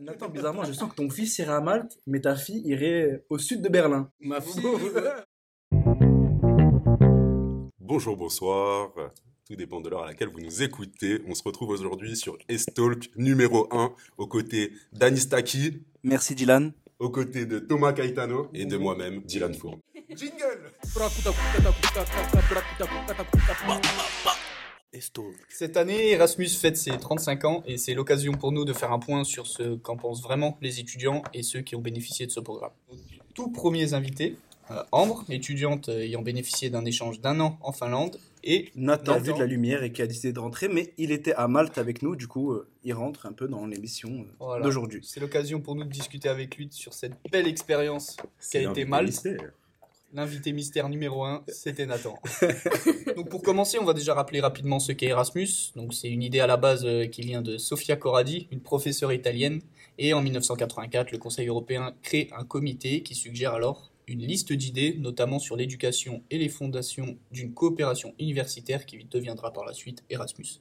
Nathan, 0.00 0.30
bizarrement, 0.30 0.64
je 0.64 0.72
sens 0.72 0.90
que 0.90 0.94
ton 0.96 1.10
fils 1.10 1.38
irait 1.38 1.52
à 1.52 1.60
Malte, 1.60 1.98
mais 2.06 2.20
ta 2.20 2.34
fille 2.34 2.62
irait 2.66 3.22
au 3.28 3.36
sud 3.36 3.60
de 3.60 3.68
Berlin. 3.68 4.10
Ma 4.20 4.40
fille. 4.40 4.62
Bonjour, 7.78 8.16
bonsoir. 8.16 8.92
Tout 9.46 9.56
dépend 9.56 9.80
de 9.82 9.90
l'heure 9.90 10.04
à 10.04 10.06
laquelle 10.06 10.28
vous 10.28 10.40
nous 10.40 10.62
écoutez. 10.62 11.20
On 11.28 11.34
se 11.34 11.42
retrouve 11.42 11.68
aujourd'hui 11.68 12.16
sur 12.16 12.38
Estalk 12.48 13.10
numéro 13.16 13.68
1, 13.74 13.92
aux 14.16 14.26
côtés 14.26 14.72
d'Anistaki, 14.92 15.82
Merci 16.02 16.34
Dylan. 16.34 16.72
aux 16.98 17.10
côtés 17.10 17.44
de 17.44 17.58
Thomas 17.58 17.92
Caetano 17.92 18.48
et 18.54 18.64
de 18.64 18.78
moi-même, 18.78 19.20
Dylan 19.22 19.52
Four. 19.52 19.80
Jingle 20.16 20.72
Cette 25.48 25.76
année, 25.76 26.10
Erasmus 26.10 26.48
fête 26.48 26.76
ses 26.76 26.90
35 26.90 27.44
ans 27.44 27.62
et 27.66 27.76
c'est 27.76 27.94
l'occasion 27.94 28.32
pour 28.32 28.50
nous 28.50 28.64
de 28.64 28.72
faire 28.72 28.92
un 28.92 28.98
point 28.98 29.22
sur 29.24 29.46
ce 29.46 29.76
qu'en 29.76 29.96
pensent 29.96 30.22
vraiment 30.22 30.58
les 30.60 30.80
étudiants 30.80 31.22
et 31.32 31.42
ceux 31.42 31.60
qui 31.60 31.76
ont 31.76 31.80
bénéficié 31.80 32.26
de 32.26 32.32
ce 32.32 32.40
programme. 32.40 32.72
Tout 33.34 33.50
premiers 33.52 33.94
invités, 33.94 34.36
euh, 34.72 34.82
Ambre, 34.90 35.24
étudiante 35.28 35.88
ayant 35.88 36.22
bénéficié 36.22 36.70
d'un 36.70 36.84
échange 36.84 37.20
d'un 37.20 37.38
an 37.40 37.58
en 37.62 37.72
Finlande, 37.72 38.18
et 38.42 38.70
Nathan 38.74 39.12
a 39.12 39.14
Nathan. 39.16 39.24
vu 39.26 39.32
de 39.34 39.38
la 39.38 39.46
lumière 39.46 39.82
et 39.84 39.92
qui 39.92 40.00
a 40.02 40.06
décidé 40.06 40.32
de 40.32 40.38
rentrer, 40.40 40.68
mais 40.68 40.92
il 40.96 41.12
était 41.12 41.34
à 41.34 41.46
Malte 41.46 41.76
avec 41.78 42.02
nous, 42.02 42.16
du 42.16 42.26
coup, 42.26 42.52
euh, 42.52 42.66
il 42.84 42.92
rentre 42.94 43.26
un 43.26 43.32
peu 43.32 43.46
dans 43.48 43.66
l'émission 43.66 44.08
euh, 44.10 44.24
Voilà. 44.40 44.64
d'aujourd'hui. 44.64 45.00
c'est 45.04 45.20
l'occasion 45.20 45.60
pour 45.60 45.74
nous 45.76 45.84
de 45.84 45.90
discuter 45.90 46.28
avec 46.28 46.56
lui 46.56 46.68
sur 46.70 46.94
cette 46.94 47.12
belle 47.30 47.46
expérience 47.46 48.16
qui 48.50 48.56
a 48.58 48.70
été 48.70 48.84
Malte. 48.84 49.28
L'invité 50.12 50.52
mystère 50.52 50.88
numéro 50.88 51.22
1, 51.22 51.44
c'était 51.46 51.86
Nathan. 51.86 52.18
Donc 53.16 53.28
pour 53.28 53.42
commencer, 53.42 53.78
on 53.78 53.84
va 53.84 53.94
déjà 53.94 54.12
rappeler 54.12 54.40
rapidement 54.40 54.80
ce 54.80 54.90
qu'est 54.90 55.06
Erasmus. 55.06 55.72
Donc 55.76 55.94
c'est 55.94 56.08
une 56.08 56.24
idée 56.24 56.40
à 56.40 56.48
la 56.48 56.56
base 56.56 56.84
euh, 56.84 57.06
qui 57.06 57.22
vient 57.22 57.42
de 57.42 57.58
Sofia 57.58 57.94
Corradi, 57.94 58.48
une 58.50 58.60
professeure 58.60 59.12
italienne. 59.12 59.60
Et 59.98 60.12
en 60.12 60.20
1984, 60.20 61.12
le 61.12 61.18
Conseil 61.18 61.46
européen 61.46 61.94
crée 62.02 62.28
un 62.36 62.44
comité 62.44 63.04
qui 63.04 63.14
suggère 63.14 63.54
alors 63.54 63.92
une 64.08 64.26
liste 64.26 64.52
d'idées, 64.52 64.96
notamment 64.98 65.38
sur 65.38 65.54
l'éducation 65.54 66.24
et 66.30 66.38
les 66.38 66.48
fondations 66.48 67.16
d'une 67.30 67.54
coopération 67.54 68.12
universitaire 68.18 68.86
qui 68.86 69.04
deviendra 69.04 69.52
par 69.52 69.64
la 69.64 69.72
suite 69.72 70.02
Erasmus. 70.10 70.58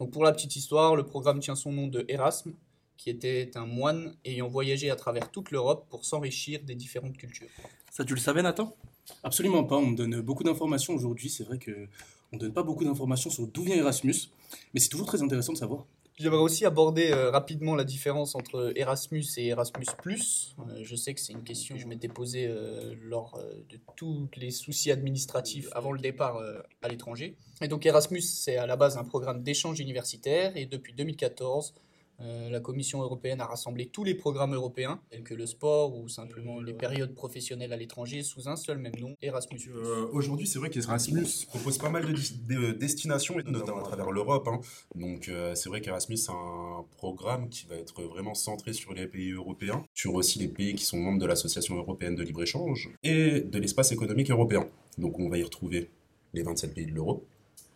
Donc 0.00 0.10
pour 0.10 0.24
la 0.24 0.32
petite 0.32 0.56
histoire, 0.56 0.96
le 0.96 1.04
programme 1.04 1.38
tient 1.38 1.54
son 1.54 1.70
nom 1.72 1.86
de 1.86 2.04
Erasme, 2.08 2.54
qui 3.00 3.08
était 3.08 3.50
un 3.54 3.64
moine 3.64 4.14
ayant 4.26 4.46
voyagé 4.46 4.90
à 4.90 4.96
travers 4.96 5.30
toute 5.30 5.52
l'Europe 5.52 5.86
pour 5.88 6.04
s'enrichir 6.04 6.60
des 6.62 6.74
différentes 6.74 7.16
cultures. 7.16 7.48
Ça, 7.90 8.04
tu 8.04 8.12
le 8.12 8.20
savais, 8.20 8.42
Nathan? 8.42 8.76
Absolument 9.24 9.64
pas. 9.64 9.78
On 9.78 9.86
me 9.86 9.96
donne 9.96 10.20
beaucoup 10.20 10.44
d'informations 10.44 10.92
aujourd'hui. 10.92 11.30
C'est 11.30 11.44
vrai 11.44 11.56
que 11.56 11.88
on 12.30 12.36
donne 12.36 12.52
pas 12.52 12.62
beaucoup 12.62 12.84
d'informations 12.84 13.30
sur 13.30 13.46
d'où 13.46 13.62
vient 13.62 13.76
Erasmus, 13.76 14.28
mais 14.74 14.80
c'est 14.80 14.90
toujours 14.90 15.06
très 15.06 15.22
intéressant 15.22 15.54
de 15.54 15.58
savoir. 15.58 15.86
J'aimerais 16.18 16.42
aussi 16.42 16.66
aborder 16.66 17.12
euh, 17.12 17.30
rapidement 17.30 17.74
la 17.74 17.84
différence 17.84 18.34
entre 18.34 18.74
Erasmus 18.76 19.24
et 19.38 19.46
Erasmus+. 19.46 19.86
Euh, 20.06 20.80
je 20.82 20.94
sais 20.94 21.14
que 21.14 21.20
c'est 21.20 21.32
une 21.32 21.42
question 21.42 21.76
que 21.76 21.80
je 21.80 21.86
m'étais 21.86 22.08
posée 22.08 22.46
euh, 22.46 22.94
lors 23.00 23.42
de 23.70 23.78
tous 23.96 24.28
les 24.36 24.50
soucis 24.50 24.90
administratifs 24.90 25.70
avant 25.72 25.92
le 25.92 26.00
départ 26.00 26.38
à 26.82 26.88
l'étranger. 26.88 27.34
Et 27.62 27.68
donc 27.68 27.86
Erasmus, 27.86 28.20
c'est 28.20 28.58
à 28.58 28.66
la 28.66 28.76
base 28.76 28.98
un 28.98 29.04
programme 29.04 29.42
d'échange 29.42 29.80
universitaire 29.80 30.54
et 30.58 30.66
depuis 30.66 30.92
2014, 30.92 31.72
euh, 32.22 32.50
la 32.50 32.60
Commission 32.60 33.02
européenne 33.02 33.40
a 33.40 33.46
rassemblé 33.46 33.86
tous 33.86 34.04
les 34.04 34.14
programmes 34.14 34.54
européens, 34.54 35.00
tels 35.10 35.22
que 35.22 35.34
le 35.34 35.46
sport 35.46 35.96
ou 35.96 36.08
simplement 36.08 36.60
les 36.60 36.74
périodes 36.74 37.14
professionnelles 37.14 37.72
à 37.72 37.76
l'étranger, 37.76 38.22
sous 38.22 38.48
un 38.48 38.56
seul 38.56 38.78
même 38.78 38.94
nom, 39.00 39.16
Erasmus+. 39.22 39.68
Euh, 39.68 40.06
Aujourd'hui, 40.12 40.46
c'est 40.46 40.58
vrai 40.58 40.70
qu'Erasmus 40.70 41.46
propose 41.48 41.78
pas 41.78 41.88
mal 41.88 42.04
de, 42.12 42.72
destinations, 42.72 43.36
notamment 43.46 43.80
à 43.80 43.84
travers 43.84 44.10
l'Europe. 44.10 44.48
hein. 44.48 44.60
Donc, 44.94 45.28
euh, 45.28 45.54
c'est 45.54 45.68
vrai 45.68 45.80
qu'Erasmus, 45.80 46.18
c'est 46.18 46.32
un 46.32 46.84
programme 46.98 47.48
qui 47.48 47.66
va 47.66 47.76
être 47.76 48.02
vraiment 48.02 48.34
centré 48.34 48.72
sur 48.72 48.92
les 48.92 49.06
pays 49.06 49.32
européens, 49.32 49.84
sur 49.94 50.14
aussi 50.14 50.38
les 50.38 50.48
pays 50.48 50.74
qui 50.74 50.84
sont 50.84 50.98
membres 50.98 51.20
de 51.20 51.26
l'Association 51.26 51.76
européenne 51.76 52.14
de 52.14 52.22
libre-échange 52.22 52.90
et 53.02 53.40
de 53.40 53.58
l'espace 53.58 53.92
économique 53.92 54.30
européen. 54.30 54.68
Donc, 54.98 55.18
on 55.18 55.28
va 55.28 55.38
y 55.38 55.42
retrouver 55.42 55.90
les 56.34 56.42
27 56.42 56.74
pays 56.74 56.86
de 56.86 56.92
l'euro, 56.92 57.24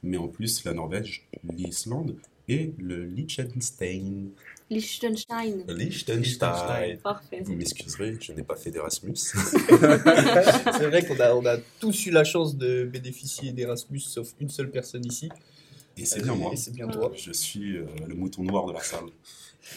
mais 0.02 0.16
en 0.16 0.28
plus 0.28 0.64
la 0.64 0.74
Norvège, 0.74 1.26
l'Islande 1.44 2.16
et 2.48 2.72
le 2.78 3.04
Liechtenstein. 3.04 4.30
Liechtenstein. 4.70 5.64
Liechtenstein. 5.68 6.98
Parfait. 7.02 7.42
Vous 7.44 7.54
m'excuserez, 7.54 8.16
je 8.20 8.32
n'ai 8.32 8.42
pas 8.42 8.56
fait 8.56 8.70
d'Erasmus. 8.70 9.14
C'est 9.16 10.86
vrai 10.88 11.04
qu'on 11.06 11.20
a, 11.20 11.34
on 11.34 11.44
a 11.46 11.56
tous 11.80 12.06
eu 12.06 12.10
la 12.10 12.24
chance 12.24 12.56
de 12.56 12.84
bénéficier 12.84 13.52
d'Erasmus, 13.52 14.00
sauf 14.00 14.34
une 14.40 14.48
seule 14.48 14.70
personne 14.70 15.04
ici. 15.06 15.28
Et 15.96 16.04
c'est 16.04 16.22
bien 16.22 16.34
moi. 16.34 16.50
Et 16.52 16.56
c'est 16.56 16.72
bien 16.72 16.88
toi. 16.88 17.12
Je 17.14 17.30
suis 17.30 17.76
euh, 17.76 17.86
le 18.06 18.14
mouton 18.14 18.42
noir 18.42 18.66
de 18.66 18.72
la 18.72 18.80
salle. 18.80 19.04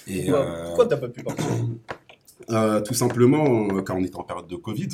Et 0.07 0.23
Pourquoi, 0.23 0.45
euh, 0.45 0.66
pourquoi 0.66 0.85
t'as 0.88 0.97
pas 0.97 1.09
pu 1.09 1.23
partir? 1.23 1.45
Euh, 2.50 2.81
tout 2.81 2.94
simplement, 2.94 3.67
euh, 3.75 3.81
car 3.81 3.97
on 3.97 4.03
était 4.03 4.16
en 4.16 4.23
période 4.23 4.47
de 4.47 4.56
Covid, 4.56 4.89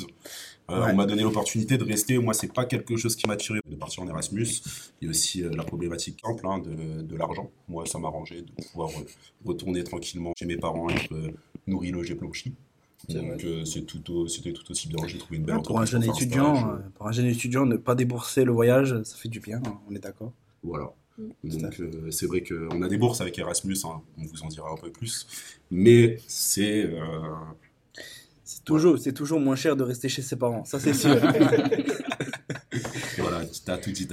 euh, 0.70 0.80
Ouais. 0.84 0.92
on 0.92 0.96
m'a 0.96 1.06
donné 1.06 1.22
l'opportunité 1.22 1.76
de 1.78 1.84
rester. 1.84 2.18
Moi, 2.18 2.32
c'est 2.34 2.52
pas 2.52 2.64
quelque 2.64 2.96
chose 2.96 3.16
qui 3.16 3.26
m'a 3.26 3.34
attiré 3.34 3.60
de 3.68 3.76
partir 3.76 4.02
en 4.02 4.08
Erasmus. 4.08 4.46
Il 5.00 5.04
y 5.04 5.06
a 5.08 5.10
aussi 5.10 5.42
euh, 5.42 5.50
la 5.54 5.62
problématique 5.64 6.18
simple 6.24 6.46
hein, 6.46 6.58
de, 6.58 7.02
de 7.02 7.16
l'argent. 7.16 7.50
Moi, 7.68 7.84
ça 7.86 7.98
m'arrangeait 7.98 8.42
de 8.42 8.50
pouvoir 8.70 8.90
euh, 8.90 9.04
retourner 9.44 9.84
tranquillement 9.84 10.32
chez 10.38 10.46
mes 10.46 10.56
parents, 10.56 10.88
être 10.88 11.12
euh, 11.12 11.30
nourri, 11.66 11.90
logé, 11.90 12.14
blanchi. 12.14 12.54
Donc, 13.10 13.44
euh, 13.44 13.66
c'est 13.66 13.82
tout, 13.82 14.10
au- 14.10 14.28
c'était 14.28 14.54
tout 14.54 14.70
aussi 14.70 14.88
bien. 14.88 15.06
J'ai 15.06 15.18
trouvé 15.18 15.36
une 15.36 15.44
belle 15.44 15.56
Pour 15.62 15.78
un 15.78 15.82
entreprise 15.82 15.90
jeune 15.90 16.04
étudiant, 16.04 16.56
stage. 16.56 16.80
pour 16.94 17.06
un 17.08 17.12
jeune 17.12 17.26
étudiant, 17.26 17.66
ne 17.66 17.76
pas 17.76 17.94
débourser 17.94 18.44
le 18.44 18.52
voyage, 18.52 19.02
ça 19.02 19.16
fait 19.16 19.28
du 19.28 19.40
bien, 19.40 19.60
hein, 19.66 19.78
on 19.90 19.94
est 19.94 19.98
d'accord. 19.98 20.32
Voilà. 20.62 20.90
Mm. 21.18 21.48
Donc 21.58 21.80
euh, 21.80 22.10
c'est 22.10 22.24
vrai 22.24 22.42
qu'on 22.42 22.80
a 22.80 22.88
des 22.88 22.96
bourses 22.96 23.20
avec 23.20 23.38
Erasmus, 23.38 23.76
hein, 23.84 24.00
on 24.18 24.24
vous 24.24 24.42
en 24.42 24.48
dira 24.48 24.70
un 24.72 24.76
peu 24.76 24.90
plus, 24.90 25.26
mais 25.70 26.18
c'est 26.26 26.84
euh, 26.86 27.20
C'est 28.44 28.62
toujours, 28.64 28.98
c'est 28.98 29.12
toujours 29.12 29.40
moins 29.40 29.56
cher 29.56 29.74
de 29.74 29.82
rester 29.82 30.08
chez 30.10 30.20
ses 30.20 30.36
parents, 30.36 30.64
ça 30.64 30.78
c'est 30.78 30.92
sûr. 30.92 31.16
voilà, 33.18 33.40
t'as 33.64 33.78
tout 33.78 33.90
dit. 33.90 34.06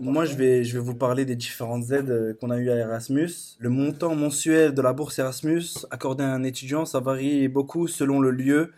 Moi, 0.00 0.24
je 0.24 0.34
vais, 0.34 0.64
je 0.64 0.72
vais 0.76 0.84
vous 0.84 0.94
parler 0.96 1.24
des 1.24 1.36
différentes 1.36 1.90
aides 1.92 2.10
euh, 2.10 2.34
qu'on 2.34 2.50
a 2.50 2.58
eues 2.58 2.70
à 2.70 2.76
Erasmus. 2.76 3.30
Le 3.60 3.68
montant 3.68 4.16
mensuel 4.16 4.74
de 4.74 4.82
la 4.82 4.92
bourse 4.92 5.18
Erasmus 5.20 5.86
accordé 5.90 6.24
à 6.24 6.32
un 6.32 6.42
étudiant, 6.42 6.84
ça 6.84 6.98
varie 6.98 7.46
beaucoup 7.46 7.86
selon 7.86 8.18
le 8.18 8.32
lieu 8.32 8.72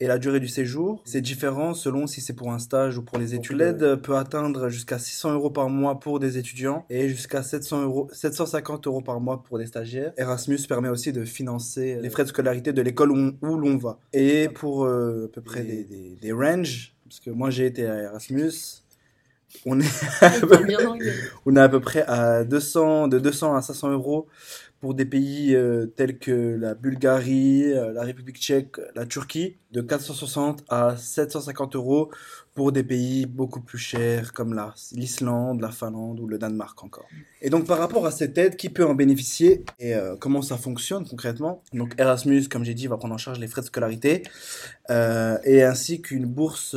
et 0.00 0.06
la 0.06 0.18
durée 0.18 0.40
du 0.40 0.48
séjour. 0.48 1.02
C'est 1.04 1.20
différent 1.20 1.74
selon 1.74 2.06
si 2.06 2.20
c'est 2.20 2.32
pour 2.32 2.52
un 2.52 2.58
stage 2.58 2.98
ou 2.98 3.02
pour 3.02 3.18
les 3.18 3.34
études. 3.34 3.58
L'aide 3.58 3.96
peut 3.96 4.16
atteindre 4.16 4.68
jusqu'à 4.68 4.98
600 4.98 5.34
euros 5.34 5.50
par 5.50 5.68
mois 5.68 5.98
pour 5.98 6.20
des 6.20 6.38
étudiants 6.38 6.84
et 6.90 7.08
jusqu'à 7.08 7.42
700 7.42 7.82
euros, 7.82 8.08
750 8.12 8.86
euros 8.86 9.00
par 9.00 9.20
mois 9.20 9.42
pour 9.42 9.58
des 9.58 9.66
stagiaires. 9.66 10.12
Erasmus 10.16 10.58
permet 10.68 10.88
aussi 10.88 11.12
de 11.12 11.24
financer 11.24 11.98
les 12.00 12.10
frais 12.10 12.24
de 12.24 12.28
scolarité 12.28 12.72
de 12.72 12.82
l'école 12.82 13.12
où, 13.12 13.32
où 13.42 13.56
l'on 13.56 13.76
va. 13.76 13.98
Et 14.12 14.48
pour 14.48 14.84
euh, 14.84 15.26
à 15.26 15.28
peu 15.34 15.40
près 15.40 15.62
des, 15.62 15.84
des, 15.84 16.16
des 16.20 16.32
ranges, 16.32 16.94
parce 17.04 17.20
que 17.20 17.30
moi 17.30 17.50
j'ai 17.50 17.66
été 17.66 17.86
à 17.86 17.96
Erasmus, 18.02 18.82
on 19.64 19.80
est 19.80 19.86
anglais. 20.86 21.14
on 21.46 21.56
est 21.56 21.60
à 21.60 21.68
peu 21.68 21.80
près 21.80 22.04
à 22.06 22.44
200, 22.44 23.08
de 23.08 23.18
200 23.18 23.56
à 23.56 23.62
500 23.62 23.92
euros 23.92 24.26
pour 24.80 24.94
des 24.94 25.04
pays 25.04 25.54
euh, 25.56 25.86
tels 25.86 26.18
que 26.18 26.56
la 26.56 26.74
Bulgarie, 26.74 27.64
euh, 27.72 27.92
la 27.92 28.02
République 28.02 28.36
tchèque, 28.38 28.76
la 28.94 29.06
Turquie, 29.06 29.56
de 29.72 29.80
460 29.80 30.64
à 30.68 30.96
750 30.96 31.74
euros 31.74 32.10
pour 32.54 32.70
des 32.72 32.84
pays 32.84 33.26
beaucoup 33.26 33.60
plus 33.60 33.78
chers 33.78 34.32
comme 34.32 34.54
la- 34.54 34.74
l'Islande, 34.92 35.60
la 35.60 35.70
Finlande 35.70 36.20
ou 36.20 36.26
le 36.28 36.38
Danemark 36.38 36.82
encore. 36.84 37.08
Et 37.42 37.50
donc 37.50 37.66
par 37.66 37.78
rapport 37.78 38.06
à 38.06 38.10
cette 38.12 38.38
aide, 38.38 38.56
qui 38.56 38.68
peut 38.68 38.84
en 38.86 38.94
bénéficier 38.94 39.64
et 39.80 39.94
euh, 39.94 40.14
comment 40.16 40.42
ça 40.42 40.56
fonctionne 40.56 41.06
concrètement? 41.08 41.62
Donc 41.72 41.94
Erasmus, 41.98 42.48
comme 42.48 42.64
j'ai 42.64 42.74
dit, 42.74 42.86
va 42.86 42.96
prendre 42.96 43.14
en 43.14 43.18
charge 43.18 43.40
les 43.40 43.48
frais 43.48 43.62
de 43.62 43.66
scolarité 43.66 44.22
et 44.90 45.62
ainsi 45.62 46.00
qu'une 46.00 46.26
bourse 46.26 46.76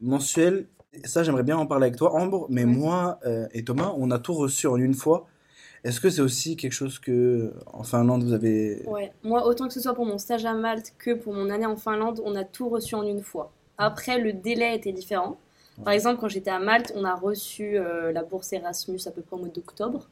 mensuelle. 0.00 0.66
Et 0.92 1.06
Ça, 1.08 1.22
j'aimerais 1.22 1.42
bien 1.42 1.56
en 1.58 1.66
parler 1.66 1.86
avec 1.86 1.96
toi, 1.96 2.14
Ambre, 2.14 2.46
mais 2.50 2.64
moi 2.64 3.20
et 3.52 3.64
Thomas, 3.64 3.92
on 3.96 4.10
a 4.10 4.18
tout 4.18 4.34
reçu 4.34 4.66
en 4.66 4.76
une 4.76 4.94
fois. 4.94 5.26
Est-ce 5.86 6.00
que 6.00 6.10
c'est 6.10 6.20
aussi 6.20 6.56
quelque 6.56 6.72
chose 6.72 6.98
que 6.98 7.54
en 7.72 7.84
Finlande 7.84 8.24
vous 8.24 8.32
avez 8.32 8.82
Ouais. 8.88 9.12
Moi, 9.22 9.46
autant 9.46 9.68
que 9.68 9.72
ce 9.72 9.80
soit 9.80 9.94
pour 9.94 10.04
mon 10.04 10.18
stage 10.18 10.44
à 10.44 10.52
Malte 10.52 10.92
que 10.98 11.14
pour 11.14 11.32
mon 11.32 11.48
année 11.48 11.64
en 11.64 11.76
Finlande, 11.76 12.20
on 12.24 12.34
a 12.34 12.42
tout 12.42 12.68
reçu 12.68 12.96
en 12.96 13.04
une 13.04 13.22
fois. 13.22 13.52
Après, 13.78 14.18
le 14.18 14.32
délai 14.32 14.74
était 14.74 14.90
différent. 14.90 15.38
Par 15.84 15.92
exemple, 15.92 16.20
quand 16.20 16.28
j'étais 16.28 16.50
à 16.50 16.58
Malte, 16.58 16.92
on 16.96 17.04
a 17.04 17.14
reçu 17.14 17.78
euh, 17.78 18.10
la 18.10 18.24
bourse 18.24 18.52
Erasmus 18.52 18.98
à 19.06 19.12
peu 19.12 19.22
près 19.22 19.36
au 19.36 19.38
mois 19.38 19.48
d'octobre. 19.48 20.08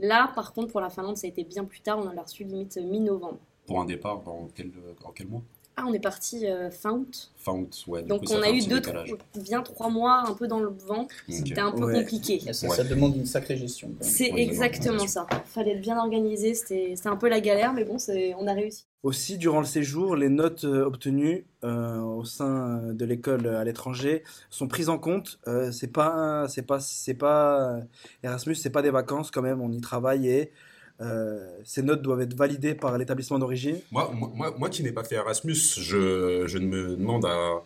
Là, 0.00 0.32
par 0.34 0.52
contre, 0.52 0.72
pour 0.72 0.80
la 0.80 0.90
Finlande, 0.90 1.16
ça 1.16 1.28
a 1.28 1.30
été 1.30 1.44
bien 1.44 1.64
plus 1.64 1.80
tard. 1.80 2.00
On 2.00 2.10
l'a 2.10 2.22
reçu 2.22 2.42
limite 2.42 2.76
mi-novembre. 2.78 3.38
Pour 3.66 3.80
un 3.80 3.84
départ, 3.84 4.20
dans 4.22 4.48
quel, 4.52 4.72
en 5.04 5.12
quel 5.12 5.28
mois? 5.28 5.42
Ah, 5.76 5.84
on 5.88 5.92
est 5.92 5.98
parti 6.00 6.46
euh, 6.46 6.70
fin 6.70 6.92
août. 6.92 7.32
Fin 7.36 7.52
août, 7.52 7.84
ouais. 7.88 8.02
du 8.02 8.08
Donc 8.08 8.24
coup, 8.26 8.32
on 8.32 8.42
a 8.42 8.50
eu 8.50 8.60
deux, 8.64 8.80
trois- 8.80 9.04
bien 9.42 9.60
trois 9.62 9.90
mois 9.90 10.22
un 10.28 10.32
peu 10.34 10.46
dans 10.46 10.60
le 10.60 10.68
vent. 10.68 11.02
Ok. 11.02 11.08
C'était 11.28 11.60
un 11.60 11.72
peu 11.72 11.84
Ouais. 11.84 11.94
compliqué. 12.00 12.40
Ça, 12.52 12.68
Ouais. 12.68 12.76
ça 12.76 12.84
demande 12.84 13.16
une 13.16 13.26
sacrée 13.26 13.56
gestion. 13.56 13.90
C'est 14.00 14.32
Ouais, 14.32 14.42
exactement 14.42 15.06
ça. 15.08 15.26
Fallait 15.46 15.72
être 15.72 15.80
bien 15.80 15.98
organisé. 15.98 16.54
C'était 16.54 16.92
c'était 16.94 17.08
un 17.08 17.16
peu 17.16 17.28
la 17.28 17.40
galère, 17.40 17.72
mais 17.72 17.84
bon, 17.84 17.98
c'est- 17.98 18.34
on 18.38 18.46
a 18.46 18.52
réussi. 18.52 18.84
Aussi, 19.02 19.36
durant 19.36 19.58
le 19.60 19.66
séjour, 19.66 20.14
les 20.16 20.28
notes 20.28 20.64
euh, 20.64 20.84
obtenues 20.86 21.44
euh, 21.64 21.98
au 21.98 22.24
sein 22.24 22.80
de 22.92 23.04
l'école 23.04 23.46
à 23.48 23.64
l'étranger 23.64 24.22
sont 24.50 24.68
prises 24.68 24.88
en 24.88 24.98
compte. 24.98 25.40
Euh, 25.48 25.72
c'est 25.72 25.92
pas, 25.92 26.46
c'est 26.48 26.62
pas, 26.62 26.78
c'est 26.78 27.14
pas 27.14 27.80
Erasmus, 28.22 28.54
c'est 28.54 28.70
pas 28.70 28.80
des 28.82 28.90
vacances 28.90 29.30
quand 29.32 29.42
même. 29.42 29.60
On 29.60 29.72
y 29.72 29.80
travaille 29.80 30.28
et 30.28 30.52
euh, 31.00 31.58
ces 31.64 31.82
notes 31.82 32.02
doivent 32.02 32.20
être 32.20 32.34
validées 32.34 32.74
par 32.74 32.96
l'établissement 32.98 33.38
d'origine. 33.38 33.78
Moi, 33.90 34.12
moi, 34.14 34.54
moi, 34.56 34.68
qui 34.70 34.82
n'ai 34.82 34.92
pas 34.92 35.04
fait 35.04 35.16
Erasmus, 35.16 35.54
je, 35.78 36.44
je 36.46 36.58
me 36.58 36.96
demande 36.96 37.24
à, 37.24 37.62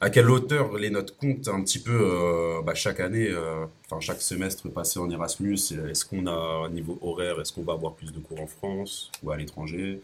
à 0.00 0.10
quelle 0.10 0.30
hauteur 0.30 0.76
les 0.76 0.90
notes 0.90 1.16
comptent 1.16 1.48
un 1.48 1.62
petit 1.62 1.78
peu 1.78 1.98
euh, 1.98 2.62
bah, 2.62 2.74
chaque 2.74 3.00
année, 3.00 3.28
euh, 3.30 3.64
enfin 3.86 4.00
chaque 4.00 4.20
semestre 4.20 4.68
passé 4.70 4.98
en 4.98 5.10
Erasmus. 5.10 5.58
Est-ce 5.90 6.04
qu'on 6.04 6.26
a 6.26 6.66
un 6.66 6.70
niveau 6.70 6.98
horaire, 7.00 7.40
est-ce 7.40 7.52
qu'on 7.52 7.62
va 7.62 7.72
avoir 7.72 7.94
plus 7.94 8.12
de 8.12 8.18
cours 8.18 8.40
en 8.40 8.46
France 8.46 9.10
ou 9.22 9.30
à 9.30 9.36
l'étranger? 9.36 10.00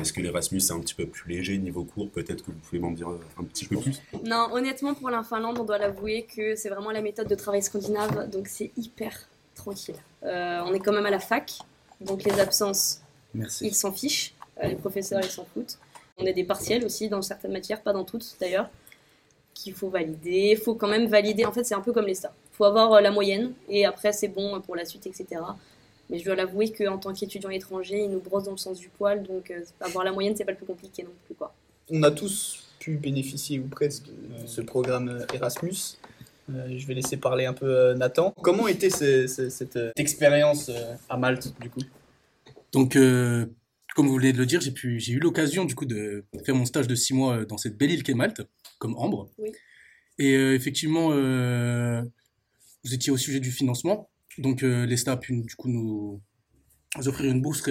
Est-ce 0.00 0.12
que 0.12 0.20
l'Erasmus 0.20 0.58
est 0.58 0.72
un 0.72 0.80
petit 0.80 0.94
peu 0.94 1.06
plus 1.06 1.28
léger 1.28 1.56
niveau 1.56 1.84
cours? 1.84 2.10
Peut-être 2.10 2.44
que 2.44 2.50
vous 2.50 2.58
pouvez 2.58 2.80
m'en 2.80 2.90
dire 2.90 3.10
un 3.38 3.44
petit 3.44 3.64
peu 3.64 3.76
plus. 3.76 4.02
Non, 4.24 4.48
honnêtement, 4.50 4.92
pour 4.94 5.08
la 5.08 5.22
Finlande, 5.22 5.56
on 5.60 5.64
doit 5.64 5.78
l'avouer 5.78 6.26
que 6.34 6.56
c'est 6.56 6.68
vraiment 6.68 6.90
la 6.90 7.00
méthode 7.00 7.28
de 7.28 7.34
travail 7.36 7.62
scandinave, 7.62 8.28
donc 8.28 8.48
c'est 8.48 8.72
hyper 8.76 9.12
tranquille. 9.58 9.96
Euh, 10.22 10.60
on 10.64 10.72
est 10.72 10.80
quand 10.80 10.92
même 10.92 11.06
à 11.06 11.10
la 11.10 11.20
fac, 11.20 11.58
donc 12.00 12.24
les 12.24 12.40
absences, 12.40 13.02
ils 13.60 13.74
s'en 13.74 13.92
fichent. 13.92 14.34
les 14.62 14.76
professeurs, 14.76 15.20
ils 15.22 15.30
s'en 15.30 15.44
foutent. 15.44 15.78
On 16.16 16.26
a 16.26 16.32
des 16.32 16.44
partiels 16.44 16.84
aussi 16.84 17.08
dans 17.08 17.22
certaines 17.22 17.52
matières, 17.52 17.82
pas 17.82 17.92
dans 17.92 18.04
toutes 18.04 18.36
d'ailleurs 18.40 18.68
qu'il 19.58 19.74
faut 19.74 19.88
valider. 19.88 20.50
Il 20.52 20.56
faut 20.56 20.74
quand 20.74 20.88
même 20.88 21.06
valider. 21.06 21.44
En 21.44 21.52
fait, 21.52 21.64
c'est 21.64 21.74
un 21.74 21.80
peu 21.80 21.92
comme 21.92 22.06
les 22.06 22.14
stars. 22.14 22.32
Il 22.52 22.56
faut 22.56 22.64
avoir 22.64 22.92
euh, 22.94 23.00
la 23.00 23.10
moyenne 23.10 23.52
et 23.68 23.84
après, 23.84 24.12
c'est 24.12 24.28
bon 24.28 24.60
pour 24.60 24.76
la 24.76 24.84
suite, 24.84 25.06
etc. 25.06 25.26
Mais 26.10 26.18
je 26.18 26.24
dois 26.24 26.36
l'avouer 26.36 26.72
qu'en 26.72 26.98
tant 26.98 27.12
qu'étudiant 27.12 27.50
étranger, 27.50 28.04
ils 28.04 28.10
nous 28.10 28.20
brossent 28.20 28.44
dans 28.44 28.52
le 28.52 28.56
sens 28.56 28.78
du 28.78 28.88
poil. 28.88 29.22
Donc, 29.22 29.50
euh, 29.50 29.62
avoir 29.80 30.04
la 30.04 30.12
moyenne, 30.12 30.34
c'est 30.36 30.44
pas 30.44 30.52
le 30.52 30.56
plus 30.56 30.66
compliqué 30.66 31.02
non 31.02 31.10
plus. 31.26 31.34
Quoi. 31.34 31.52
On 31.90 32.02
a 32.02 32.10
tous 32.10 32.64
pu 32.78 32.96
bénéficier 32.96 33.58
ou 33.58 33.66
presque 33.66 34.06
de 34.06 34.46
ce 34.46 34.60
programme 34.60 35.08
euh, 35.08 35.34
Erasmus. 35.34 35.98
Je 36.48 36.86
vais 36.86 36.94
laisser 36.94 37.16
parler 37.16 37.46
un 37.46 37.52
peu 37.52 37.94
Nathan. 37.94 38.32
Comment 38.42 38.68
était 38.68 38.90
cette 38.90 39.78
expérience 39.96 40.70
à 41.08 41.16
Malte, 41.16 41.54
du 41.60 41.70
coup? 41.70 41.80
Donc, 42.72 42.96
comme 43.94 44.06
vous 44.06 44.16
venez 44.16 44.32
de 44.32 44.38
le 44.38 44.46
dire, 44.46 44.60
j'ai, 44.60 44.70
pu, 44.70 45.00
j'ai 45.00 45.12
eu 45.12 45.18
l'occasion 45.18 45.64
du 45.64 45.74
coup 45.74 45.86
de 45.86 46.24
faire 46.44 46.54
mon 46.54 46.64
stage 46.64 46.86
de 46.86 46.94
six 46.94 47.14
mois 47.14 47.44
dans 47.44 47.58
cette 47.58 47.76
belle 47.76 47.90
île 47.90 48.02
qu'est 48.02 48.14
Malte 48.14 48.42
comme 48.78 48.96
Ambre. 48.96 49.30
Oui. 49.38 49.50
Et 50.18 50.34
euh, 50.34 50.54
effectivement, 50.54 51.10
euh, 51.12 52.02
vous 52.84 52.94
étiez 52.94 53.12
au 53.12 53.16
sujet 53.16 53.40
du 53.40 53.52
financement. 53.52 54.10
Donc 54.38 54.62
euh, 54.62 54.86
l'ESTA 54.86 55.12
a 55.12 55.16
pu 55.16 55.40
du 55.42 55.54
coup 55.56 55.68
nous 55.68 56.20
offrir 56.96 57.30
une 57.30 57.42
bourse, 57.42 57.62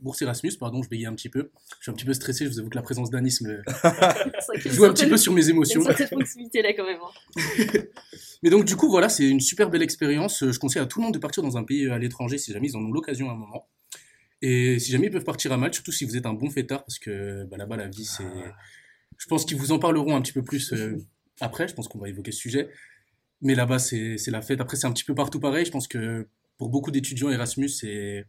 bourse 0.00 0.22
Erasmus, 0.22 0.52
pardon, 0.58 0.82
je 0.82 0.88
bégayais 0.88 1.08
un 1.08 1.14
petit 1.14 1.28
peu. 1.28 1.50
Je 1.78 1.84
suis 1.84 1.90
un 1.90 1.94
petit 1.94 2.04
peu 2.04 2.14
stressé, 2.14 2.46
je 2.46 2.50
vous 2.50 2.58
avoue 2.60 2.70
que 2.70 2.76
la 2.76 2.82
présence 2.82 3.10
d'Anis 3.10 3.38
me 3.42 3.62
joue 4.66 4.84
un 4.84 4.92
petit 4.92 5.08
peu 5.08 5.16
sur 5.16 5.32
mes 5.32 5.48
émotions. 5.48 5.82
Il 5.98 6.06
proximité 6.06 6.62
là 6.62 6.72
quand 6.72 6.86
même. 6.86 7.00
Hein. 7.02 7.82
Mais 8.42 8.50
donc 8.50 8.64
du 8.64 8.76
coup, 8.76 8.88
voilà, 8.88 9.08
c'est 9.08 9.28
une 9.28 9.40
super 9.40 9.70
belle 9.70 9.82
expérience. 9.82 10.44
Je 10.50 10.58
conseille 10.58 10.82
à 10.82 10.86
tout 10.86 11.00
le 11.00 11.04
monde 11.04 11.14
de 11.14 11.18
partir 11.18 11.42
dans 11.42 11.56
un 11.56 11.64
pays 11.64 11.88
à 11.88 11.98
l'étranger 11.98 12.38
si 12.38 12.52
jamais 12.52 12.68
ils 12.68 12.76
en 12.76 12.80
ont 12.80 12.92
l'occasion 12.92 13.28
à 13.28 13.32
un 13.32 13.36
moment. 13.36 13.68
Et 14.42 14.78
si 14.78 14.90
jamais 14.90 15.08
ils 15.08 15.12
peuvent 15.12 15.24
partir 15.24 15.52
à 15.52 15.56
Malte, 15.56 15.74
surtout 15.74 15.92
si 15.92 16.04
vous 16.04 16.16
êtes 16.16 16.26
un 16.26 16.32
bon 16.32 16.48
fêtard, 16.48 16.84
parce 16.84 16.98
que 16.98 17.44
bah, 17.44 17.56
là-bas, 17.56 17.76
la 17.76 17.88
vie, 17.88 18.06
c'est... 18.06 18.24
Ah. 18.24 18.56
Je 19.18 19.26
pense 19.26 19.44
qu'ils 19.44 19.58
vous 19.58 19.70
en 19.72 19.78
parleront 19.78 20.16
un 20.16 20.22
petit 20.22 20.32
peu 20.32 20.42
plus 20.42 20.72
euh, 20.72 20.96
après. 21.40 21.68
Je 21.68 21.74
pense 21.74 21.88
qu'on 21.88 21.98
va 21.98 22.08
évoquer 22.08 22.32
ce 22.32 22.38
sujet. 22.38 22.70
Mais 23.42 23.54
là-bas, 23.54 23.78
c'est 23.78 24.16
la 24.28 24.40
fête. 24.40 24.60
Après, 24.62 24.76
c'est 24.76 24.86
un 24.86 24.92
petit 24.92 25.04
peu 25.04 25.14
partout 25.14 25.40
pareil. 25.40 25.66
Je 25.66 25.70
pense 25.70 25.88
que 25.88 26.26
pour 26.56 26.70
beaucoup 26.70 26.90
d'étudiants, 26.90 27.30
Erasmus, 27.30 27.68
c'est 27.68 28.24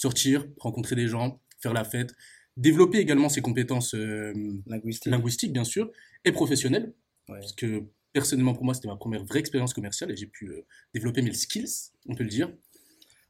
sortir, 0.00 0.46
rencontrer 0.58 0.96
des 0.96 1.08
gens, 1.08 1.40
faire 1.60 1.74
la 1.74 1.84
fête, 1.84 2.14
développer 2.56 2.98
également 2.98 3.28
ses 3.28 3.42
compétences 3.42 3.94
euh, 3.94 4.32
linguistiques. 4.66 5.52
bien 5.52 5.64
sûr, 5.64 5.90
et 6.24 6.32
professionnelles. 6.32 6.94
Parce 7.26 7.52
que 7.52 7.84
personnellement, 8.12 8.54
pour 8.54 8.64
moi, 8.64 8.74
c'était 8.74 8.88
ma 8.88 8.96
première 8.96 9.24
vraie 9.24 9.38
expérience 9.38 9.74
commerciale 9.74 10.10
et 10.10 10.16
j'ai 10.16 10.26
pu 10.26 10.48
euh, 10.48 10.64
développer 10.94 11.22
mes 11.22 11.34
skills, 11.34 11.92
on 12.08 12.14
peut 12.14 12.24
le 12.24 12.30
dire. 12.30 12.50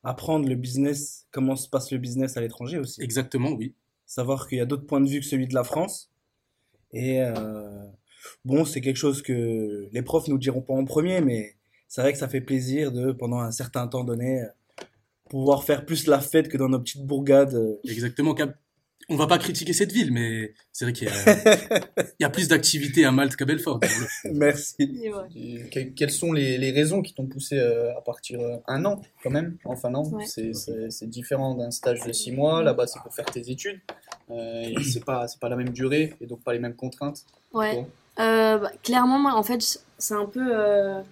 Apprendre 0.05 0.49
le 0.49 0.55
business, 0.55 1.26
comment 1.32 1.56
se 1.56 1.69
passe 1.69 1.90
le 1.90 1.99
business 1.99 2.37
à 2.37 2.40
l'étranger 2.40 2.78
aussi. 2.78 3.02
Exactement, 3.02 3.50
oui. 3.50 3.75
Savoir 4.06 4.49
qu'il 4.49 4.58
y 4.58 4.61
a 4.61 4.64
d'autres 4.64 4.87
points 4.87 5.00
de 5.00 5.08
vue 5.08 5.20
que 5.20 5.26
celui 5.26 5.46
de 5.46 5.55
la 5.55 5.64
France 5.64 6.11
et 6.93 7.20
euh, 7.20 7.87
bon, 8.44 8.64
c'est 8.64 8.81
quelque 8.81 8.96
chose 8.96 9.23
que 9.23 9.88
les 9.93 10.02
profs 10.02 10.28
nous 10.28 10.38
diront 10.38 10.62
pas 10.62 10.75
en 10.75 10.84
premier, 10.84 11.20
mais 11.20 11.56
c'est 11.88 12.00
vrai 12.00 12.12
que 12.12 12.19
ça 12.19 12.28
fait 12.28 12.40
plaisir 12.40 12.93
de, 12.93 13.12
pendant 13.12 13.40
un 13.40 13.50
certain 13.50 13.87
temps 13.87 14.05
donné, 14.05 14.44
pouvoir 15.31 15.65
faire 15.65 15.87
plus 15.87 16.06
la 16.06 16.21
fête 16.21 16.49
que 16.49 16.59
dans 16.59 16.69
nos 16.69 16.79
petites 16.79 17.06
bourgades. 17.06 17.79
Exactement, 17.85 18.35
on 19.11 19.17
va 19.17 19.27
pas 19.27 19.38
critiquer 19.38 19.73
cette 19.73 19.91
ville, 19.91 20.12
mais 20.12 20.55
c'est 20.73 20.85
vrai 20.85 20.93
qu'il 20.93 21.09
y, 22.21 22.25
a 22.25 22.31
plus 22.31 22.47
d'activités 22.47 23.05
à 23.05 23.11
Malte 23.11 23.35
qu'à 23.35 23.44
Belfort. 23.44 23.81
Merci. 24.25 25.11
quelles 25.97 26.12
sont 26.12 26.32
les, 26.32 26.71
raisons 26.71 27.03
qui 27.03 27.12
t'ont 27.12 27.27
poussé 27.27 27.59
euh, 27.59 27.97
à 27.99 28.03
partir 28.03 28.41
euh, 28.41 28.59
un 28.69 28.85
an 28.85 29.00
quand 29.25 29.31
même 29.31 29.56
en 29.65 29.75
Finlande? 29.75 30.17
C'est 30.27 31.11
différent 31.11 31.56
d'un 31.56 31.73
stage 31.73 32.05
de 32.05 32.12
six 32.12 32.31
mois. 32.31 32.62
Là-bas, 32.62 32.87
c'est 32.87 33.00
pour 33.00 33.12
faire 33.12 33.25
tes 33.26 33.50
études. 33.50 33.81
Euh, 34.31 34.73
c'est 34.88 35.05
pas 35.05 35.26
c'est 35.26 35.41
pas 35.41 35.49
la 35.49 35.56
même 35.56 35.71
durée 35.71 36.15
et 36.21 36.26
donc 36.26 36.44
pas 36.44 36.53
les 36.53 36.61
mêmes 36.61 36.76
contraintes. 36.76 37.25
Ouais. 37.53 37.85
Bah, 38.17 38.71
clairement, 38.85 39.19
moi, 39.19 39.35
en 39.35 39.43
fait, 39.43 39.61
c'est 39.99 40.15
un 40.15 40.26
peu 40.26 40.53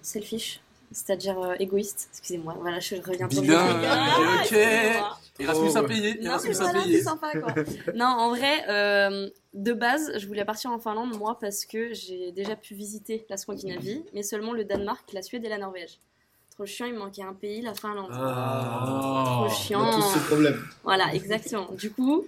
selfish 0.01 0.61
c'est-à-dire 0.91 1.39
euh, 1.39 1.55
égoïste. 1.59 2.09
Excusez-moi, 2.11 2.55
voilà, 2.59 2.79
je 2.79 2.95
reviens 2.95 3.27
pour 3.27 3.43
ah, 3.51 4.41
ok. 4.43 4.57
Erasmus 5.39 5.77
a 5.77 5.83
payé. 5.83 6.23
Erasmus 6.23 6.55
a 6.61 6.73
payé. 6.73 7.01
Sympa, 7.01 7.31
quoi. 7.39 7.53
non, 7.95 8.05
en 8.05 8.29
vrai, 8.29 8.65
euh, 8.69 9.29
de 9.53 9.73
base, 9.73 10.11
je 10.17 10.27
voulais 10.27 10.45
partir 10.45 10.71
en 10.71 10.79
Finlande, 10.79 11.17
moi, 11.17 11.37
parce 11.39 11.65
que 11.65 11.93
j'ai 11.93 12.31
déjà 12.31 12.55
pu 12.55 12.73
visiter 12.73 13.25
la 13.29 13.37
Scandinavie, 13.37 14.03
mais 14.13 14.23
seulement 14.23 14.53
le 14.53 14.65
Danemark, 14.65 15.11
la 15.13 15.21
Suède 15.21 15.45
et 15.45 15.49
la 15.49 15.57
Norvège. 15.57 15.99
Trop 16.51 16.65
chiant, 16.65 16.87
il 16.87 16.93
me 16.93 16.99
manquait 16.99 17.23
un 17.23 17.33
pays, 17.33 17.61
la 17.61 17.73
Finlande. 17.73 18.11
Ah, 18.11 19.45
Trop 19.47 19.49
chiant. 19.49 19.81
On 19.81 19.87
a 19.87 19.95
tous 19.95 20.19
ce 20.19 20.27
problème. 20.27 20.61
Voilà, 20.83 21.13
exactement. 21.13 21.69
Du 21.71 21.89
coup, 21.89 22.25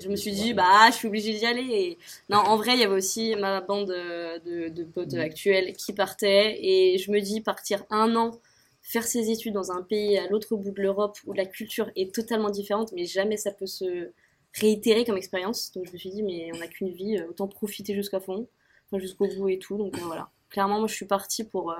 je 0.00 0.08
me 0.08 0.16
suis 0.16 0.32
dit, 0.32 0.54
bah, 0.54 0.90
je 0.90 0.96
suis 0.96 1.08
obligée 1.08 1.34
d'y 1.34 1.46
aller. 1.46 1.98
Non, 2.28 2.38
en 2.38 2.56
vrai, 2.56 2.74
il 2.74 2.80
y 2.80 2.84
avait 2.84 2.94
aussi 2.94 3.34
ma 3.36 3.60
bande 3.60 3.88
de, 3.88 4.68
de, 4.68 4.84
potes 4.84 5.14
mm. 5.14 5.20
actuels 5.20 5.72
qui 5.74 5.92
partaient. 5.92 6.58
Et 6.60 6.98
je 6.98 7.10
me 7.10 7.20
dis, 7.20 7.40
partir 7.40 7.84
un 7.90 8.14
an, 8.16 8.40
faire 8.82 9.04
ses 9.04 9.30
études 9.30 9.54
dans 9.54 9.72
un 9.72 9.82
pays 9.82 10.18
à 10.18 10.26
l'autre 10.28 10.56
bout 10.56 10.70
de 10.70 10.82
l'Europe 10.82 11.18
où 11.26 11.32
la 11.32 11.46
culture 11.46 11.90
est 11.96 12.14
totalement 12.14 12.50
différente, 12.50 12.92
mais 12.92 13.04
jamais 13.04 13.36
ça 13.36 13.50
peut 13.50 13.66
se 13.66 14.10
réitérer 14.54 15.04
comme 15.04 15.16
expérience. 15.16 15.72
Donc 15.72 15.86
je 15.86 15.92
me 15.92 15.98
suis 15.98 16.10
dit, 16.10 16.22
mais 16.22 16.50
on 16.54 16.58
n'a 16.58 16.68
qu'une 16.68 16.90
vie, 16.90 17.20
autant 17.28 17.48
profiter 17.48 17.94
jusqu'à 17.94 18.20
fond, 18.20 18.48
jusqu'au 18.94 19.28
bout 19.28 19.48
et 19.48 19.58
tout. 19.58 19.76
Donc 19.76 19.96
euh, 19.96 20.02
voilà. 20.04 20.30
Clairement, 20.50 20.78
moi, 20.78 20.88
je 20.88 20.94
suis 20.94 21.06
partie 21.06 21.44
pour 21.44 21.72
euh, 21.72 21.76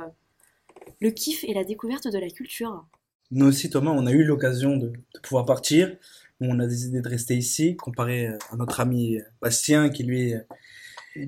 le 1.01 1.11
kiff 1.11 1.45
et 1.45 1.55
la 1.55 1.65
découverte 1.65 2.09
de 2.09 2.19
la 2.19 2.29
culture. 2.29 2.85
Nous 3.31 3.47
aussi, 3.47 3.71
Thomas, 3.71 3.91
on 3.91 4.07
a 4.07 4.13
eu 4.13 4.25
l'occasion 4.25 4.77
de, 4.77 4.89
de 4.89 5.21
pouvoir 5.23 5.45
partir 5.45 5.97
on 6.41 6.59
a 6.61 6.67
décidé 6.67 7.01
de 7.01 7.09
rester 7.09 7.37
ici, 7.37 7.77
comparé 7.77 8.27
à 8.27 8.57
notre 8.57 8.81
ami 8.81 9.19
Bastien 9.43 9.89
qui 9.89 10.05
lui 10.05 10.31
est 10.31 10.47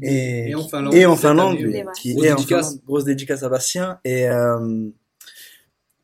et, 0.02 0.55
en 0.55 0.69
Finlande, 0.69 0.95
et 0.95 1.07
en 1.07 1.17
Finlande 1.17 1.57
qui 1.97 2.12
est 2.12 2.33
en 2.33 2.38
Finlande, 2.38 2.81
grosse 2.87 3.05
dédicace 3.05 3.43
à 3.43 3.49
Bastien. 3.49 3.99
Et 4.05 4.29
euh, 4.29 4.88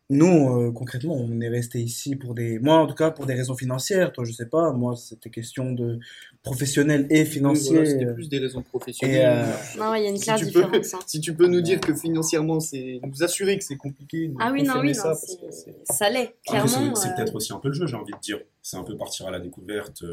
nous, 0.09 0.49
euh, 0.49 0.71
concrètement, 0.71 1.15
on 1.15 1.41
est 1.41 1.49
resté 1.49 1.81
ici 1.81 2.15
pour 2.15 2.35
des, 2.35 2.61
moi 2.61 2.77
en 2.77 2.87
tout 2.87 2.95
cas 2.95 3.11
pour 3.11 3.27
des 3.27 3.35
raisons 3.35 3.57
financières. 3.57 4.13
Toi, 4.13 4.25
je 4.25 4.31
sais 4.31 4.47
pas. 4.47 4.73
Moi, 4.73 4.95
c'était 4.95 5.31
question 5.31 5.73
de 5.73 5.99
professionnel 6.45 7.09
et 7.11 7.25
financier. 7.25 7.85
c'était 7.85 8.13
plus 8.15 8.29
des 8.29 8.39
raisons 8.39 8.63
professionnelles. 8.63 9.47
Euh, 9.49 9.79
non, 9.81 9.95
il 9.97 10.05
y 10.05 10.07
a 10.07 10.11
une 10.11 10.21
claire 10.21 10.39
si 10.39 10.47
différence. 10.47 10.95
Hein. 10.95 10.99
Si 11.07 11.21
tu 11.21 11.35
peux 11.35 11.49
nous 11.49 11.61
dire 11.61 11.81
que 11.81 11.93
financièrement, 11.93 12.61
c'est 12.61 13.01
nous 13.03 13.23
assurer 13.25 13.59
que 13.59 13.65
c'est 13.65 13.77
compliqué. 13.77 14.33
Ah 14.39 14.51
oui, 14.53 14.63
non, 14.63 14.81
oui, 14.81 14.95
ça, 14.95 15.15
ça 15.91 16.09
l'est 16.09 16.37
clairement. 16.47 16.95
c'est 16.95 17.15
peut-être 17.17 17.35
aussi 17.35 17.53
un 17.53 17.59
peu 17.59 17.69
le 17.69 17.75
jeu, 17.75 17.87
j'ai 17.87 17.97
envie 17.97 18.13
de 18.13 18.21
dire. 18.21 18.39
C'est 18.63 18.77
un 18.77 18.85
peu 18.85 18.97
partir 18.97 19.27
à 19.27 19.31
la 19.33 19.41
découverte 19.41 20.05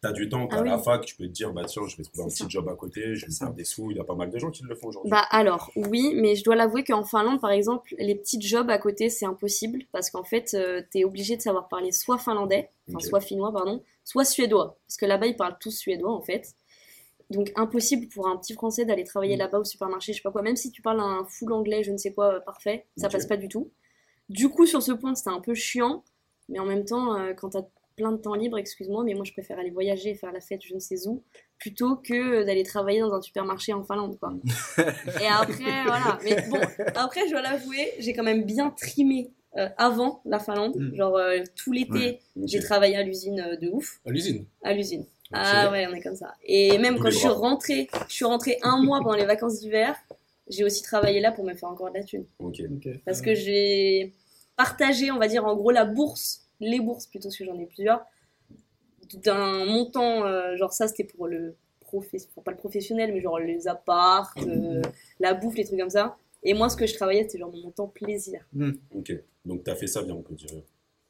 t'as 0.00 0.12
du 0.12 0.28
temps, 0.28 0.46
t'as 0.46 0.60
ah 0.60 0.64
la 0.64 0.78
fac, 0.78 1.04
tu 1.04 1.14
peux 1.14 1.26
te 1.26 1.32
dire, 1.32 1.52
bah 1.52 1.64
tiens, 1.66 1.82
je 1.86 1.96
vais 1.96 2.02
trouver 2.02 2.24
un 2.24 2.28
petit 2.28 2.48
job 2.48 2.68
à 2.68 2.74
côté, 2.74 3.14
je 3.14 3.26
vais 3.26 3.32
faire 3.32 3.52
des 3.52 3.64
sous. 3.64 3.90
Il 3.90 3.98
y 3.98 4.00
a 4.00 4.04
pas 4.04 4.14
mal 4.14 4.30
de 4.30 4.38
gens 4.38 4.50
qui 4.50 4.62
le 4.62 4.74
font 4.74 4.88
aujourd'hui. 4.88 5.10
Bah 5.10 5.26
alors, 5.30 5.70
oui, 5.76 6.14
mais 6.16 6.36
je 6.36 6.44
dois 6.44 6.56
l'avouer 6.56 6.84
qu'en 6.84 7.04
Finlande, 7.04 7.40
par 7.40 7.50
exemple, 7.50 7.94
les 7.98 8.14
petits 8.14 8.40
jobs 8.40 8.70
à 8.70 8.78
côté, 8.78 9.10
c'est 9.10 9.26
impossible 9.26 9.84
parce 9.92 10.10
qu'en 10.10 10.24
fait, 10.24 10.54
euh, 10.54 10.82
t'es 10.90 11.04
obligé 11.04 11.36
de 11.36 11.42
savoir 11.42 11.68
parler 11.68 11.92
soit 11.92 12.18
finlandais, 12.18 12.70
enfin, 12.88 13.00
soit 13.00 13.20
finnois, 13.20 13.52
pardon, 13.52 13.82
soit 14.04 14.24
suédois. 14.24 14.78
Parce 14.86 14.96
que 14.96 15.06
là-bas, 15.06 15.26
ils 15.26 15.36
parlent 15.36 15.58
tous 15.60 15.76
suédois, 15.76 16.12
en 16.12 16.22
fait. 16.22 16.54
Donc, 17.28 17.52
impossible 17.54 18.08
pour 18.08 18.26
un 18.26 18.36
petit 18.36 18.54
français 18.54 18.84
d'aller 18.84 19.04
travailler 19.04 19.36
mm. 19.36 19.40
là-bas 19.40 19.58
au 19.60 19.64
supermarché, 19.64 20.12
je 20.12 20.18
sais 20.18 20.22
pas 20.22 20.32
quoi. 20.32 20.42
Même 20.42 20.56
si 20.56 20.70
tu 20.70 20.82
parles 20.82 21.00
un 21.00 21.24
full 21.28 21.52
anglais, 21.52 21.84
je 21.84 21.92
ne 21.92 21.96
sais 21.96 22.12
quoi, 22.12 22.34
euh, 22.34 22.40
parfait, 22.40 22.86
ça 22.96 23.08
passe 23.08 23.26
pas 23.26 23.36
du 23.36 23.48
tout. 23.48 23.70
Du 24.30 24.48
coup, 24.48 24.64
sur 24.64 24.82
ce 24.82 24.92
point, 24.92 25.14
c'était 25.14 25.30
un 25.30 25.40
peu 25.40 25.54
chiant. 25.54 26.04
Mais 26.48 26.58
en 26.58 26.64
même 26.64 26.84
temps, 26.84 27.16
euh, 27.16 27.32
quand 27.32 27.50
t'as 27.50 27.62
plein 27.96 28.12
de 28.12 28.16
temps 28.18 28.34
libre, 28.34 28.58
excuse-moi, 28.58 29.04
mais 29.04 29.14
moi 29.14 29.24
je 29.24 29.32
préfère 29.32 29.58
aller 29.58 29.70
voyager 29.70 30.10
et 30.10 30.14
faire 30.14 30.32
la 30.32 30.40
fête 30.40 30.62
je 30.64 30.74
ne 30.74 30.80
sais 30.80 31.06
où, 31.06 31.22
plutôt 31.58 31.96
que 31.96 32.44
d'aller 32.44 32.62
travailler 32.62 33.00
dans 33.00 33.12
un 33.12 33.20
supermarché 33.20 33.72
en 33.72 33.84
Finlande, 33.84 34.18
quoi. 34.18 34.32
et 35.20 35.26
après, 35.26 35.84
voilà. 35.84 36.18
Mais 36.24 36.44
bon, 36.48 36.58
après, 36.94 37.26
je 37.26 37.32
dois 37.32 37.42
l'avouer, 37.42 37.92
j'ai 37.98 38.12
quand 38.12 38.22
même 38.22 38.44
bien 38.44 38.70
trimé 38.70 39.30
euh, 39.56 39.68
avant 39.76 40.22
la 40.24 40.38
Finlande. 40.38 40.76
Mm. 40.76 40.94
Genre, 40.94 41.16
euh, 41.16 41.38
tout 41.56 41.72
l'été, 41.72 42.20
j'ai 42.44 42.60
travaillé 42.60 42.96
à 42.96 43.02
l'usine 43.02 43.40
euh, 43.40 43.56
de 43.56 43.68
ouf. 43.68 44.00
À 44.06 44.10
l'usine? 44.10 44.46
À 44.62 44.72
l'usine. 44.72 45.04
Ah 45.32 45.70
ouais, 45.70 45.86
on 45.88 45.94
est 45.94 46.00
comme 46.00 46.16
ça. 46.16 46.34
Et 46.44 46.78
même 46.78 46.98
quand 46.98 47.10
je 47.10 47.18
suis 47.18 47.28
rentrée, 47.28 47.88
je 48.08 48.14
suis 48.14 48.24
rentrée 48.24 48.58
un 48.62 48.82
mois 48.82 48.98
pendant 48.98 49.16
les 49.16 49.26
vacances 49.26 49.60
d'hiver, 49.60 49.96
j'ai 50.48 50.64
aussi 50.64 50.82
travaillé 50.82 51.20
là 51.20 51.30
pour 51.30 51.44
me 51.44 51.54
faire 51.54 51.68
encore 51.68 51.90
de 51.90 51.98
la 51.98 52.04
thune. 52.04 52.26
Parce 53.04 53.20
que 53.20 53.34
j'ai 53.34 54.12
partagé, 54.56 55.10
on 55.10 55.18
va 55.18 55.28
dire, 55.28 55.44
en 55.44 55.56
gros, 55.56 55.70
la 55.70 55.84
bourse 55.84 56.48
les 56.60 56.80
bourses 56.80 57.06
plutôt, 57.06 57.28
parce 57.28 57.36
que 57.36 57.44
j'en 57.44 57.58
ai 57.58 57.66
plusieurs, 57.66 58.04
d'un 59.14 59.64
montant, 59.64 60.24
euh, 60.24 60.56
genre 60.56 60.72
ça 60.72 60.86
c'était 60.88 61.04
pour 61.04 61.26
le 61.26 61.56
professionnel, 61.80 62.44
pas 62.44 62.50
le 62.52 62.56
professionnel, 62.56 63.12
mais 63.12 63.20
genre 63.20 63.38
les 63.38 63.66
apparts, 63.66 64.32
euh, 64.46 64.80
la 65.20 65.34
bouffe, 65.34 65.56
les 65.56 65.64
trucs 65.64 65.78
comme 65.80 65.90
ça. 65.90 66.16
Et 66.42 66.54
moi, 66.54 66.68
ce 66.68 66.76
que 66.76 66.86
je 66.86 66.94
travaillais, 66.94 67.22
c'était 67.24 67.38
genre 67.38 67.50
mon 67.52 67.60
montant 67.62 67.88
plaisir. 67.88 68.40
Ok, 68.94 69.12
donc 69.44 69.64
t'as 69.64 69.74
fait 69.74 69.86
ça 69.88 70.02
bien, 70.02 70.14
on 70.14 70.22
peut 70.22 70.34
dire. 70.34 70.48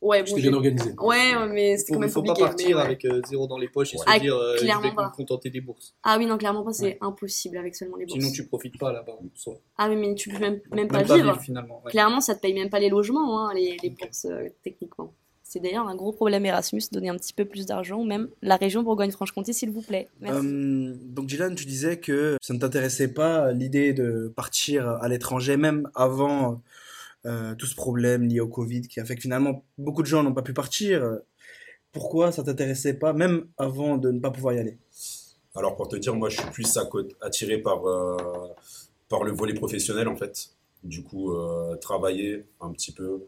Ouais, 0.00 0.22
bon, 0.22 0.34
bien 0.34 0.52
organisé. 0.54 0.92
ouais, 0.98 1.36
ouais, 1.36 1.46
mais 1.48 1.76
c'était 1.76 1.88
Faut, 1.88 1.94
quand 1.96 2.00
même 2.00 2.08
faut 2.08 2.22
pas 2.22 2.34
partir 2.34 2.78
mais 2.78 2.82
avec 2.82 3.04
euh, 3.04 3.20
zéro 3.28 3.46
dans 3.46 3.58
les 3.58 3.68
poches 3.68 3.92
et 3.92 3.98
se 3.98 4.04
Ah, 4.06 4.18
dire 4.18 4.34
euh, 4.34 4.56
je 4.56 4.64
vais 4.64 4.72
me 4.72 5.14
contenter 5.14 5.50
des 5.50 5.60
bourses. 5.60 5.94
Ah 6.02 6.16
oui, 6.18 6.24
non, 6.24 6.38
clairement 6.38 6.64
pas, 6.64 6.72
c'est 6.72 6.96
impossible 7.02 7.58
avec 7.58 7.76
seulement 7.76 7.98
les 7.98 8.06
bourses. 8.06 8.18
Sinon 8.18 8.32
tu 8.32 8.46
profites 8.46 8.78
pas 8.78 8.92
là-bas. 8.94 9.18
Ah 9.76 9.90
oui, 9.90 9.96
mais 9.96 10.14
tu 10.14 10.30
peux 10.30 10.38
même, 10.38 10.58
même 10.72 10.88
pas 10.88 10.98
Même 11.00 11.06
pas 11.06 11.16
vivre. 11.16 11.32
vivre 11.32 11.40
finalement. 11.42 11.82
ouais. 11.84 11.90
Clairement, 11.90 12.22
ça 12.22 12.34
te 12.34 12.40
paye 12.40 12.54
même 12.54 12.70
pas 12.70 12.80
les 12.80 12.88
logements, 12.88 13.46
hein, 13.46 13.52
les, 13.54 13.76
les 13.82 13.90
bourses, 13.90 14.24
euh, 14.24 14.48
techniquement. 14.62 15.12
C'est 15.52 15.58
d'ailleurs 15.58 15.88
un 15.88 15.96
gros 15.96 16.12
problème 16.12 16.46
Erasmus, 16.46 16.82
donner 16.92 17.08
un 17.08 17.16
petit 17.16 17.32
peu 17.32 17.44
plus 17.44 17.66
d'argent, 17.66 18.04
même 18.04 18.28
la 18.40 18.54
région 18.54 18.84
Bourgogne-Franche-Comté, 18.84 19.52
s'il 19.52 19.72
vous 19.72 19.82
plaît. 19.82 20.08
Merci. 20.20 20.46
Euh, 20.46 20.94
donc 21.06 21.26
Dylan, 21.26 21.56
tu 21.56 21.64
disais 21.64 21.98
que 21.98 22.36
ça 22.40 22.54
ne 22.54 22.60
t'intéressait 22.60 23.12
pas 23.12 23.50
l'idée 23.50 23.92
de 23.92 24.32
partir 24.36 24.88
à 24.88 25.08
l'étranger, 25.08 25.56
même 25.56 25.90
avant 25.96 26.62
euh, 27.26 27.56
tout 27.56 27.66
ce 27.66 27.74
problème 27.74 28.28
lié 28.28 28.38
au 28.38 28.46
Covid, 28.46 28.82
qui 28.82 29.00
a 29.00 29.04
fait 29.04 29.16
que 29.16 29.22
finalement 29.22 29.64
beaucoup 29.76 30.02
de 30.02 30.06
gens 30.06 30.22
n'ont 30.22 30.32
pas 30.32 30.42
pu 30.42 30.52
partir. 30.52 31.18
Pourquoi 31.90 32.30
ça 32.30 32.44
t'intéressait 32.44 32.94
pas, 32.94 33.12
même 33.12 33.46
avant 33.58 33.98
de 33.98 34.12
ne 34.12 34.20
pas 34.20 34.30
pouvoir 34.30 34.54
y 34.54 34.60
aller? 34.60 34.78
Alors 35.56 35.74
pour 35.74 35.88
te 35.88 35.96
dire, 35.96 36.14
moi 36.14 36.28
je 36.28 36.40
suis 36.40 36.50
plus 36.50 36.78
attiré 37.20 37.58
par, 37.58 37.84
euh, 37.88 38.16
par 39.08 39.24
le 39.24 39.32
volet 39.32 39.54
professionnel 39.54 40.06
en 40.06 40.14
fait. 40.14 40.50
Du 40.84 41.02
coup, 41.02 41.32
euh, 41.32 41.76
travailler 41.76 42.46
un 42.60 42.70
petit 42.70 42.92
peu, 42.92 43.04
euh, 43.04 43.18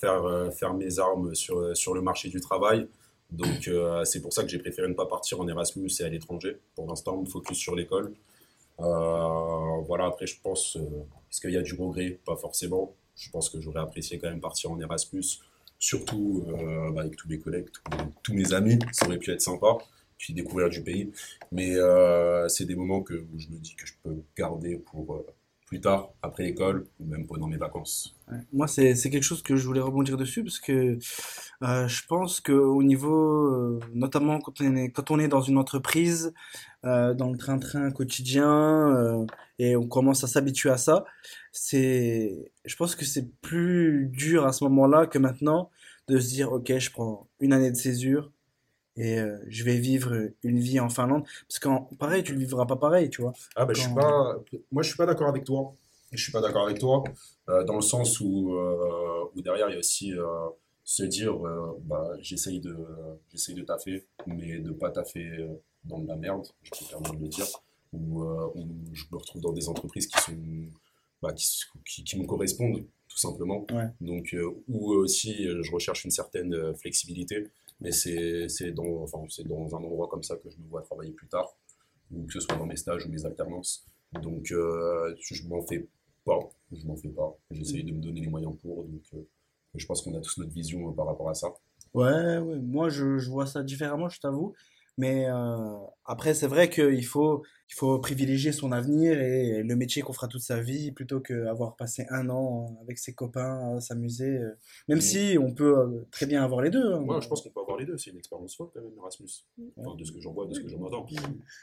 faire, 0.00 0.24
euh, 0.24 0.50
faire 0.50 0.74
mes 0.74 0.98
armes 0.98 1.34
sur, 1.34 1.76
sur 1.76 1.94
le 1.94 2.00
marché 2.00 2.28
du 2.28 2.40
travail. 2.40 2.88
Donc 3.30 3.68
euh, 3.68 4.04
c'est 4.04 4.20
pour 4.20 4.32
ça 4.32 4.42
que 4.42 4.48
j'ai 4.48 4.58
préféré 4.58 4.88
ne 4.88 4.94
pas 4.94 5.06
partir 5.06 5.40
en 5.40 5.48
Erasmus 5.48 5.90
et 6.00 6.04
à 6.04 6.08
l'étranger. 6.08 6.58
Pour 6.74 6.86
l'instant, 6.88 7.16
on 7.16 7.22
me 7.22 7.26
focus 7.26 7.58
sur 7.58 7.74
l'école. 7.74 8.14
Euh, 8.80 9.80
voilà, 9.86 10.06
après 10.06 10.26
je 10.26 10.40
pense, 10.40 10.76
euh, 10.76 10.80
est-ce 11.30 11.40
qu'il 11.40 11.50
y 11.50 11.56
a 11.56 11.62
du 11.62 11.74
regret? 11.74 12.18
Pas 12.24 12.36
forcément. 12.36 12.94
Je 13.16 13.30
pense 13.30 13.48
que 13.50 13.60
j'aurais 13.60 13.80
apprécié 13.80 14.18
quand 14.18 14.28
même 14.28 14.40
partir 14.40 14.72
en 14.72 14.80
Erasmus, 14.80 15.24
surtout 15.78 16.44
euh, 16.48 16.90
bah, 16.90 17.02
avec 17.02 17.16
tous 17.16 17.28
mes 17.28 17.38
collègues, 17.38 17.68
tous, 18.22 18.34
mes 18.34 18.52
amis. 18.52 18.78
Ça 18.92 19.06
aurait 19.06 19.18
pu 19.18 19.30
être 19.30 19.40
sympa 19.40 19.78
puis 20.16 20.32
découvrir 20.32 20.68
du 20.68 20.82
pays. 20.82 21.12
Mais 21.52 21.76
euh, 21.76 22.48
c'est 22.48 22.64
des 22.64 22.76
moments 22.76 23.02
que, 23.02 23.14
où 23.14 23.38
je 23.38 23.48
me 23.48 23.58
dis 23.58 23.74
que 23.74 23.86
je 23.86 23.94
peux 24.02 24.16
garder 24.36 24.76
pour 24.76 25.14
euh, 25.14 25.26
plus 25.66 25.80
tard, 25.80 26.10
après 26.22 26.44
l'école, 26.44 26.86
ou 27.00 27.06
même 27.06 27.26
pendant 27.26 27.46
mes 27.46 27.56
vacances. 27.56 28.14
Moi, 28.52 28.66
c'est 28.66 28.94
quelque 28.94 29.22
chose 29.22 29.42
que 29.42 29.56
je 29.56 29.66
voulais 29.66 29.80
rebondir 29.80 30.16
dessus 30.16 30.42
parce 30.42 30.58
que 30.58 30.98
euh, 31.62 31.88
je 31.88 32.06
pense 32.06 32.40
que 32.40 32.52
au 32.52 32.82
niveau, 32.82 33.46
euh, 33.46 33.80
notamment 33.92 34.40
quand 34.40 34.60
on 34.60 34.76
est 34.76 34.90
quand 34.90 35.10
on 35.10 35.18
est 35.18 35.28
dans 35.28 35.40
une 35.40 35.58
entreprise, 35.58 36.34
euh, 36.84 37.14
dans 37.14 37.30
le 37.30 37.38
train-train 37.38 37.90
quotidien 37.90 39.26
et 39.58 39.76
on 39.76 39.86
commence 39.86 40.22
à 40.24 40.26
s'habituer 40.26 40.70
à 40.70 40.76
ça, 40.76 41.04
c'est, 41.52 42.52
je 42.64 42.76
pense 42.76 42.94
que 42.94 43.04
c'est 43.04 43.30
plus 43.40 44.08
dur 44.12 44.46
à 44.46 44.52
ce 44.52 44.64
moment-là 44.64 45.06
que 45.06 45.18
maintenant 45.18 45.70
de 46.08 46.18
se 46.18 46.28
dire 46.28 46.52
ok, 46.52 46.78
je 46.78 46.90
prends 46.90 47.26
une 47.40 47.52
année 47.52 47.70
de 47.70 47.76
césure 47.76 48.30
et 48.96 49.18
euh, 49.18 49.38
je 49.48 49.64
vais 49.64 49.76
vivre 49.76 50.30
une 50.42 50.58
vie 50.58 50.80
en 50.80 50.88
Finlande 50.88 51.24
parce 51.48 51.58
qu'en 51.58 51.88
pareil, 51.98 52.22
tu 52.22 52.32
le 52.32 52.38
vivras 52.38 52.66
pas 52.66 52.76
pareil, 52.76 53.10
tu 53.10 53.22
vois. 53.22 53.32
Ah 53.56 53.64
bah, 53.64 53.72
je 53.74 53.80
suis 53.80 53.94
pas, 53.94 54.36
moi 54.70 54.82
je 54.82 54.88
suis 54.88 54.96
pas 54.96 55.06
d'accord 55.06 55.28
avec 55.28 55.44
toi. 55.44 55.74
Je 56.12 56.22
suis 56.22 56.32
pas 56.32 56.40
d'accord 56.40 56.66
avec 56.66 56.78
toi 56.78 57.02
euh, 57.48 57.64
dans 57.64 57.74
le 57.74 57.82
sens 57.82 58.20
où, 58.20 58.54
euh, 58.54 59.24
où 59.34 59.42
derrière 59.42 59.68
il 59.68 59.72
y 59.72 59.76
a 59.76 59.78
aussi 59.80 60.12
euh, 60.12 60.24
se 60.84 61.02
dire 61.02 61.44
euh, 61.44 61.76
bah 61.82 62.12
j'essaye 62.20 62.60
de 62.60 62.76
j'essaye 63.32 63.56
de 63.56 63.62
taffer 63.62 64.06
mais 64.26 64.58
de 64.58 64.70
pas 64.70 64.90
taffer 64.90 65.26
euh, 65.26 65.60
dans 65.84 65.98
de 65.98 66.08
la 66.08 66.16
merde, 66.16 66.46
je 66.62 66.70
peux 66.70 66.84
clairement 66.86 67.12
le 67.20 67.28
dire, 67.28 67.46
où, 67.92 68.22
euh, 68.22 68.50
où 68.54 68.66
je 68.92 69.04
me 69.10 69.18
retrouve 69.18 69.42
dans 69.42 69.52
des 69.52 69.68
entreprises 69.68 70.06
qui 70.06 70.18
sont 70.20 70.36
bah, 71.22 71.32
qui, 71.32 71.48
qui, 71.84 72.04
qui 72.04 72.18
me 72.18 72.26
correspondent 72.26 72.84
tout 73.08 73.18
simplement. 73.18 73.66
Ouais. 73.72 73.88
Donc 74.00 74.34
euh, 74.34 74.50
où 74.68 74.92
aussi 74.92 75.46
euh, 75.46 75.62
je 75.62 75.72
recherche 75.72 76.04
une 76.04 76.10
certaine 76.10 76.54
euh, 76.54 76.74
flexibilité, 76.74 77.48
mais 77.80 77.92
c'est 77.92 78.72
dans 78.72 79.02
enfin 79.02 79.18
dans 79.44 79.76
un 79.76 79.78
endroit 79.78 80.08
comme 80.08 80.22
ça 80.22 80.36
que 80.36 80.50
je 80.50 80.58
me 80.58 80.68
vois 80.68 80.82
travailler 80.82 81.12
plus 81.12 81.28
tard, 81.28 81.56
ou 82.10 82.24
que 82.26 82.32
ce 82.32 82.40
soit 82.40 82.56
dans 82.56 82.66
mes 82.66 82.76
stages 82.76 83.06
ou 83.06 83.10
mes 83.10 83.24
alternances. 83.24 83.86
Donc 84.22 84.50
euh, 84.52 85.14
je 85.18 85.46
m'en 85.48 85.62
fais 85.62 85.88
pas, 86.24 86.38
je 86.72 86.86
m'en 86.86 86.96
fais 86.96 87.08
pas. 87.08 87.36
J'essaye 87.50 87.84
de 87.84 87.92
me 87.92 88.00
donner 88.00 88.20
les 88.20 88.28
moyens 88.28 88.54
pour, 88.62 88.84
donc 88.84 89.02
euh, 89.14 89.26
je 89.74 89.86
pense 89.86 90.02
qu'on 90.02 90.14
a 90.14 90.20
tous 90.20 90.38
notre 90.38 90.52
vision 90.52 90.88
euh, 90.88 90.92
par 90.92 91.06
rapport 91.06 91.28
à 91.28 91.34
ça. 91.34 91.52
Ouais, 91.94 92.38
ouais, 92.38 92.58
moi 92.60 92.88
je, 92.88 93.18
je 93.18 93.30
vois 93.30 93.46
ça 93.46 93.62
différemment, 93.62 94.08
je 94.08 94.20
t'avoue. 94.20 94.54
Mais 94.96 95.26
euh, 95.28 95.76
après, 96.04 96.34
c'est 96.34 96.46
vrai 96.46 96.70
qu'il 96.70 97.04
faut, 97.04 97.42
il 97.68 97.74
faut 97.74 97.98
privilégier 97.98 98.52
son 98.52 98.70
avenir 98.70 99.20
et 99.20 99.62
le 99.64 99.74
métier 99.76 100.02
qu'on 100.02 100.12
fera 100.12 100.28
toute 100.28 100.42
sa 100.42 100.60
vie 100.60 100.92
plutôt 100.92 101.20
qu'avoir 101.20 101.74
passé 101.74 102.06
un 102.10 102.28
an 102.30 102.78
avec 102.82 102.98
ses 102.98 103.12
copains 103.12 103.76
à 103.76 103.80
s'amuser. 103.80 104.36
euh. 104.38 104.50
Même 104.86 104.98
Mhm. 104.98 105.02
si 105.02 105.36
on 105.40 105.52
peut 105.52 105.76
euh, 105.78 106.06
très 106.12 106.26
bien 106.26 106.44
avoir 106.44 106.62
les 106.62 106.70
deux. 106.70 106.92
hein. 106.94 107.00
Moi, 107.00 107.20
je 107.20 107.26
pense 107.28 107.42
qu'on 107.42 107.50
peut 107.50 107.60
avoir 107.60 107.76
les 107.76 107.86
deux. 107.86 107.98
C'est 107.98 108.10
une 108.10 108.18
expérience 108.18 108.54
forte 108.56 108.72
quand 108.74 108.82
même, 108.82 108.92
Erasmus. 108.96 109.28
Enfin, 109.76 109.96
de 109.96 110.04
ce 110.04 110.12
que 110.12 110.20
j'en 110.20 110.32
vois, 110.32 110.46
de 110.46 110.54
ce 110.54 110.60
que 110.60 110.68
j'en 110.68 110.80
entends. 110.82 111.06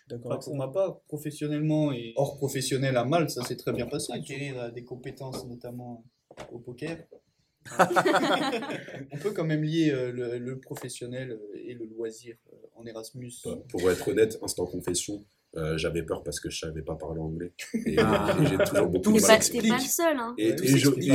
D'accord 0.09 0.39
pour 0.39 0.55
ma 0.57 0.67
part, 0.67 0.99
professionnellement 1.07 1.93
et 1.93 2.11
hors 2.17 2.35
professionnel 2.35 2.97
à 2.97 3.05
Malte, 3.05 3.29
ça 3.29 3.43
s'est 3.43 3.55
très 3.55 3.71
bien 3.71 3.85
passé. 3.87 4.11
Acquérir 4.11 4.73
des 4.73 4.83
compétences, 4.83 5.45
notamment 5.47 6.03
au 6.51 6.59
poker? 6.59 6.97
On 9.11 9.17
peut 9.19 9.31
quand 9.31 9.43
même 9.45 9.63
lier 9.63 9.91
le, 10.11 10.37
le 10.39 10.59
professionnel 10.59 11.39
et 11.53 11.73
le 11.75 11.85
loisir 11.85 12.35
en 12.81 12.85
Erasmus. 12.85 13.31
Pour 13.69 13.89
être 13.89 14.07
honnête, 14.07 14.37
instant 14.41 14.65
confession, 14.65 15.25
euh, 15.57 15.77
j'avais 15.77 16.03
peur 16.03 16.23
parce 16.23 16.39
que 16.39 16.49
je 16.49 16.59
savais 16.59 16.81
pas 16.81 16.95
parler 16.95 17.19
anglais. 17.19 17.53
Et, 17.85 17.97
Ah. 17.99 18.35
et 18.41 18.45
j'ai 18.45 18.57
toujours 18.57 18.87
beaucoup 18.87 19.11
de 19.13 19.19
pas, 19.21 19.27
mal. 19.27 19.39
t'es 19.39 19.67
pas 19.67 19.77
le 19.77 19.81
seul, 19.81 20.17
hein. 20.17 20.33
Et, 20.37 20.55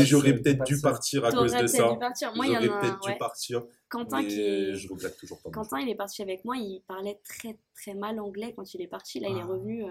j'aurais 0.04 0.34
peut-être 0.34 0.64
dû 0.64 0.80
partir 0.80 1.24
à 1.24 1.32
cause 1.32 1.52
de 1.54 1.66
ça. 1.66 1.90
dû 1.92 1.98
partir. 1.98 2.34
Moi, 2.34 2.46
il 2.46 2.52
y 2.52 2.56
en 2.56 2.60
J'aurais 2.62 2.76
a 2.76 2.80
peut-être 2.80 3.06
ouais. 3.06 3.12
dû 3.12 3.18
partir. 3.18 3.62
Quentin 3.88 4.22
mais 4.22 4.28
qui 4.28 4.40
est... 4.40 4.74
je 4.74 4.88
regrette 4.88 5.16
toujours 5.16 5.40
pas. 5.42 5.50
Quentin, 5.50 5.78
il 5.80 5.88
est 5.88 5.94
parti 5.94 6.20
avec 6.22 6.44
moi, 6.44 6.56
il 6.56 6.82
parlait 6.86 7.20
très 7.28 7.58
très 7.74 7.94
mal 7.94 8.18
anglais 8.20 8.52
quand 8.56 8.74
il 8.74 8.82
est 8.82 8.88
parti. 8.88 9.20
Là, 9.20 9.28
il 9.30 9.36
est 9.36 9.40
Ah. 9.42 9.46
revenu. 9.46 9.84
euh, 9.84 9.88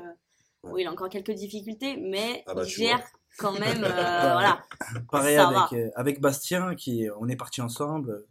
Ouais. 0.63 0.71
Oui, 0.73 0.81
il 0.81 0.87
a 0.87 0.91
encore 0.91 1.09
quelques 1.09 1.31
difficultés, 1.33 1.95
mais 1.95 2.43
Ah 2.47 2.55
bah, 2.55 2.63
il 2.65 2.69
gère 2.69 3.03
quand 3.37 3.51
même. 3.53 3.83
euh, 3.83 3.87
voilà. 4.33 4.63
Pareil 5.11 5.35
Ça 5.35 5.47
avec, 5.47 5.79
euh, 5.79 5.91
avec 5.95 6.19
Bastien, 6.21 6.73
qui 6.73 7.07
on 7.19 7.27
est 7.27 7.35
parti 7.35 7.61
ensemble. 7.61 8.25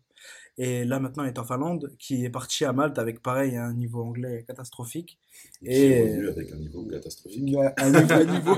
Et 0.56 0.84
là 0.84 1.00
maintenant, 1.00 1.24
il 1.24 1.28
est 1.28 1.38
en 1.38 1.44
Finlande, 1.44 1.92
qui 1.98 2.24
est 2.24 2.30
parti 2.30 2.64
à 2.64 2.72
Malte 2.72 2.98
avec 2.98 3.22
pareil 3.22 3.56
un 3.56 3.72
niveau 3.72 4.02
anglais 4.02 4.44
catastrophique. 4.46 5.18
Et 5.62 6.02
revenu 6.02 6.28
avec 6.28 6.52
un 6.52 6.56
niveau 6.56 6.84
catastrophique. 6.84 7.56
Ouais, 7.56 7.72
un 7.76 7.90
niveau, 7.90 8.14
un 8.14 8.24
niveau, 8.24 8.56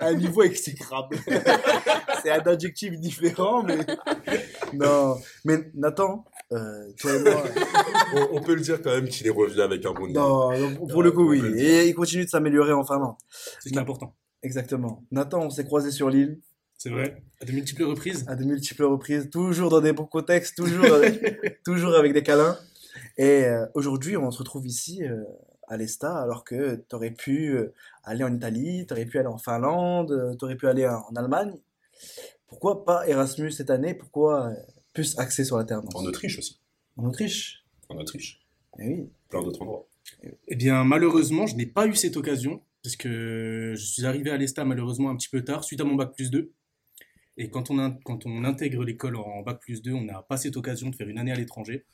un 0.00 0.14
niveau 0.14 0.42
exécrable. 0.42 1.16
C'est 2.22 2.30
un 2.30 2.40
adjectif 2.40 2.98
différent, 3.00 3.64
mais 3.64 3.78
non. 4.74 5.16
Mais 5.44 5.70
Nathan, 5.74 6.24
euh, 6.52 6.92
toi 6.98 7.16
et 7.16 7.22
moi, 7.22 7.44
on, 8.14 8.36
on 8.36 8.40
peut 8.42 8.54
le 8.54 8.60
dire 8.60 8.80
quand 8.80 8.90
même 8.90 9.08
qu'il 9.08 9.26
est 9.26 9.30
revenu 9.30 9.60
avec 9.60 9.84
un 9.84 9.92
bon 9.92 10.06
niveau. 10.06 10.20
non, 10.54 10.86
pour 10.86 11.02
le 11.02 11.10
coup, 11.10 11.28
oui. 11.28 11.40
Le. 11.40 11.58
Et 11.58 11.88
il 11.88 11.94
continue 11.94 12.24
de 12.24 12.30
s'améliorer 12.30 12.72
en 12.72 12.84
Finlande. 12.84 13.16
C'est 13.60 13.74
est 13.74 13.78
important. 13.78 14.14
Exactement. 14.42 15.04
Nathan, 15.10 15.46
on 15.46 15.50
s'est 15.50 15.64
croisés 15.64 15.90
sur 15.90 16.08
l'île 16.08 16.40
C'est 16.78 16.90
vrai. 16.90 17.22
À 17.40 17.44
de 17.44 17.52
multiples 17.52 17.84
reprises. 17.84 18.24
à 18.28 18.36
de 18.36 18.44
multiples 18.44 18.84
reprises, 18.84 19.30
toujours 19.30 19.70
dans 19.70 19.80
des 19.80 19.92
bons 19.92 20.06
contextes, 20.06 20.56
toujours 20.56 20.92
avec, 20.92 21.62
toujours 21.64 21.94
avec 21.94 22.12
des 22.12 22.22
câlins. 22.22 22.58
Et 23.18 23.44
euh, 23.44 23.66
aujourd'hui, 23.74 24.16
on 24.16 24.30
se 24.30 24.38
retrouve 24.38 24.66
ici 24.66 25.04
euh, 25.04 25.24
à 25.68 25.76
l'ESTA, 25.76 26.16
alors 26.16 26.44
que 26.44 26.76
tu 26.88 26.94
aurais 26.94 27.10
pu 27.10 27.56
euh, 27.56 27.74
aller 28.04 28.24
en 28.24 28.34
Italie, 28.34 28.86
tu 28.86 28.92
aurais 28.92 29.06
pu 29.06 29.18
aller 29.18 29.28
en 29.28 29.38
Finlande, 29.38 30.36
tu 30.38 30.44
aurais 30.44 30.56
pu 30.56 30.66
aller 30.66 30.86
en, 30.86 31.04
en 31.10 31.16
Allemagne. 31.16 31.54
Pourquoi 32.48 32.84
pas 32.84 33.06
Erasmus 33.08 33.52
cette 33.52 33.70
année? 33.70 33.94
Pourquoi 33.94 34.48
euh, 34.48 34.54
plus 34.92 35.18
axé 35.18 35.44
sur 35.44 35.56
l'alternance? 35.56 35.94
En 35.94 36.04
Autriche 36.04 36.38
aussi. 36.38 36.60
En 36.96 37.04
Autriche? 37.06 37.64
En 37.88 37.96
Autriche. 37.96 38.40
Eh 38.78 38.88
oui. 38.88 39.08
Plein 39.28 39.42
d'autres 39.42 39.62
endroits. 39.62 39.86
Eh 40.48 40.54
bien, 40.54 40.84
malheureusement, 40.84 41.46
je 41.46 41.56
n'ai 41.56 41.66
pas 41.66 41.86
eu 41.86 41.94
cette 41.94 42.16
occasion, 42.16 42.62
parce 42.82 42.96
que 42.96 43.74
je 43.76 43.84
suis 43.84 44.06
arrivé 44.06 44.30
à 44.30 44.36
l'ESTA 44.36 44.64
malheureusement 44.64 45.10
un 45.10 45.16
petit 45.16 45.28
peu 45.28 45.42
tard, 45.42 45.64
suite 45.64 45.80
à 45.80 45.84
mon 45.84 45.96
bac 45.96 46.14
plus 46.14 46.30
2. 46.30 46.52
Et 47.36 47.50
quand 47.50 47.70
on, 47.70 47.98
quand 48.04 48.26
on 48.26 48.44
intègre 48.44 48.84
l'école 48.84 49.16
en 49.16 49.42
bac 49.42 49.60
plus 49.60 49.82
2, 49.82 49.92
on 49.92 50.04
n'a 50.04 50.22
pas 50.22 50.36
cette 50.36 50.56
occasion 50.56 50.88
de 50.90 50.96
faire 50.96 51.08
une 51.08 51.18
année 51.18 51.32
à 51.32 51.36
l'étranger. 51.36 51.84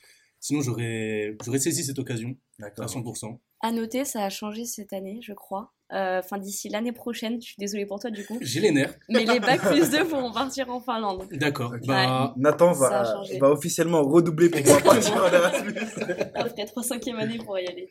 Sinon, 0.43 0.61
j'aurais 0.61 1.37
j'aurais 1.45 1.61
saisi 1.61 1.85
cette 1.85 2.01
occasion 2.01 2.37
à 2.61 2.65
D'accord. 2.65 2.87
100%. 2.87 3.39
À 3.61 3.71
noter, 3.71 4.05
ça 4.05 4.25
a 4.25 4.29
changé 4.29 4.65
cette 4.65 4.93
année, 4.93 5.21
je 5.23 5.33
crois. 5.33 5.73
Euh, 5.93 6.19
Enfin, 6.19 6.39
d'ici 6.39 6.69
l'année 6.69 6.91
prochaine, 6.93 7.41
je 7.41 7.47
suis 7.49 7.57
désolée 7.59 7.87
pour 7.87 8.01
toi 8.01 8.11
du 8.11 8.25
coup. 8.25 8.39
J'ai 8.41 8.61
les 8.61 8.73
nerfs. 8.73 8.97
Mais 9.09 9.25
les 9.25 9.39
bacs 9.39 9.61
plus 9.61 9.91
2 9.91 10.05
pourront 10.09 10.33
partir 10.33 10.69
en 10.69 10.81
Finlande. 10.81 11.29
D'accord. 11.33 11.75
Bah, 11.87 12.35
Nathan 12.37 12.73
va, 12.73 13.23
va 13.41 13.51
officiellement 13.51 14.03
redoubler 14.03 14.49
pour 14.49 14.63
pouvoir 14.63 14.83
partir 14.83 15.15
en 15.17 15.29
Erasmus. 15.29 15.75
Après 16.35 16.65
3 16.65 16.83
5 16.83 17.09
années 17.09 17.39
pour 17.39 17.59
y 17.59 17.67
aller. 17.67 17.89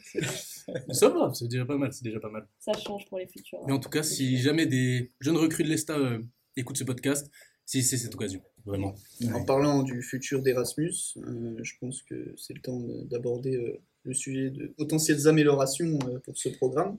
ça 0.89 1.09
va, 1.09 1.31
c'est 1.33 1.47
déjà 1.47 1.65
pas 1.65 1.77
mal, 1.77 1.93
c'est 1.93 2.03
déjà 2.03 2.19
pas 2.19 2.29
mal. 2.29 2.45
Ça 2.59 2.73
change 2.73 3.05
pour 3.07 3.19
les 3.19 3.27
futurs. 3.27 3.59
Mais 3.65 3.73
en 3.73 3.79
tout 3.79 3.89
cas, 3.89 4.03
si 4.03 4.39
jamais 4.39 4.65
des 4.65 5.13
jeunes 5.21 5.37
recrues 5.37 5.63
de 5.63 5.69
l'ESTA 5.69 5.97
euh, 5.97 6.19
écoutent 6.57 6.77
ce 6.77 6.83
podcast, 6.83 7.29
saisissez 7.65 7.97
cette 7.97 8.15
occasion. 8.15 8.41
Vraiment. 8.65 8.93
En 9.33 9.43
parlant 9.43 9.81
du 9.83 10.01
futur 10.03 10.41
d'Erasmus, 10.41 10.93
euh, 11.17 11.55
je 11.63 11.73
pense 11.79 12.03
que 12.03 12.33
c'est 12.37 12.53
le 12.53 12.61
temps 12.61 12.79
d'aborder 13.09 13.55
euh, 13.55 13.79
le 14.03 14.13
sujet 14.13 14.49
de 14.51 14.67
potentielles 14.67 15.27
améliorations 15.27 15.97
euh, 16.07 16.19
pour 16.19 16.37
ce 16.37 16.49
programme. 16.49 16.97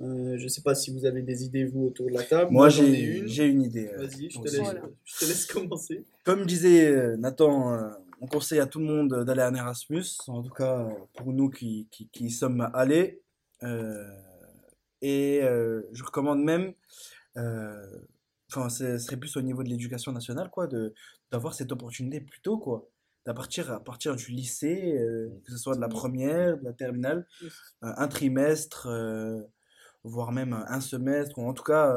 Euh, 0.00 0.38
je 0.38 0.44
ne 0.44 0.48
sais 0.48 0.62
pas 0.62 0.74
si 0.74 0.90
vous 0.90 1.04
avez 1.04 1.22
des 1.22 1.44
idées, 1.44 1.64
vous, 1.64 1.84
autour 1.84 2.06
de 2.06 2.12
la 2.14 2.22
table. 2.24 2.50
Moi, 2.50 2.70
j'ai 2.70 2.86
une. 3.46 3.62
idée. 3.62 3.90
Vas-y, 3.98 4.30
je, 4.30 4.38
te 4.40 4.44
laisse- 4.44 4.58
voilà. 4.60 4.82
je 5.04 5.18
te 5.18 5.24
laisse 5.26 5.46
commencer. 5.46 6.04
Comme 6.24 6.46
disait 6.46 7.16
Nathan, 7.18 7.74
euh, 7.74 7.90
on 8.22 8.26
conseille 8.26 8.60
à 8.60 8.66
tout 8.66 8.78
le 8.80 8.86
monde 8.86 9.24
d'aller 9.24 9.42
en 9.42 9.54
Erasmus, 9.54 10.04
en 10.26 10.42
tout 10.42 10.52
cas 10.54 10.88
pour 11.14 11.32
nous 11.32 11.50
qui, 11.50 11.86
qui, 11.90 12.08
qui 12.08 12.24
y 12.26 12.30
sommes 12.30 12.68
allés. 12.74 13.20
Euh, 13.62 14.08
et 15.02 15.40
euh, 15.42 15.82
je 15.92 16.02
recommande 16.02 16.42
même, 16.42 16.72
euh, 17.36 17.86
enfin, 18.50 18.68
ce 18.68 18.98
serait 18.98 19.16
plus 19.16 19.36
au 19.36 19.42
niveau 19.42 19.62
de 19.62 19.68
l'éducation 19.68 20.12
nationale, 20.12 20.50
quoi, 20.50 20.66
de 20.66 20.94
d'avoir 21.30 21.54
cette 21.54 21.72
opportunité 21.72 22.20
plus 22.20 22.40
tôt, 22.40 22.58
quoi. 22.58 22.88
À 23.26 23.34
partir, 23.34 23.70
à 23.72 23.80
partir 23.84 24.16
du 24.16 24.32
lycée, 24.32 24.96
euh, 24.98 25.28
que 25.44 25.52
ce 25.52 25.58
soit 25.58 25.76
de 25.76 25.80
la 25.80 25.88
première, 25.88 26.58
de 26.58 26.64
la 26.64 26.72
terminale, 26.72 27.26
euh, 27.42 27.92
un 27.96 28.08
trimestre, 28.08 28.86
euh, 28.88 29.42
voire 30.04 30.32
même 30.32 30.52
un 30.68 30.80
semestre, 30.80 31.38
ou 31.38 31.48
en 31.48 31.52
tout 31.54 31.62
cas, 31.64 31.94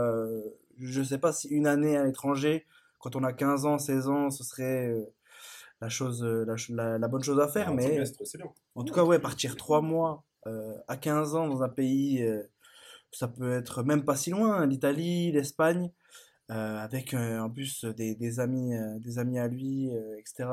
je 0.79 1.03
sais 1.03 1.17
pas 1.19 1.31
si 1.33 1.47
une 1.49 1.67
année 1.67 1.97
à 1.97 2.03
l'étranger, 2.05 2.65
quand 2.99 3.15
on 3.15 3.23
a 3.23 3.33
15 3.33 3.65
ans, 3.65 3.79
16 3.79 4.07
ans, 4.09 4.29
ce 4.29 4.43
serait 4.43 4.93
la 5.81 5.89
chose, 5.89 6.23
la, 6.23 6.57
ch- 6.57 6.69
la, 6.69 6.97
la 6.97 7.07
bonne 7.07 7.23
chose 7.23 7.39
à 7.39 7.47
faire, 7.47 7.69
Un 7.69 7.75
mais 7.75 7.87
trimestre, 7.87 8.19
c'est 8.25 8.37
bien. 8.37 8.51
en 8.75 8.83
tout 8.83 8.93
cas, 8.93 9.03
ouais, 9.03 9.19
partir 9.19 9.55
trois 9.55 9.81
mois 9.81 10.25
à 10.87 10.97
15 10.97 11.35
ans 11.35 11.47
dans 11.47 11.63
un 11.63 11.69
pays, 11.69 12.25
ça 13.11 13.27
peut 13.27 13.53
être 13.53 13.83
même 13.83 14.03
pas 14.05 14.15
si 14.15 14.31
loin, 14.31 14.53
hein, 14.57 14.65
l'Italie, 14.65 15.31
l'Espagne, 15.31 15.91
avec 16.49 17.13
euh, 17.13 17.39
en 17.39 17.49
plus 17.49 17.85
des, 17.85 18.15
des 18.15 18.39
amis, 18.39 18.75
euh, 18.75 18.99
des 18.99 19.17
amis 19.19 19.39
à 19.39 19.47
lui, 19.47 19.89
euh, 19.91 20.17
etc. 20.17 20.49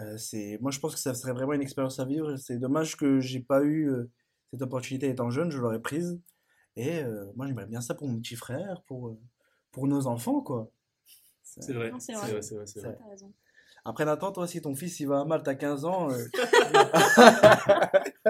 Euh, 0.00 0.16
c'est, 0.16 0.58
moi, 0.60 0.70
je 0.70 0.78
pense 0.80 0.94
que 0.94 1.00
ça 1.00 1.14
serait 1.14 1.32
vraiment 1.32 1.52
une 1.52 1.62
expérience 1.62 1.98
à 2.00 2.04
vivre. 2.04 2.36
C'est 2.36 2.58
dommage 2.58 2.96
que 2.96 3.20
j'ai 3.20 3.40
pas 3.40 3.62
eu 3.62 3.90
euh, 3.90 4.10
cette 4.50 4.62
opportunité 4.62 5.08
étant 5.08 5.30
jeune, 5.30 5.50
je 5.50 5.58
l'aurais 5.58 5.80
prise. 5.80 6.20
Et 6.76 7.00
euh, 7.02 7.26
moi, 7.36 7.46
j'aimerais 7.46 7.66
bien 7.66 7.80
ça 7.82 7.94
pour 7.94 8.08
mon 8.08 8.18
petit 8.18 8.36
frère, 8.36 8.82
pour, 8.86 9.08
euh, 9.08 9.20
pour 9.70 9.86
nos 9.86 10.06
enfants, 10.06 10.40
quoi. 10.40 10.70
C'est 11.42 11.74
vrai. 11.74 11.90
Non, 11.90 12.00
c'est 12.00 12.14
C'est 12.14 12.18
vrai. 12.18 12.30
vrai, 12.32 12.42
c'est 12.42 12.54
vrai, 12.54 12.66
c'est 12.66 12.80
vrai. 12.80 12.98
Raison. 13.10 13.32
Après, 13.84 14.04
Nathan, 14.04 14.30
toi, 14.32 14.46
si 14.46 14.60
ton 14.62 14.74
fils 14.76 15.00
il 15.00 15.08
va 15.08 15.20
à 15.20 15.24
Malte 15.24 15.48
à 15.48 15.54
15 15.56 15.84
ans, 15.84 16.08
euh, 16.10 16.24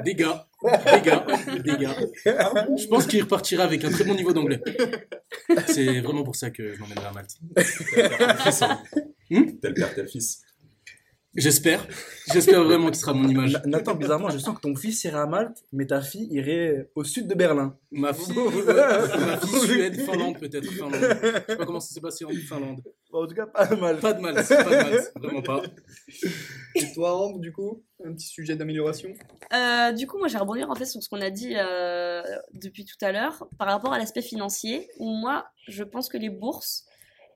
des 0.02 0.14
gars, 0.14 0.49
des 0.64 1.02
gars. 1.02 1.97
Je 2.25 2.88
pense 2.88 3.06
qu'il 3.06 3.23
repartira 3.23 3.64
avec 3.64 3.85
un 3.85 3.90
très 3.90 4.04
bon 4.04 4.14
niveau 4.14 4.32
d'anglais. 4.32 4.62
C'est 5.66 6.00
vraiment 6.00 6.25
pour 6.25 6.37
ça 6.37 6.50
que 6.50 6.75
je 6.75 6.80
m'emmènerai 6.80 7.06
à 7.06 7.12
Malte. 7.12 7.37
Fils, 8.42 8.62
hein. 8.62 8.80
Hmm 9.30 9.59
Tel 9.61 9.75
père, 9.75 9.94
tel 9.94 10.09
fils. 10.09 10.42
J'espère. 11.35 11.87
J'espère 12.33 12.62
vraiment 12.62 12.87
qu'il 12.89 12.97
sera 12.97 13.15
mon 13.15 13.27
image. 13.27 13.53
Na- 13.55 13.62
Nathan, 13.67 13.95
bizarrement, 13.95 14.29
je 14.29 14.37
sens 14.39 14.55
que 14.55 14.61
ton 14.61 14.77
fils 14.77 15.03
irait 15.05 15.19
à 15.21 15.27
Malte, 15.27 15.65
mais 15.73 15.87
ta 15.87 16.03
fille 16.03 16.29
irait 16.31 16.91
au 16.95 17.05
sud 17.05 17.27
de 17.27 17.35
Berlin. 17.35 17.75
Ma 17.91 18.12
fille, 18.12 18.35
ma 18.67 19.39
fille 19.39 19.61
Suède, 19.61 19.99
Finlande 20.01 20.39
peut-être. 20.39 20.71
Finlande. 20.71 20.95
Je 20.95 21.53
sais 21.53 21.57
pas 21.57 21.65
comment 21.65 21.81
ça 21.81 21.95
s'est 21.95 22.01
passé 22.03 22.25
en 22.27 22.31
Finlande. 22.31 22.83
Bon, 23.11 23.25
en 23.25 23.27
tout 23.27 23.35
cas, 23.35 23.47
pas 23.47 23.67
de 23.67 23.75
Malte. 23.77 24.01
Pas 24.01 24.12
de 24.12 24.21
Malte, 24.21 24.47
pas 24.49 24.62
de 24.65 24.71
Malte, 24.91 25.12
vraiment 25.17 25.43
pas. 25.43 25.62
Et 26.75 26.93
toi, 26.93 27.17
Ambre, 27.17 27.39
du 27.41 27.51
coup, 27.53 27.83
un 28.05 28.12
petit 28.12 28.27
sujet 28.29 28.55
d'amélioration? 28.57 29.09
Euh, 29.55 29.93
du 29.93 30.07
coup, 30.07 30.19
moi, 30.19 30.29
j'ai 30.29 30.39
rebondir 30.39 30.71
en 30.71 30.75
fait 30.75 30.87
sur 30.87 31.03
ce 31.03 31.09
qu'on 31.09 31.21
a 31.23 31.31
dit 31.31 31.55
euh, 31.57 32.23
depuis 32.53 32.85
tout 32.85 33.03
à 33.05 33.11
l'heure 33.12 33.47
par 33.59 33.69
rapport 33.69 33.93
à 33.93 33.99
l'aspect 33.99 34.23
financier. 34.23 34.89
Où 34.99 35.09
moi, 35.11 35.47
je 35.69 35.83
pense 35.83 36.09
que 36.09 36.19
les 36.19 36.31
bourses, 36.31 36.85
euh, 36.89 36.92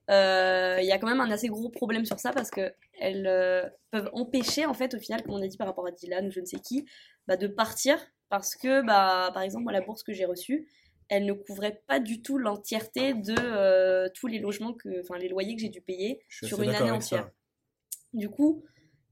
il 0.09 0.87
y 0.87 0.93
a 0.93 0.99
quand 0.99 1.09
même 1.09 1.21
un 1.21 1.31
assez 1.31 1.49
gros 1.49 1.69
problème 1.69 2.05
sur 2.05 2.19
ça 2.19 2.33
parce 2.33 2.51
que 2.51 2.73
elles 2.99 3.27
euh, 3.27 3.69
peuvent 3.91 4.11
empêcher, 4.13 4.67
en 4.67 4.75
fait, 4.75 4.95
au 4.95 4.99
final, 4.99 5.23
comme 5.23 5.35
on 5.35 5.43
a 5.43 5.47
dit 5.47 5.57
par 5.57 5.67
rapport 5.67 5.87
à 5.87 5.91
Dylan 5.91 6.27
ou 6.27 6.31
je 6.31 6.41
ne 6.41 6.47
sais 6.47 6.59
qui, 6.59 6.87
bah, 7.27 7.37
de 7.37 7.47
partir 7.47 7.99
parce 8.29 8.55
que, 8.55 8.85
bah, 8.85 9.31
par 9.33 9.43
exemple, 9.43 9.65
moi, 9.65 9.73
la 9.73 9.81
bourse 9.81 10.03
que 10.03 10.13
j'ai 10.13 10.25
reçue, 10.25 10.69
elle 11.09 11.25
ne 11.25 11.33
couvrait 11.33 11.83
pas 11.87 12.01
du 12.01 12.23
tout 12.23 12.39
l'entièreté 12.39 13.15
de 13.15 13.35
euh, 13.39 14.09
tous 14.15 14.27
les 14.27 14.39
logements 14.39 14.73
que, 14.73 15.01
enfin, 15.01 15.19
les 15.19 15.29
loyers 15.29 15.55
que 15.55 15.63
j'ai 15.63 15.69
dû 15.69 15.81
payer 15.81 16.21
sur 16.29 16.61
une 16.63 16.71
année 16.71 16.91
entière. 16.91 17.31
Du 18.13 18.29
coup, 18.29 18.65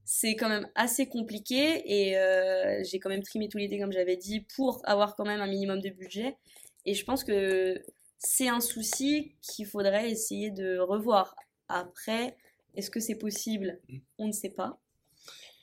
c'est 0.03 0.35
quand 0.35 0.49
même 0.49 0.69
assez 0.75 1.07
compliqué 1.07 1.81
et 1.85 2.17
euh, 2.17 2.83
j'ai 2.83 2.99
quand 2.99 3.09
même 3.09 3.23
trimé 3.23 3.47
tout 3.47 3.57
l'été, 3.57 3.79
comme 3.79 3.91
j'avais 3.91 4.17
dit, 4.17 4.41
pour 4.55 4.81
avoir 4.83 5.15
quand 5.15 5.25
même 5.25 5.41
un 5.41 5.47
minimum 5.47 5.79
de 5.79 5.89
budget. 5.89 6.37
Et 6.85 6.93
je 6.93 7.05
pense 7.05 7.23
que 7.23 7.81
c'est 8.25 8.47
un 8.47 8.59
souci 8.59 9.35
qu'il 9.41 9.67
faudrait 9.67 10.09
essayer 10.09 10.49
de 10.49 10.79
revoir. 10.79 11.35
Après, 11.67 12.35
est-ce 12.73 12.89
que 12.89 12.99
c'est 12.99 13.15
possible? 13.15 13.79
On 14.17 14.27
ne 14.27 14.31
sait 14.31 14.49
pas. 14.49 14.79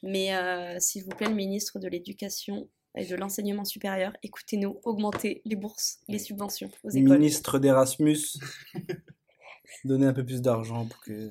Mais 0.03 0.35
euh, 0.35 0.79
s'il 0.79 1.05
vous 1.05 1.11
plaît, 1.11 1.29
le 1.29 1.35
ministre 1.35 1.79
de 1.79 1.89
l'Éducation 1.89 2.69
et 2.97 3.05
de 3.05 3.17
l'Enseignement 3.17 3.65
supérieur, 3.65 4.17
écoutez-nous, 4.23 4.81
augmentez 4.85 5.43
les 5.45 5.57
bourses, 5.57 6.01
les 6.09 6.19
subventions 6.19 6.71
aux 6.85 6.91
écoles. 6.91 7.19
Ministre 7.19 7.59
d'Erasmus, 7.59 8.39
donner 9.85 10.07
un 10.07 10.13
peu 10.13 10.25
plus 10.25 10.41
d'argent 10.41 10.87
pour 10.87 11.01
que. 11.01 11.31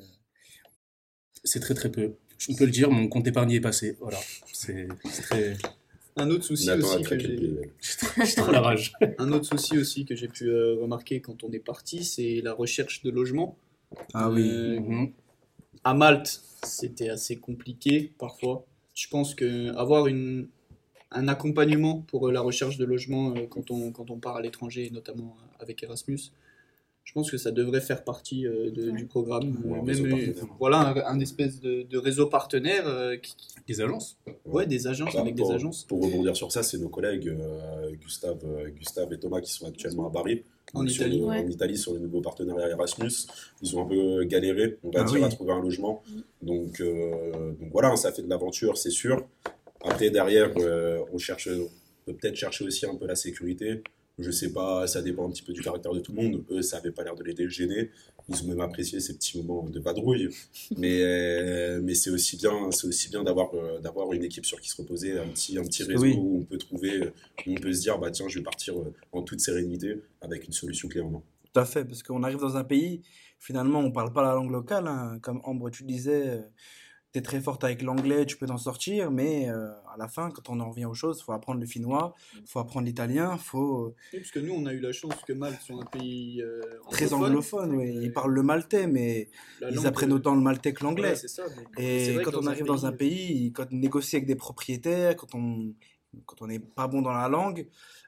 C'est 1.44 1.60
très 1.60 1.74
très 1.74 1.90
peu. 1.90 2.18
Je 2.38 2.56
peux 2.56 2.66
le 2.66 2.72
dire, 2.72 2.92
mon 2.92 3.08
compte 3.08 3.28
épargne 3.28 3.52
est 3.52 3.62
passé. 3.62 3.98
Voilà. 4.00 4.20
C'est 4.52 4.88
très. 5.24 5.58
Un 6.18 6.30
autre 6.30 6.44
souci 6.44 6.70
aussi 6.70 7.04
que 7.04 7.18
j'ai... 7.20 7.28
billet. 7.36 7.72
J'ai 8.18 8.36
trop 8.36 8.52
la 8.52 8.62
rage. 8.62 8.94
Un 9.18 9.32
autre 9.32 9.46
souci 9.46 9.78
aussi 9.78 10.06
que 10.06 10.16
j'ai 10.16 10.28
pu 10.28 10.50
euh, 10.50 10.76
remarquer 10.82 11.22
quand 11.22 11.44
on 11.44 11.52
est 11.52 11.60
parti, 11.60 12.04
c'est 12.04 12.42
la 12.44 12.54
recherche 12.54 13.02
de 13.04 13.10
logement. 13.10 13.58
Ah 14.14 14.30
oui. 14.30 14.50
Euh, 14.50 14.80
Mhm. 14.80 15.12
à 15.84 15.94
Malte, 15.94 16.42
c'était 16.64 17.10
assez 17.10 17.38
compliqué 17.40 18.12
parfois. 18.18 18.66
Je 18.94 19.08
pense 19.08 19.36
que 19.36 19.74
avoir 19.76 20.08
une, 20.08 20.48
un 21.12 21.28
accompagnement 21.28 22.02
pour 22.02 22.28
euh, 22.28 22.32
la 22.32 22.42
recherche 22.42 22.78
de 22.78 22.86
logement 22.86 23.34
euh, 23.36 23.48
quand 23.50 23.72
on, 23.72 23.92
quand 23.92 24.10
on 24.12 24.20
part 24.20 24.36
à 24.36 24.42
l'étranger, 24.42 24.90
notamment 24.92 25.38
avec 25.60 25.82
Erasmus, 25.84 26.32
je 27.04 27.14
pense 27.14 27.30
que 27.32 27.38
ça 27.38 27.52
devrait 27.52 27.82
faire 27.82 28.04
partie 28.04 28.46
euh, 28.48 28.72
de- 28.72 28.90
Ouais. 28.92 28.98
du 28.98 29.06
programme. 29.06 29.58
Ou 29.66 29.76
un 29.76 29.80
Euh, 29.80 29.82
réseau 29.82 30.04
même, 30.04 30.14
euh, 30.20 30.26
partenaire. 30.34 30.56
voilà, 30.60 30.80
un, 31.08 31.16
un 31.16 31.20
espèce 31.20 31.60
de, 31.60 31.84
de 31.84 31.98
réseau 31.98 32.28
partenaire, 32.28 32.88
euh, 32.88 33.18
qui- 33.18 33.36
Les 33.68 33.82
agences. 33.82 34.18
ouais, 34.46 34.66
des 34.68 34.88
agences, 34.88 35.14
Bah, 35.14 35.22
avec 35.22 35.36
pour, 35.36 35.50
des 35.50 35.56
agences. 35.56 35.84
Pour 35.84 36.04
rebondir 36.04 36.36
sur 36.36 36.52
ça, 36.52 36.64
c'est 36.64 36.78
nos 36.78 36.90
collègues 36.90 37.28
euh, 37.30 37.92
Gustave, 38.02 38.40
Gustave 38.78 39.12
et 39.14 39.20
Thomas 39.20 39.42
qui 39.42 39.52
sont 39.52 39.68
actuellement 39.68 40.08
à 40.08 40.10
Bari. 40.10 40.44
En 40.74 40.86
Italie. 40.88 41.20
le- 41.20 41.26
Ouais. 41.26 41.40
En 41.44 41.48
Italie, 41.50 41.78
sur 41.78 41.94
le 41.94 42.00
nouveau 42.00 42.22
partenariat 42.22 42.70
Erasmus. 42.70 43.12
Ils 43.62 43.76
ont 43.76 43.84
un 43.84 43.88
peu 43.90 44.24
galéré, 44.24 44.78
on 44.84 44.90
va 44.92 45.02
Ah 45.02 45.04
dire, 45.04 45.20
oui. 45.20 45.24
à 45.26 45.30
trouver 45.30 45.52
un 45.52 45.62
logement. 45.62 46.02
Donc, 46.42 46.80
euh, 46.80 47.52
donc 47.60 47.72
voilà, 47.74 47.94
ça 47.98 48.12
fait 48.14 48.22
de 48.22 48.30
l'aventure, 48.30 48.78
c'est 48.78 48.90
sûr. 48.90 49.26
Après, 49.84 50.10
derrière, 50.12 50.52
euh, 50.58 51.00
on 51.12 51.18
cherche, 51.18 51.50
on 51.50 51.68
peut 52.06 52.14
peut-être 52.18 52.36
chercher 52.36 52.64
aussi 52.64 52.86
un 52.86 52.96
peu 52.96 53.06
la 53.06 53.16
sécurité. 53.16 53.82
Je 54.22 54.32
sais 54.32 54.52
pas, 54.54 54.88
ça 54.88 55.02
dépend 55.02 55.28
un 55.28 55.32
petit 55.32 55.42
peu 55.42 55.52
du 55.52 55.62
caractère 55.62 55.94
de 55.94 56.00
tout 56.00 56.14
le 56.14 56.22
monde. 56.22 56.44
Eux, 56.52 56.62
ça 56.62 56.78
avait 56.78 56.92
pas 56.92 57.04
l'air 57.04 57.16
de 57.16 57.24
les 57.24 57.50
gêner. 57.50 57.90
Ils 58.30 58.44
ont 58.44 58.48
même 58.48 58.62
apprécié 58.62 59.00
ces 59.00 59.16
petits 59.16 59.42
moments 59.42 59.68
de 59.68 59.80
vadrouille. 59.80 60.30
Mais, 60.78 61.02
euh, 61.02 61.82
mais 61.84 61.96
c'est 61.96 62.12
aussi 62.12 62.38
bien, 62.38 62.72
c'est 62.72 62.88
aussi 62.88 63.10
bien 63.10 63.24
d'avoir, 63.24 63.54
euh, 63.56 63.80
d'avoir 63.80 64.14
une 64.14 64.24
équipe 64.24 64.46
sur 64.46 64.62
qui 64.62 64.70
se 64.70 64.78
reposer, 64.82 65.18
un 65.20 65.28
petit, 65.28 65.58
un 65.58 65.64
petit 65.64 65.84
réseau 65.84 66.04
Oui. 66.04 66.16
où 66.18 66.38
on 66.42 66.44
peut 66.46 66.58
trouver, 66.58 67.02
où 67.48 67.52
on 67.52 67.56
peut 67.56 67.74
se 67.74 67.82
dire, 67.82 67.98
bah 67.98 68.12
tiens, 68.12 68.28
je 68.28 68.38
vais 68.38 68.44
partir 68.44 68.78
euh, 68.80 68.94
en 69.12 69.24
toute 69.24 69.40
sérénité 69.40 70.02
avec 70.22 70.46
une 70.46 70.54
solution 70.54 70.88
clé 70.88 71.02
en 71.02 71.10
main. 71.10 71.24
Tout 71.54 71.60
à 71.60 71.66
fait, 71.66 71.84
parce 71.84 72.04
qu'on 72.04 72.24
arrive 72.24 72.40
dans 72.40 72.56
un 72.58 72.64
pays, 72.64 73.02
finalement, 73.40 73.80
on 73.80 73.92
parle 73.92 74.14
pas 74.14 74.22
la 74.22 74.34
langue 74.36 74.52
locale. 74.52 74.88
hein. 74.88 75.18
Comme 75.22 75.42
Ambre, 75.44 75.70
tu 75.72 75.84
disais, 75.84 76.42
tu 77.14 77.20
es 77.20 77.22
très 77.22 77.42
forte 77.42 77.64
avec 77.64 77.82
l'anglais, 77.82 78.26
tu 78.26 78.38
peux 78.38 78.46
t'en 78.46 78.58
sortir, 78.58 79.12
mais 79.12 79.50
euh, 79.50 79.70
à 79.94 79.98
la 79.98 80.08
fin, 80.08 80.30
quand 80.32 80.50
on 80.50 80.60
en 80.60 80.70
revient 80.70 80.86
aux 80.86 80.94
choses, 80.94 81.20
il 81.20 81.24
faut 81.24 81.34
apprendre 81.34 81.60
le 81.60 81.66
finnois, 81.66 82.16
il 82.36 82.48
faut 82.48 82.60
apprendre 82.60 82.86
l'italien, 82.86 83.38
faut. 83.38 83.94
Oui, 84.14 84.20
parce 84.20 84.32
que 84.32 84.40
nous, 84.40 84.54
on 84.54 84.66
a 84.66 84.74
eu 84.74 84.80
la 84.80 84.92
chance 84.94 85.16
que 85.28 85.34
Malte 85.34 85.60
soit 85.62 85.82
un 85.82 85.86
pays 85.86 86.42
euh, 86.42 86.62
Très 86.90 87.14
anglophone. 87.14 87.76
oui. 87.76 87.98
Euh, 87.98 88.02
Ils 88.04 88.14
parlent 88.14 88.34
le 88.34 88.44
maltais, 88.44 88.88
mais 88.88 89.30
ils 89.70 89.86
apprennent 89.88 90.12
euh, 90.12 90.16
autant 90.16 90.36
le 90.36 90.42
maltais 90.42 90.74
que 90.74 90.84
l'anglais. 90.84 91.14
ouais, 91.78 91.84
Et 91.84 92.22
quand 92.24 92.36
on 92.36 92.48
arrive 92.48 92.66
dans 92.66 92.86
un 92.86 92.92
pays, 92.94 93.52
quand 93.54 93.66
on 93.72 93.76
négocie 93.76 94.16
avec 94.16 94.28
des 94.28 94.36
propriétaires, 94.36 95.16
quand 95.18 95.36
on 95.36 95.74
quand 96.26 96.42
on 96.42 96.48
n'est 96.48 96.60
pas 96.60 96.88
bon 96.90 97.02
dans 97.02 97.14
la 97.14 97.30
langue, 97.30 97.68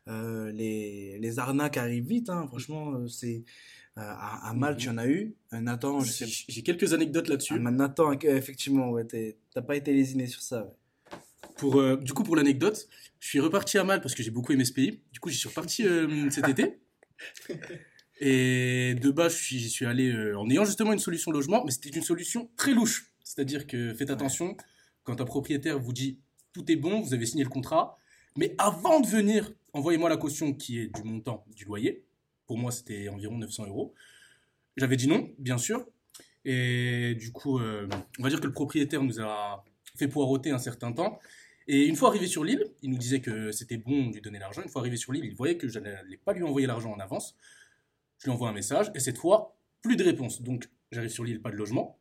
euh, 0.09 0.51
les, 0.51 1.17
les 1.19 1.39
arnaques 1.39 1.77
arrivent 1.77 2.05
vite. 2.05 2.29
hein. 2.29 2.45
Franchement, 2.49 2.91
euh, 2.95 3.07
c'est 3.07 3.37
euh, 3.37 3.82
à, 3.95 4.49
à 4.49 4.53
Malte, 4.53 4.81
il 4.81 4.85
y 4.87 4.89
en 4.89 4.97
a 4.97 5.07
eu. 5.07 5.35
Nathan, 5.51 5.99
J'ai 6.01 6.63
quelques 6.63 6.93
anecdotes 6.93 7.27
là-dessus. 7.27 7.53
Ah, 7.55 7.71
Nathan, 7.71 8.11
euh, 8.11 8.35
effectivement, 8.37 8.89
ouais, 8.91 9.05
t'as 9.53 9.61
pas 9.61 9.75
été 9.75 9.93
lésiné 9.93 10.25
sur 10.27 10.41
ça. 10.41 10.63
ouais. 10.63 11.17
Pour, 11.57 11.79
euh, 11.79 11.97
du 11.97 12.13
coup, 12.13 12.23
pour 12.23 12.35
l'anecdote, 12.35 12.87
je 13.19 13.27
suis 13.27 13.39
reparti 13.39 13.77
à 13.77 13.83
Malte 13.83 14.01
parce 14.01 14.15
que 14.15 14.23
j'ai 14.23 14.31
beaucoup 14.31 14.51
aimé 14.53 14.65
ce 14.65 14.73
pays. 14.73 15.01
Du 15.11 15.19
coup, 15.19 15.29
j'y 15.29 15.37
suis 15.37 15.49
reparti 15.49 15.85
euh, 15.85 16.29
cet 16.31 16.49
été. 16.49 16.79
Et 18.19 18.95
de 19.01 19.11
base, 19.11 19.33
je 19.37 19.43
suis- 19.43 19.59
j'y 19.59 19.69
suis 19.69 19.85
allé 19.85 20.11
euh, 20.11 20.37
en 20.37 20.49
ayant 20.49 20.65
justement 20.65 20.93
une 20.93 20.99
solution 20.99 21.31
logement, 21.31 21.63
mais 21.65 21.71
c'était 21.71 21.89
une 21.89 22.03
solution 22.03 22.49
très 22.57 22.73
louche. 22.73 23.11
C'est-à-dire 23.23 23.67
que 23.67 23.93
faites 23.93 24.09
attention, 24.09 24.55
quand 25.03 25.19
un 25.19 25.25
propriétaire 25.25 25.79
vous 25.79 25.93
dit 25.93 26.19
tout 26.53 26.69
est 26.71 26.75
bon, 26.75 27.01
vous 27.01 27.13
avez 27.13 27.25
signé 27.25 27.43
le 27.43 27.49
contrat, 27.49 27.97
mais 28.37 28.55
avant 28.57 28.99
de 28.99 29.07
venir, 29.07 29.51
envoyez-moi 29.73 30.09
la 30.09 30.17
caution 30.17 30.53
qui 30.53 30.79
est 30.79 30.87
du 30.95 31.03
montant 31.03 31.45
du 31.55 31.65
loyer. 31.65 32.03
Pour 32.45 32.57
moi, 32.57 32.71
c'était 32.71 33.09
environ 33.09 33.37
900 33.37 33.67
euros. 33.67 33.93
J'avais 34.77 34.95
dit 34.95 35.07
non, 35.07 35.29
bien 35.37 35.57
sûr. 35.57 35.87
Et 36.45 37.15
du 37.15 37.31
coup, 37.31 37.59
euh, 37.59 37.87
on 38.19 38.23
va 38.23 38.29
dire 38.29 38.41
que 38.41 38.47
le 38.47 38.53
propriétaire 38.53 39.03
nous 39.03 39.19
a 39.21 39.63
fait 39.95 40.07
poireauter 40.07 40.51
un 40.51 40.57
certain 40.57 40.91
temps. 40.91 41.19
Et 41.67 41.85
une 41.85 41.95
fois 41.95 42.09
arrivé 42.09 42.27
sur 42.27 42.43
l'île, 42.43 42.65
il 42.81 42.89
nous 42.89 42.97
disait 42.97 43.21
que 43.21 43.51
c'était 43.51 43.77
bon 43.77 44.07
de 44.07 44.15
lui 44.15 44.21
donner 44.21 44.39
l'argent. 44.39 44.61
Une 44.61 44.69
fois 44.69 44.81
arrivé 44.81 44.97
sur 44.97 45.13
l'île, 45.13 45.23
il 45.25 45.35
voyait 45.35 45.57
que 45.57 45.69
je 45.69 45.79
n'allais 45.79 46.17
pas 46.17 46.33
lui 46.33 46.43
envoyer 46.43 46.67
l'argent 46.67 46.91
en 46.91 46.99
avance. 46.99 47.37
Je 48.19 48.25
lui 48.25 48.31
envoie 48.31 48.49
un 48.49 48.53
message 48.53 48.91
et 48.95 48.99
cette 48.99 49.17
fois, 49.17 49.57
plus 49.81 49.95
de 49.95 50.03
réponse. 50.03 50.41
Donc, 50.41 50.69
j'arrive 50.91 51.09
sur 51.09 51.23
l'île, 51.23 51.41
pas 51.41 51.51
de 51.51 51.55
logement. 51.55 51.99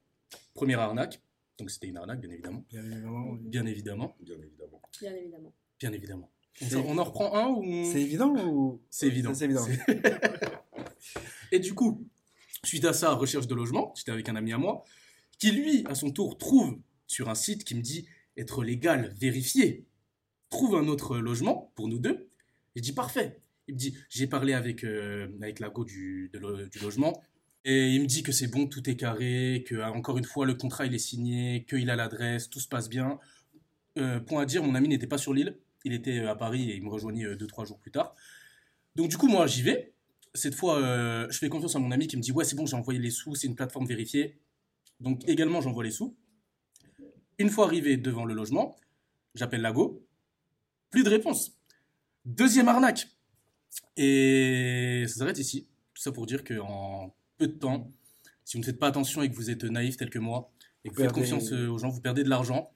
Première 0.55 0.81
arnaque. 0.81 1.21
Donc, 1.59 1.71
c'était 1.71 1.87
une 1.87 1.97
arnaque, 1.97 2.21
bien 2.21 2.31
évidemment. 2.31 2.65
Bien 2.71 2.85
évidemment. 2.85 3.31
oui. 3.33 3.41
Bien 3.45 3.67
évidemment. 3.67 4.17
Bien 4.21 4.37
évidemment. 4.37 4.83
Bien 5.01 5.15
évidemment. 5.15 5.55
Bien 5.79 5.93
évidemment. 5.93 6.31
On, 6.73 6.99
en 6.99 7.05
reprend 7.05 7.35
un 7.35 7.49
ou 7.49 7.63
C'est 7.91 8.01
évident 8.03 8.35
ou 8.47 8.81
C'est 8.91 9.07
évident. 9.07 9.35
C'est 9.35 9.45
évident. 9.47 9.67
Et 11.51 11.59
du 11.59 11.75
coup, 11.75 12.07
suite 12.65 12.85
à 12.85 12.93
ça, 12.93 13.13
recherche 13.15 13.47
de 13.47 13.55
logement, 13.55 13.93
j'étais 13.97 14.13
avec 14.13 14.29
un 14.29 14.37
ami 14.37 14.53
à 14.53 14.59
moi, 14.59 14.85
qui 15.39 15.51
lui, 15.51 15.85
à 15.87 15.95
son 15.95 16.11
tour, 16.11 16.39
trouve 16.39 16.79
sur 17.07 17.29
un 17.29 17.35
site 17.35 17.65
qui 17.65 17.75
me 17.75 17.81
dit 17.83 18.07
être 18.37 18.63
légal, 18.65 19.15
vérifié, 19.19 19.87
trouve 20.51 20.77
un 20.77 20.87
autre 20.89 21.19
logement 21.19 21.73
pour 21.75 21.89
nous 21.89 21.99
deux. 21.99 22.29
Je 22.77 22.81
dis 22.83 22.93
parfait. 22.93 23.41
Il 23.69 23.75
me 23.75 23.79
dit, 23.79 23.97
j'ai 24.09 24.27
parlé 24.27 24.53
avec, 24.55 24.85
euh, 24.85 25.29
avec 25.41 25.61
l'ago 25.61 25.85
du, 25.85 26.31
lo- 26.35 26.67
du 26.67 26.79
logement, 26.81 27.23
et 27.65 27.91
il 27.91 28.01
me 28.03 28.07
dit 28.07 28.23
que 28.23 28.33
c'est 28.33 28.49
bon, 28.49 28.67
tout 28.67 28.89
est 28.91 28.97
carré, 28.97 29.65
que 29.67 29.81
encore 29.83 30.19
une 30.19 30.25
fois, 30.25 30.47
le 30.47 30.55
contrat 30.55 30.85
il 30.87 30.95
est 30.95 30.99
signé, 30.99 31.65
qu'il 31.69 31.91
a 31.91 31.97
l'adresse, 31.97 32.51
tout 32.51 32.61
se 32.61 32.69
passe 32.69 32.89
bien. 32.89 33.19
Euh, 33.99 34.21
point 34.21 34.43
à 34.43 34.47
dire, 34.47 34.63
mon 34.63 34.75
ami 34.75 34.89
n'était 34.89 35.07
pas 35.07 35.19
sur 35.19 35.33
l'île, 35.33 35.59
il 35.85 35.93
était 35.93 36.19
euh, 36.19 36.31
à 36.31 36.37
Paris 36.37 36.71
et 36.71 36.77
il 36.77 36.83
me 36.83 36.89
rejoignait 36.91 37.25
euh, 37.25 37.37
deux, 37.37 37.47
trois 37.47 37.65
jours 37.65 37.79
plus 37.79 37.91
tard. 37.91 38.15
Donc 38.97 39.09
du 39.09 39.17
coup, 39.17 39.29
moi, 39.29 39.47
j'y 39.47 39.63
vais. 39.63 39.95
Cette 40.35 40.55
fois, 40.55 40.79
euh, 40.81 41.27
je 41.31 41.39
fais 41.39 41.49
confiance 41.49 41.77
à 41.77 41.79
mon 41.79 41.91
ami 41.91 42.07
qui 42.07 42.17
me 42.17 42.23
dit 42.23 42.33
Ouais, 42.33 42.45
c'est 42.45 42.57
bon, 42.57 42.67
j'ai 42.67 42.77
envoyé 42.77 42.99
les 43.01 43.11
sous, 43.11 43.35
c'est 43.35 43.47
une 43.47 43.55
plateforme 43.55 43.87
vérifiée. 43.87 44.39
Donc 45.01 45.27
également, 45.29 45.61
j'envoie 45.61 45.85
les 45.85 45.91
sous. 45.91 46.17
Une 47.39 47.51
fois 47.51 47.67
arrivé 47.67 47.97
devant 47.97 48.25
le 48.25 48.35
logement, 48.35 48.77
j'appelle 49.35 49.61
Lago. 49.63 50.07
Plus 50.91 51.03
de 51.05 51.09
réponse. 51.11 51.59
Deuxième 52.25 52.69
arnaque. 52.69 53.09
Et 53.97 55.05
ça 55.09 55.15
s'arrête 55.17 55.39
ici. 55.39 55.67
Tout 55.95 56.03
ça 56.03 56.13
pour 56.13 56.27
dire 56.27 56.45
qu'en 56.45 57.15
peu 57.39 57.47
de 57.49 57.53
temps, 57.53 57.91
si 58.45 58.57
vous 58.57 58.61
ne 58.61 58.65
faites 58.65 58.79
pas 58.79 58.89
attention 58.89 59.23
et 59.23 59.31
que 59.31 59.35
vous 59.35 59.51
êtes 59.51 59.65
naïf 59.65 59.97
tel 59.97 60.11
que 60.11 60.19
moi, 60.19 60.51
et 60.85 60.89
que 60.89 60.95
vous 60.95 61.03
faites 61.03 61.13
Perdez- 61.13 61.21
confiance 61.31 61.53
aux 61.53 61.79
gens, 61.79 61.89
vous 61.89 62.01
perdez 62.01 62.25
de 62.25 62.29
l'argent. 62.29 62.73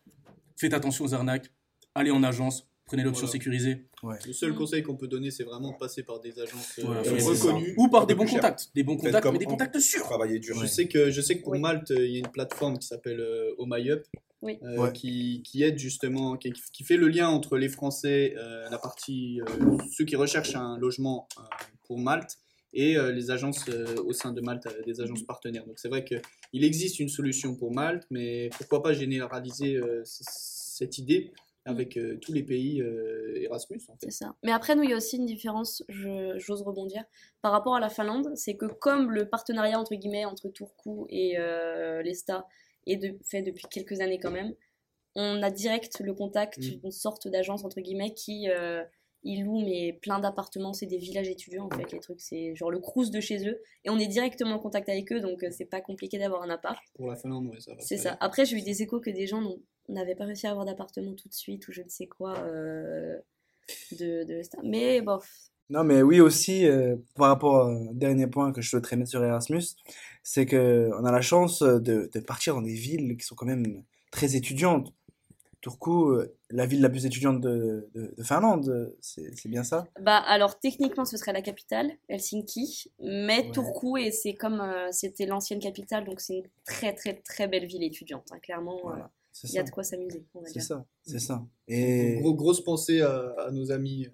Faites 0.56 0.72
attention 0.74 1.04
aux 1.04 1.14
arnaques. 1.14 1.52
Allez 1.94 2.10
en 2.10 2.22
agence. 2.22 2.68
Prenez 2.87 3.03
l'option 3.03 3.22
Voilà. 3.27 3.33
sécurisée. 3.33 3.85
Le 4.27 4.33
seul 4.33 4.55
conseil 4.55 4.83
qu'on 4.85 4.96
peut 4.96 5.09
donner, 5.09 5.33
c'est 5.33 5.42
vraiment 5.42 5.72
de 5.72 5.77
passer 5.77 6.05
par 6.05 6.20
des 6.20 6.38
agences 6.38 6.79
euh, 6.79 6.83
Voilà, 6.85 7.01
reconnues. 7.03 7.75
Ou 7.77 7.88
par 7.88 8.07
des 8.07 8.14
bons 8.14 8.27
contacts. 8.27 8.68
Des 8.77 8.85
bons 8.85 8.96
contacts, 8.96 9.22
comme 9.25 9.33
mais 9.33 9.38
des 9.40 9.44
contacts 9.44 9.79
sûrs. 9.81 10.05
Travailler 10.05 10.38
dur. 10.38 10.55
Je 10.61 10.66
sais 10.66 10.87
que 10.87 11.11
je 11.11 11.20
sais 11.20 11.37
que 11.37 11.42
pour 11.42 11.55
Oui. 11.55 11.59
Malte, 11.61 11.90
il 11.90 12.12
y 12.12 12.16
a 12.16 12.18
une 12.20 12.29
plateforme 12.29 12.79
qui 12.79 12.87
s'appelle 12.87 13.18
euh, 13.20 13.55
Oh 13.59 13.64
My 13.66 13.90
Up, 13.90 14.05
Oui. 14.40 14.59
euh, 14.62 14.77
Ouais. 14.79 14.92
qui, 14.92 15.42
qui 15.44 15.64
aide 15.64 15.79
justement, 15.81 16.37
qui, 16.37 16.53
qui 16.72 16.85
fait 16.85 16.96
le 16.96 17.09
lien 17.09 17.29
entre 17.29 17.59
les 17.59 17.68
Français, 17.68 18.35
euh, 18.38 18.68
la 18.70 18.79
partie 18.79 19.40
euh, 19.40 19.77
ceux 19.90 20.05
qui 20.05 20.14
recherchent 20.14 20.55
un 20.55 20.79
logement 20.79 21.27
euh, 21.38 21.42
pour 21.88 21.99
Malte 21.99 22.37
et 22.72 22.96
euh, 22.96 23.11
les 23.11 23.33
agences 23.33 23.64
euh, 23.68 23.96
au 24.05 24.12
sein 24.12 24.33
de 24.33 24.40
Malte, 24.40 24.66
euh, 24.66 24.83
des 24.87 25.01
agences 25.01 25.25
partenaires. 25.25 25.66
Donc 25.66 25.81
c'est 25.81 25.88
vrai 25.88 26.05
que 26.05 26.14
il 26.53 26.62
existe 26.62 27.01
une 27.01 27.09
solution 27.09 27.57
pour 27.57 27.72
Malte, 27.75 28.05
mais 28.11 28.49
pourquoi 28.57 28.81
pas 28.81 28.92
généraliser 28.92 29.75
euh, 29.75 30.03
cette 30.05 30.99
idée 30.99 31.33
avec 31.66 31.98
euh, 31.98 32.16
tous 32.20 32.33
les 32.33 32.42
pays 32.42 32.81
euh, 32.81 33.42
Erasmus 33.42 33.81
en 33.88 33.96
fait. 33.96 34.07
C'est 34.07 34.11
ça. 34.24 34.35
Mais 34.42 34.52
après, 34.52 34.74
nous, 34.74 34.83
il 34.85 34.90
y 34.90 34.92
a 34.94 34.96
aussi 34.96 35.16
une 35.18 35.26
différence, 35.26 35.85
je- 35.88 36.38
j'ose 36.38 36.62
rebondir, 36.62 37.05
par 37.42 37.52
rapport 37.52 37.74
à 37.76 37.81
la 37.81 37.90
Finlande, 37.90 38.33
c'est 38.37 38.57
que 38.57 38.66
comme 38.66 39.11
le 39.11 39.29
partenariat, 39.29 39.79
entre 39.79 39.94
guillemets, 39.94 40.24
entre 40.24 40.48
Turku 40.48 41.07
et 41.11 41.38
euh, 41.38 42.00
l'ESTA 42.02 42.46
est 42.87 42.96
de, 42.96 43.18
fait 43.24 43.42
depuis 43.42 43.64
quelques 43.68 44.00
années 44.00 44.18
quand 44.18 44.31
même, 44.31 44.55
on 45.16 45.42
a 45.42 45.50
direct 45.50 46.00
le 46.00 46.14
contact 46.14 46.59
Mm. 46.59 46.76
d'une 46.81 46.90
sorte 46.90 47.26
d'agence, 47.29 47.64
entre 47.64 47.81
guillemets, 47.81 48.14
qui 48.14 48.48
ils 49.26 49.44
louent 49.44 49.60
mais 49.60 49.98
plein 50.00 50.20
d'appartements, 50.20 50.72
c'est 50.72 50.86
des 50.86 50.98
villages 50.98 51.28
étudiants 51.28 51.68
en 51.70 51.76
fait, 51.76 51.92
les 51.92 52.00
trucs, 52.00 52.20
c'est 52.20 52.54
genre 52.54 52.70
le 52.70 52.78
crous 52.78 53.10
de 53.10 53.20
chez 53.20 53.46
eux, 53.46 53.60
et 53.84 53.90
on 53.90 53.98
est 53.98 54.06
directement 54.06 54.54
en 54.54 54.58
contact 54.58 54.88
avec 54.88 55.12
eux, 55.12 55.20
donc 55.20 55.42
euh, 55.42 55.48
c'est 55.50 55.64
pas 55.66 55.80
compliqué 55.80 56.18
d'avoir 56.18 56.42
un 56.42 56.50
appart. 56.50 56.78
Pour 56.94 57.08
la 57.08 57.16
Finlande, 57.16 57.48
ouais, 57.48 57.60
ça 57.60 57.74
va. 57.74 57.80
C'est 57.80 57.96
ça. 57.96 58.16
Après, 58.20 58.44
j'ai 58.44 58.56
eu 58.56 58.62
des 58.62 58.82
échos 58.82 59.00
que 59.00 59.10
des 59.10 59.26
gens 59.26 59.42
n'avaient 59.88 60.14
pas 60.14 60.24
réussi 60.24 60.46
à 60.46 60.50
avoir 60.50 60.64
d'appartement 60.64 61.14
tout 61.14 61.28
de 61.28 61.34
suite 61.34 61.66
ou 61.68 61.72
je 61.72 61.82
ne 61.82 61.88
sais 61.88 62.06
quoi 62.06 62.38
euh, 62.38 63.18
de. 63.92 64.42
Mais 64.62 65.00
bof. 65.00 65.28
Non, 65.68 65.82
mais 65.82 66.02
oui 66.02 66.20
aussi, 66.20 66.64
euh, 66.64 66.94
par 67.16 67.26
rapport 67.26 67.66
au 67.66 67.92
dernier 67.92 68.28
point 68.28 68.52
que 68.52 68.60
je 68.60 68.70
souhaiterais 68.70 68.94
mettre 68.94 69.10
sur 69.10 69.24
Erasmus, 69.24 69.64
c'est 70.22 70.46
que 70.46 70.90
on 71.00 71.04
a 71.04 71.10
la 71.10 71.20
chance 71.20 71.62
de, 71.62 72.08
de 72.12 72.20
partir 72.20 72.54
dans 72.54 72.62
des 72.62 72.74
villes 72.74 73.16
qui 73.16 73.26
sont 73.26 73.34
quand 73.34 73.46
même 73.46 73.82
très 74.12 74.36
étudiantes. 74.36 74.92
Turku, 75.70 76.11
euh, 76.12 76.33
la 76.50 76.64
ville 76.64 76.81
la 76.81 76.88
plus 76.88 77.07
étudiante 77.07 77.40
de, 77.40 77.88
de, 77.92 78.14
de 78.16 78.22
Finlande, 78.22 78.94
c'est 79.00 79.48
bien 79.48 79.64
ça? 79.64 79.85
Bah 80.00 80.18
alors 80.18 80.61
techniquement 80.61 81.05
ce 81.05 81.16
serait 81.16 81.33
la 81.33 81.42
capitale, 81.42 81.90
Helsinki, 82.09 82.92
mais 83.02 83.46
Ouais. 83.46 83.50
Turku 83.50 83.98
et 83.98 84.12
c'est 84.12 84.35
comme 84.35 84.61
euh, 84.61 84.87
c'était 84.92 85.26
l'ancienne 85.26 85.59
capitale 85.59 86.05
donc 86.05 86.20
c'est 86.20 86.35
une 86.37 86.44
très 86.64 86.94
très 86.94 87.14
très 87.14 87.48
belle 87.48 87.66
ville 87.66 87.83
étudiante. 87.83 88.29
hein. 88.33 88.38
Clairement, 88.40 88.79
euh, 88.92 88.98
il 89.42 89.50
y 89.50 89.59
a 89.59 89.64
de 89.64 89.70
quoi 89.70 89.83
s'amuser. 89.83 90.24
c'est 90.44 90.61
ça, 90.61 90.85
c'est 91.02 91.18
ça. 91.18 91.44
Et 91.66 92.18
Gros, 92.20 92.35
grosse 92.35 92.61
pensée 92.62 93.00
à, 93.00 93.35
à 93.46 93.50
nos 93.50 93.72
amis 93.72 94.07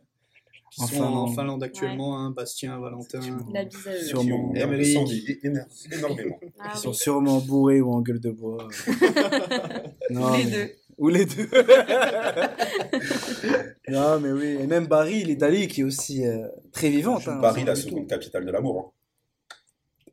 qui 0.70 0.80
En 0.80 0.86
sont 0.86 0.94
en 1.02 1.26
Finlande. 1.26 1.34
Finlande 1.34 1.62
actuellement, 1.64 2.18
hein, 2.18 2.30
Bastien, 2.30 2.78
Valentin. 2.80 3.20
La 3.52 3.62
bise 3.66 3.86
à 3.86 3.92
eux. 3.92 3.98
Sûrement. 4.04 4.54
Énormément. 4.54 6.38
Ah 6.58 6.70
ils 6.72 6.76
oui. 6.76 6.80
sont 6.80 6.92
sûrement 6.94 7.40
bourrés 7.40 7.82
ou 7.82 7.92
en 7.92 8.00
gueule 8.00 8.20
de 8.20 8.30
bois. 8.30 8.68
Non, 10.10 10.32
les 10.36 10.44
mais- 10.44 10.50
deux. 10.50 10.70
Ou 11.02 11.08
les 11.08 11.24
deux. 11.26 11.48
non, 13.88 14.20
mais 14.20 14.30
oui. 14.30 14.56
Et 14.60 14.68
même 14.68 14.86
Bari, 14.86 15.24
l'Italie, 15.24 15.66
qui 15.66 15.80
est 15.80 15.84
aussi 15.84 16.24
euh, 16.24 16.46
très 16.72 16.90
vivante. 16.90 17.26
hein, 17.26 17.40
Paris, 17.40 17.64
la 17.64 17.74
seconde 17.74 18.06
capitale 18.08 18.46
de 18.46 18.52
l'amour. 18.52 18.94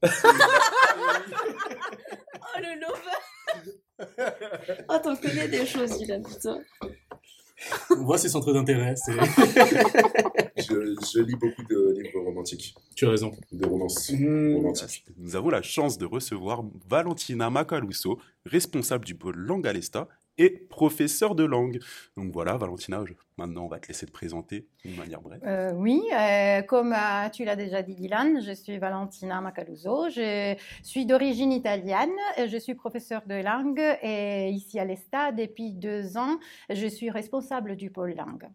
hein. 0.03 0.09
Oh 2.41 2.59
le 2.59 2.81
lover 2.81 3.17
Oh 4.89 4.97
t'en 5.03 5.15
connais 5.15 5.47
des 5.47 5.65
choses, 5.65 5.97
Dylan, 5.97 6.23
putain. 6.23 6.59
On 7.91 8.05
voit 8.05 8.17
ses 8.17 8.29
centres 8.29 8.53
d'intérêt. 8.53 8.95
c'est- 8.95 9.11
Je, 10.57 10.95
je 11.13 11.19
lis 11.21 11.35
beaucoup 11.35 11.63
de 11.63 11.95
livres 12.01 12.21
romantiques, 12.21 12.73
Tu 12.95 13.05
as 13.05 13.09
raison. 13.11 13.31
de 13.51 13.65
romances 13.65 14.09
Mmh. 14.11 14.55
romantiques. 14.55 15.05
Nous 15.17 15.35
avons 15.35 15.49
la 15.49 15.61
chance 15.61 15.97
de 15.97 16.05
recevoir 16.05 16.63
Valentina 16.87 17.49
Macaluso, 17.49 18.19
responsable 18.45 19.05
du 19.05 19.15
pôle 19.15 19.35
langue 19.37 19.67
à 19.67 19.73
l'ESTA 19.73 20.07
et 20.39 20.49
professeur 20.49 21.35
de 21.35 21.43
langue. 21.43 21.79
Donc 22.17 22.31
voilà, 22.31 22.57
Valentina, 22.57 23.03
maintenant 23.37 23.65
on 23.65 23.67
va 23.67 23.79
te 23.79 23.87
laisser 23.89 24.07
te 24.07 24.11
présenter 24.11 24.67
d'une 24.83 24.95
manière 24.95 25.21
brève. 25.21 25.41
Euh, 25.45 25.71
oui, 25.73 26.01
euh, 26.13 26.61
comme 26.63 26.93
euh, 26.93 27.29
tu 27.29 27.43
l'as 27.43 27.57
déjà 27.57 27.83
dit, 27.83 27.93
Dylan, 27.93 28.41
je 28.41 28.53
suis 28.53 28.79
Valentina 28.79 29.41
Macaluso. 29.41 30.09
Je 30.09 30.55
suis 30.81 31.05
d'origine 31.05 31.51
italienne. 31.51 32.09
Je 32.37 32.57
suis 32.57 32.73
professeure 32.73 33.23
de 33.27 33.35
langue 33.35 33.83
et 34.01 34.49
ici 34.49 34.79
à 34.79 34.85
l'ESTA 34.85 35.33
depuis 35.33 35.73
deux 35.73 36.17
ans, 36.17 36.39
je 36.69 36.87
suis 36.87 37.09
responsable 37.09 37.75
du 37.75 37.91
pôle 37.91 38.15
langue. 38.15 38.49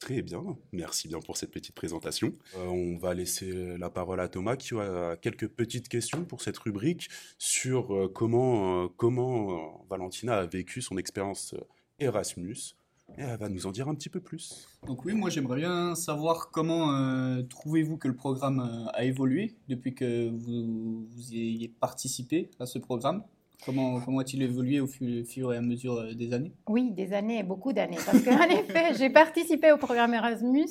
Très 0.00 0.22
bien, 0.22 0.42
merci 0.72 1.08
bien 1.08 1.20
pour 1.20 1.36
cette 1.36 1.50
petite 1.50 1.74
présentation. 1.74 2.32
Euh, 2.56 2.66
on 2.66 2.96
va 2.96 3.12
laisser 3.12 3.76
la 3.76 3.90
parole 3.90 4.18
à 4.20 4.28
Thomas 4.28 4.56
qui 4.56 4.74
a 4.74 5.14
quelques 5.16 5.46
petites 5.46 5.90
questions 5.90 6.24
pour 6.24 6.40
cette 6.40 6.56
rubrique 6.56 7.10
sur 7.36 7.94
euh, 7.94 8.08
comment, 8.08 8.84
euh, 8.84 8.88
comment 8.96 9.84
Valentina 9.90 10.38
a 10.38 10.46
vécu 10.46 10.80
son 10.80 10.96
expérience 10.96 11.54
Erasmus. 11.98 12.76
Et 13.18 13.22
elle 13.22 13.38
va 13.38 13.50
nous 13.50 13.66
en 13.66 13.72
dire 13.72 13.88
un 13.88 13.94
petit 13.94 14.08
peu 14.08 14.20
plus. 14.20 14.68
Donc 14.86 15.04
oui, 15.04 15.12
moi 15.12 15.28
j'aimerais 15.28 15.58
bien 15.58 15.94
savoir 15.94 16.50
comment 16.50 17.42
trouvez-vous 17.48 17.98
que 17.98 18.08
le 18.08 18.14
programme 18.14 18.88
a 18.94 19.04
évolué 19.04 19.56
depuis 19.68 19.94
que 19.94 20.30
vous, 20.30 21.06
vous 21.10 21.34
ayez 21.34 21.68
participé 21.68 22.50
à 22.58 22.66
ce 22.66 22.78
programme? 22.78 23.24
Comment, 23.64 23.98
a-t-il 24.18 24.42
évolué 24.42 24.80
au 24.80 24.86
fu- 24.86 25.24
fur 25.24 25.52
et 25.52 25.56
à 25.56 25.60
mesure 25.60 25.94
euh, 25.98 26.14
des 26.14 26.32
années? 26.32 26.52
Oui, 26.68 26.90
des 26.90 27.12
années, 27.12 27.42
beaucoup 27.42 27.72
d'années. 27.72 27.98
Parce 28.06 28.22
qu'en 28.22 28.42
effet, 28.48 28.94
j'ai 28.98 29.10
participé 29.10 29.72
au 29.72 29.76
programme 29.76 30.14
Erasmus 30.14 30.66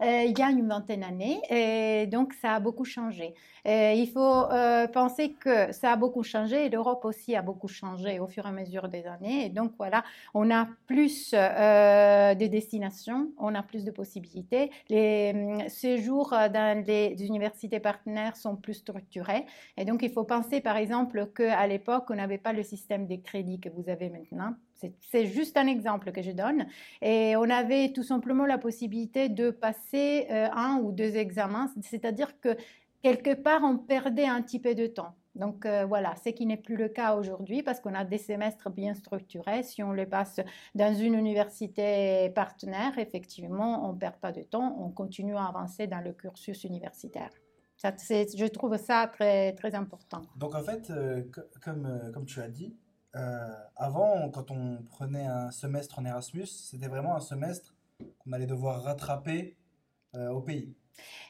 euh, 0.00 0.24
il 0.24 0.36
y 0.36 0.42
a 0.42 0.50
une 0.50 0.66
vingtaine 0.66 1.00
d'années 1.00 1.40
et 1.48 2.06
donc 2.06 2.32
ça 2.32 2.54
a 2.54 2.60
beaucoup 2.60 2.84
changé. 2.84 3.34
Il 3.64 4.10
faut 4.12 4.20
euh, 4.20 4.88
penser 4.88 5.34
que 5.38 5.70
ça 5.70 5.92
a 5.92 5.96
beaucoup 5.96 6.24
changé 6.24 6.66
et 6.66 6.68
l'Europe 6.70 7.04
aussi 7.04 7.36
a 7.36 7.42
beaucoup 7.42 7.68
changé 7.68 8.18
au 8.18 8.26
fur 8.26 8.44
et 8.46 8.48
à 8.48 8.52
mesure 8.52 8.88
des 8.88 9.06
années. 9.06 9.46
Et 9.46 9.48
donc 9.48 9.72
voilà, 9.78 10.02
on 10.34 10.50
a 10.50 10.66
plus 10.88 11.32
de 11.32 12.46
destinations, 12.46 13.30
on 13.38 13.54
a 13.54 13.62
plus 13.62 13.84
de 13.84 13.92
possibilités. 13.92 14.70
Les 14.88 15.32
hum, 15.34 15.68
séjours 15.68 16.30
dans 16.52 16.84
les 16.84 17.14
universités 17.24 17.78
partenaires 17.78 18.36
sont 18.36 18.56
plus 18.56 18.74
structurés. 18.74 19.46
Et 19.76 19.84
donc 19.84 20.02
il 20.02 20.10
faut 20.10 20.24
penser 20.24 20.60
par 20.60 20.76
exemple 20.76 21.28
qu'à 21.34 21.64
l'époque, 21.68 22.06
on 22.10 22.18
n'avait 22.22 22.38
pas 22.38 22.52
le 22.52 22.62
système 22.62 23.06
des 23.06 23.20
crédits 23.20 23.60
que 23.60 23.68
vous 23.68 23.88
avez 23.88 24.08
maintenant. 24.10 24.54
C'est 25.00 25.26
juste 25.26 25.56
un 25.56 25.66
exemple 25.66 26.10
que 26.10 26.22
je 26.22 26.32
donne. 26.32 26.66
Et 27.00 27.36
on 27.36 27.48
avait 27.48 27.92
tout 27.92 28.02
simplement 28.02 28.46
la 28.46 28.58
possibilité 28.58 29.28
de 29.28 29.50
passer 29.50 30.26
euh, 30.30 30.48
un 30.52 30.80
ou 30.82 30.90
deux 30.90 31.16
examens, 31.16 31.70
c'est-à-dire 31.82 32.40
que 32.40 32.56
quelque 33.02 33.34
part, 33.34 33.62
on 33.62 33.78
perdait 33.78 34.26
un 34.26 34.42
petit 34.42 34.58
peu 34.58 34.74
de 34.74 34.86
temps. 34.86 35.14
Donc 35.34 35.64
euh, 35.64 35.86
voilà, 35.86 36.14
ce 36.22 36.28
qui 36.28 36.44
n'est 36.44 36.58
plus 36.58 36.76
le 36.76 36.88
cas 36.88 37.14
aujourd'hui 37.14 37.62
parce 37.62 37.80
qu'on 37.80 37.94
a 37.94 38.04
des 38.04 38.18
semestres 38.18 38.70
bien 38.70 38.94
structurés. 38.94 39.62
Si 39.62 39.82
on 39.82 39.92
les 39.92 40.06
passe 40.06 40.40
dans 40.74 40.94
une 40.94 41.14
université 41.14 42.28
partenaire, 42.30 42.98
effectivement, 42.98 43.88
on 43.88 43.94
ne 43.94 43.98
perd 43.98 44.16
pas 44.16 44.32
de 44.32 44.42
temps, 44.42 44.76
on 44.78 44.90
continue 44.90 45.36
à 45.36 45.44
avancer 45.44 45.86
dans 45.86 46.00
le 46.00 46.12
cursus 46.12 46.64
universitaire. 46.64 47.30
Ça, 47.82 47.90
je 47.98 48.46
trouve 48.46 48.76
ça 48.76 49.08
très, 49.12 49.54
très 49.54 49.74
important. 49.74 50.22
Donc 50.36 50.54
en 50.54 50.62
fait, 50.62 50.88
euh, 50.90 51.24
comme, 51.60 51.86
euh, 51.86 52.12
comme 52.12 52.26
tu 52.26 52.40
as 52.40 52.48
dit, 52.48 52.76
avant, 53.76 54.30
quand 54.30 54.52
on 54.52 54.84
prenait 54.84 55.26
un 55.26 55.50
semestre 55.50 55.98
en 55.98 56.04
Erasmus, 56.04 56.46
c'était 56.46 56.86
vraiment 56.86 57.16
un 57.16 57.20
semestre 57.20 57.74
qu'on 58.18 58.32
allait 58.32 58.46
devoir 58.46 58.82
rattraper 58.84 59.58
au 60.14 60.40
pays. 60.40 60.74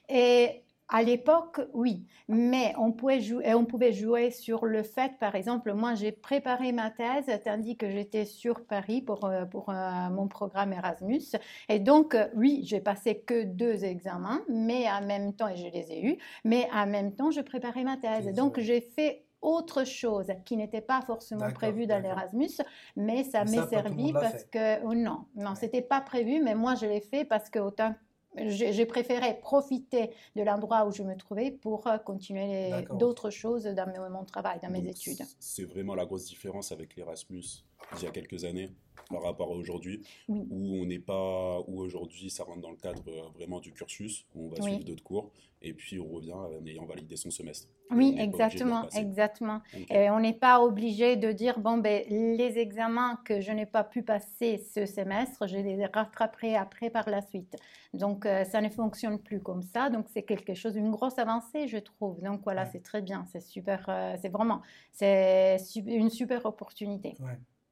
Et 0.08 0.62
à 0.88 1.02
l'époque, 1.02 1.60
oui, 1.72 2.04
mais 2.28 2.74
on 2.78 2.92
pouvait, 2.92 3.20
jouer, 3.20 3.54
on 3.54 3.64
pouvait 3.64 3.92
jouer 3.92 4.30
sur 4.30 4.66
le 4.66 4.82
fait, 4.82 5.12
par 5.18 5.34
exemple, 5.34 5.72
moi 5.72 5.94
j'ai 5.94 6.12
préparé 6.12 6.72
ma 6.72 6.90
thèse 6.90 7.26
tandis 7.44 7.76
que 7.76 7.88
j'étais 7.88 8.24
sur 8.24 8.64
Paris 8.66 9.00
pour, 9.00 9.24
euh, 9.24 9.44
pour 9.46 9.70
euh, 9.70 10.10
mon 10.10 10.28
programme 10.28 10.72
Erasmus. 10.72 11.36
Et 11.68 11.78
donc, 11.78 12.14
euh, 12.14 12.28
oui, 12.34 12.62
j'ai 12.64 12.80
passé 12.80 13.20
que 13.20 13.44
deux 13.44 13.84
examens, 13.84 14.42
mais 14.48 14.90
en 14.90 15.04
même 15.04 15.32
temps, 15.34 15.48
et 15.48 15.56
je 15.56 15.68
les 15.68 15.92
ai 15.92 16.04
eus, 16.04 16.18
mais 16.44 16.68
en 16.72 16.86
même 16.86 17.14
temps, 17.14 17.30
je 17.30 17.40
préparais 17.40 17.84
ma 17.84 17.96
thèse. 17.96 18.34
Donc, 18.34 18.60
j'ai 18.60 18.80
fait 18.80 19.24
autre 19.40 19.84
chose 19.84 20.28
qui 20.44 20.56
n'était 20.56 20.80
pas 20.80 21.00
forcément 21.02 21.50
prévu 21.50 21.86
dans 21.86 22.00
l'Erasmus, 22.00 22.62
mais 22.96 23.24
ça 23.24 23.44
m'est 23.44 23.66
servi 23.66 24.12
parce 24.12 24.44
que 24.44 24.82
oh 24.84 24.94
non, 24.94 25.24
non, 25.34 25.54
c'était 25.56 25.82
pas 25.82 26.00
prévu, 26.00 26.40
mais 26.40 26.54
moi 26.54 26.76
je 26.76 26.86
l'ai 26.86 27.00
fait 27.00 27.24
parce 27.24 27.50
que 27.50 27.58
autant 27.58 27.92
j'ai 28.36 28.86
préféré 28.86 29.38
profiter 29.40 30.10
de 30.36 30.42
l'endroit 30.42 30.86
où 30.86 30.92
je 30.92 31.02
me 31.02 31.16
trouvais 31.16 31.50
pour 31.50 31.86
euh, 31.86 31.98
continuer 31.98 32.70
d'autres 32.98 33.30
choses 33.30 33.64
dans 33.64 34.10
mon 34.10 34.24
travail, 34.24 34.58
dans 34.62 34.70
mes 34.70 34.86
études. 34.88 35.22
C'est 35.38 35.64
vraiment 35.64 35.94
la 35.94 36.06
grosse 36.06 36.26
différence 36.26 36.72
avec 36.72 36.96
l'Erasmus? 36.96 37.64
Il 37.96 38.02
y 38.02 38.06
a 38.06 38.10
quelques 38.10 38.44
années 38.44 38.70
par 39.12 39.22
rapport 39.22 39.50
à 39.50 39.54
aujourd'hui, 39.54 40.02
où 40.28 40.46
on 40.50 40.86
n'est 40.86 40.98
pas, 40.98 41.60
où 41.66 41.80
aujourd'hui 41.80 42.30
ça 42.30 42.44
rentre 42.44 42.60
dans 42.60 42.70
le 42.70 42.76
cadre 42.76 43.02
euh, 43.08 43.28
vraiment 43.34 43.60
du 43.60 43.72
cursus, 43.72 44.26
où 44.34 44.46
on 44.46 44.48
va 44.48 44.62
suivre 44.62 44.84
d'autres 44.84 45.02
cours, 45.02 45.30
et 45.60 45.74
puis 45.74 46.00
on 46.00 46.08
revient 46.08 46.32
en 46.32 46.64
ayant 46.66 46.86
validé 46.86 47.16
son 47.16 47.30
semestre. 47.30 47.68
Oui, 47.90 48.16
exactement, 48.18 48.88
exactement. 48.96 49.60
Et 49.90 50.08
on 50.10 50.18
n'est 50.18 50.32
pas 50.32 50.60
obligé 50.62 51.16
de 51.16 51.30
dire, 51.30 51.60
bon, 51.60 51.78
ben, 51.78 52.04
les 52.08 52.58
examens 52.58 53.20
que 53.24 53.40
je 53.40 53.52
n'ai 53.52 53.66
pas 53.66 53.84
pu 53.84 54.02
passer 54.02 54.58
ce 54.74 54.86
semestre, 54.86 55.46
je 55.46 55.58
les 55.58 55.84
rattraperai 55.86 56.56
après 56.56 56.88
par 56.88 57.08
la 57.10 57.20
suite. 57.20 57.54
Donc, 57.92 58.24
euh, 58.24 58.44
ça 58.44 58.62
ne 58.62 58.70
fonctionne 58.70 59.18
plus 59.18 59.40
comme 59.40 59.62
ça. 59.62 59.90
Donc, 59.90 60.06
c'est 60.08 60.22
quelque 60.22 60.54
chose, 60.54 60.74
une 60.74 60.90
grosse 60.90 61.18
avancée, 61.18 61.68
je 61.68 61.76
trouve. 61.76 62.20
Donc, 62.22 62.40
voilà, 62.44 62.64
c'est 62.66 62.82
très 62.82 63.02
bien. 63.02 63.26
C'est 63.30 63.42
super, 63.42 63.84
euh, 63.88 64.16
c'est 64.20 64.30
vraiment, 64.30 64.62
c'est 64.90 65.58
une 65.76 66.08
super 66.08 66.46
opportunité. 66.46 67.14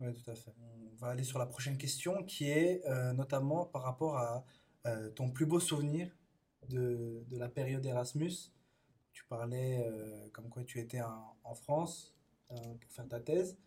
Oui, 0.00 0.12
tout 0.14 0.30
à 0.30 0.34
fait. 0.34 0.52
On 0.60 0.96
va 0.96 1.08
aller 1.08 1.24
sur 1.24 1.38
la 1.38 1.46
prochaine 1.46 1.76
question 1.76 2.24
qui 2.24 2.50
est 2.50 2.86
euh, 2.86 3.12
notamment 3.12 3.66
par 3.66 3.82
rapport 3.82 4.16
à 4.16 4.44
ton 5.14 5.30
plus 5.30 5.44
beau 5.44 5.60
souvenir 5.60 6.10
de, 6.70 7.22
la 7.32 7.50
période 7.50 7.84
Erasmus 7.84 8.50
tu 9.12 9.24
parlais 9.26 9.84
euh, 9.86 10.28
comme 10.32 10.48
quoi 10.48 10.64
tu 10.64 10.78
étais 10.78 11.00
en, 11.02 11.54
France 11.54 12.14
euh, 12.52 12.54
pour 12.80 12.90
faire 12.90 13.08
ta 13.08 13.20
thèse. 13.20 13.58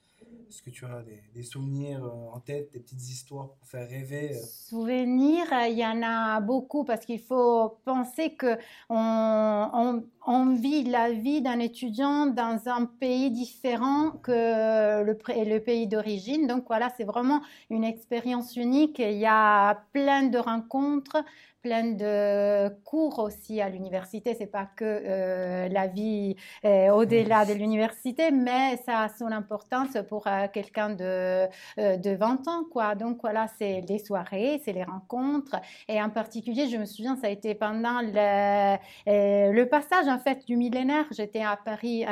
Est-ce 0.50 0.62
que 0.62 0.70
tu 0.70 0.86
as 0.86 1.04
des, 1.34 1.44
souvenirs 1.44 2.04
euh, 2.04 2.36
en 2.36 2.40
tête, 2.40 2.72
des 2.74 2.80
petites 2.80 3.10
histoires 3.10 3.50
pour 3.50 3.68
faire 3.68 3.88
rêver 3.90 4.34
Souvenirs, 4.34 5.48
il 5.68 5.78
y 5.78 5.86
en 5.86 6.02
a 6.04 6.40
beaucoup 6.42 6.84
parce 6.84 7.06
qu'il 7.06 7.22
faut 7.22 7.80
penser 7.86 8.36
que 8.36 8.58
on, 8.90 10.04
on, 10.26 10.56
vit 10.56 10.84
la 10.84 11.12
vie 11.12 11.42
d'un 11.42 11.60
étudiant 11.60 12.28
dans 12.28 12.62
un 12.68 12.86
pays 12.86 13.32
différent 13.32 14.12
que 14.12 15.04
le, 15.04 15.18
le 15.28 15.60
pays 15.60 15.88
d'origine. 15.88 16.46
Donc 16.48 16.66
voilà, 16.68 16.90
c'est 16.98 17.04
vraiment 17.04 17.42
une 17.70 17.84
expérience 17.84 18.56
unique. 18.56 19.00
Il 19.00 19.18
y 19.18 19.26
a 19.26 19.84
plein 19.92 20.24
de 20.24 20.38
rencontres, 20.38 21.24
plein 21.64 21.94
de 21.94 22.70
cours 22.84 23.20
aussi 23.20 23.62
à 23.62 23.70
l'université. 23.70 24.36
C'est 24.38 24.52
pas 24.52 24.68
que 24.76 24.84
euh, 24.84 25.70
la 25.70 25.88
vie 25.88 26.36
au-delà 26.64 27.46
de 27.46 27.54
l'université, 27.54 28.32
mais 28.32 28.78
ça 28.86 29.04
a 29.04 29.10
son 29.10 29.28
importance 29.28 29.98
pour 30.10 30.28
euh, 30.28 30.48
quelqu'un 30.52 30.90
de, 30.90 31.48
euh, 31.80 31.98
de 31.98 32.12
20 32.12 32.48
ans, 32.50 32.64
quoi. 32.70 32.96
Donc 32.96 33.20
voilà, 33.22 33.48
c'est 33.58 33.82
les 33.88 34.00
soirées, 34.00 34.62
c'est 34.66 34.74
les 34.74 34.84
rencontres. 34.84 35.56
Et 35.88 36.02
en 36.02 36.10
particulier, 36.10 36.68
je 36.68 36.78
me 36.78 36.86
souviens, 36.86 37.16
ça 37.16 37.28
a 37.28 37.30
été 37.30 37.56
pendant 37.56 38.02
le, 38.02 38.78
le 39.06 39.64
passage, 39.66 40.08
en 40.08 40.20
fait, 40.20 40.46
du 40.46 40.58
millénaire. 40.58 41.06
J'étais 41.12 41.44
à 41.44 41.58
Paris 41.58 42.06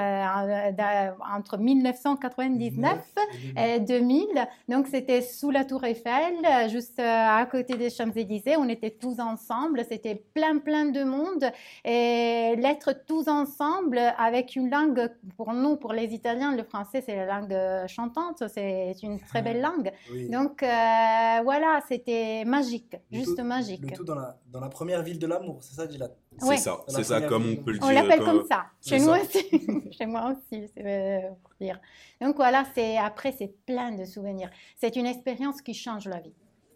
entre 1.36 1.58
1999 1.58 2.98
et 3.58 3.80
2000. 3.82 4.28
Donc 4.70 4.88
c'était 4.88 5.22
sous 5.22 5.52
la 5.52 5.66
Tour 5.66 5.84
Eiffel, 5.84 6.36
juste 6.70 7.00
à 7.00 7.46
côté 7.52 7.76
des 7.76 7.90
Champs-Élysées. 7.90 8.56
On 8.58 8.70
était 8.70 8.92
tous 8.92 9.20
ensemble 9.20 9.40
ensemble, 9.41 9.84
c'était 9.88 10.15
plein 10.15 10.60
plein 10.60 10.86
de 10.86 11.04
monde 11.04 11.45
et 11.84 12.56
l'être 12.58 12.93
tous 13.08 13.27
ensemble 13.27 13.99
avec 14.17 14.56
une 14.56 14.69
langue 14.69 15.10
pour 15.38 15.54
nous, 15.54 15.75
pour 15.77 15.93
les 15.93 16.13
Italiens, 16.13 16.56
le 16.56 16.63
français 16.63 17.01
c'est 17.06 17.15
la 17.15 17.25
langue 17.25 17.88
chantante, 17.88 18.43
c'est 18.47 18.95
une 19.04 19.19
très 19.19 19.41
belle 19.41 19.62
langue. 19.67 19.91
Donc 20.30 20.63
euh, 20.63 20.67
voilà, 21.43 21.82
c'était 21.88 22.43
magique, 22.45 22.95
juste 23.12 23.39
magique. 23.41 23.89
Le 23.89 23.97
tout 23.97 24.04
dans 24.04 24.15
la, 24.15 24.38
dans 24.51 24.60
la 24.60 24.69
première 24.69 25.01
ville 25.04 25.19
de 25.19 25.27
l'amour, 25.27 25.58
c'est 25.62 25.75
ça, 25.75 25.88
Dylan 25.88 26.12
C'est 26.38 26.58
ça, 26.58 26.82
c'est 26.88 27.04
ça, 27.04 27.21
comme 27.21 27.45
on 27.51 27.56
peut 27.63 27.71
le 27.71 27.80
dire. 27.80 27.88
On 27.88 27.91
l'appelle 27.91 28.19
comme 28.19 28.45
ça. 28.47 28.65
Chez 28.86 28.99
nous 28.99 29.12
aussi, 29.12 29.91
chez 29.97 30.06
moi 30.06 30.34
aussi, 30.34 30.69
c'est 30.75 30.86
euh, 30.86 31.30
pour 31.41 31.51
dire. 31.60 31.80
Donc 32.21 32.36
voilà, 32.36 32.65
c'est 32.75 32.97
après 32.97 33.32
c'est 33.38 33.54
plein 33.65 33.91
de 33.91 34.06
souvenirs. 34.06 34.49
C'est 34.77 34.95
une 34.95 35.06
expérience 35.06 35.62
qui 35.62 35.73
change 35.73 36.08
la 36.08 36.19
vie. 36.19 36.34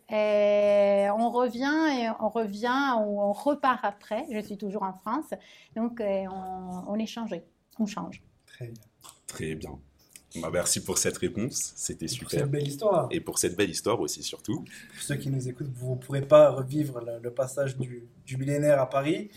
Et 0.10 1.08
on 1.18 1.32
revient 1.32 2.00
et 2.00 2.10
on 2.20 2.30
revient 2.30 2.94
ou 3.00 3.22
on 3.22 3.34
repart 3.34 3.84
après. 3.84 4.26
Je 4.32 4.39
suis 4.39 4.58
toujours 4.58 4.84
en 4.84 4.94
France, 4.94 5.34
donc 5.76 6.00
euh, 6.00 6.26
on, 6.30 6.84
on 6.88 6.96
est 7.00 7.08
changé, 7.08 7.44
on 7.80 7.86
change. 7.86 8.22
Très 8.46 8.68
bien. 8.68 8.84
Très 9.28 9.56
bien. 9.56 9.80
Bah, 10.41 10.50
merci 10.52 10.84
pour 10.84 10.98
cette 10.98 11.18
réponse, 11.18 11.74
c'était 11.76 12.08
super. 12.08 12.30
Pour 12.30 12.39
cette 12.39 12.52
belle 12.52 12.68
histoire. 12.68 13.08
Et 13.12 13.20
pour 13.20 13.39
cette 13.39 13.56
belle 13.56 13.70
histoire 13.70 14.00
aussi, 14.00 14.24
surtout. 14.24 14.63
Pour 14.94 15.02
ceux 15.02 15.15
qui 15.15 15.30
nous 15.30 15.48
écoutent, 15.48 15.72
vous 15.74 15.96
ne 15.96 16.00
pourrez 16.00 16.22
pas 16.22 16.52
revivre 16.52 17.02
le, 17.22 17.32
passage 17.32 17.78
du, 17.78 18.08
du, 18.26 18.38
millénaire 18.38 18.82
à 18.82 18.89
Paris. 18.89 19.32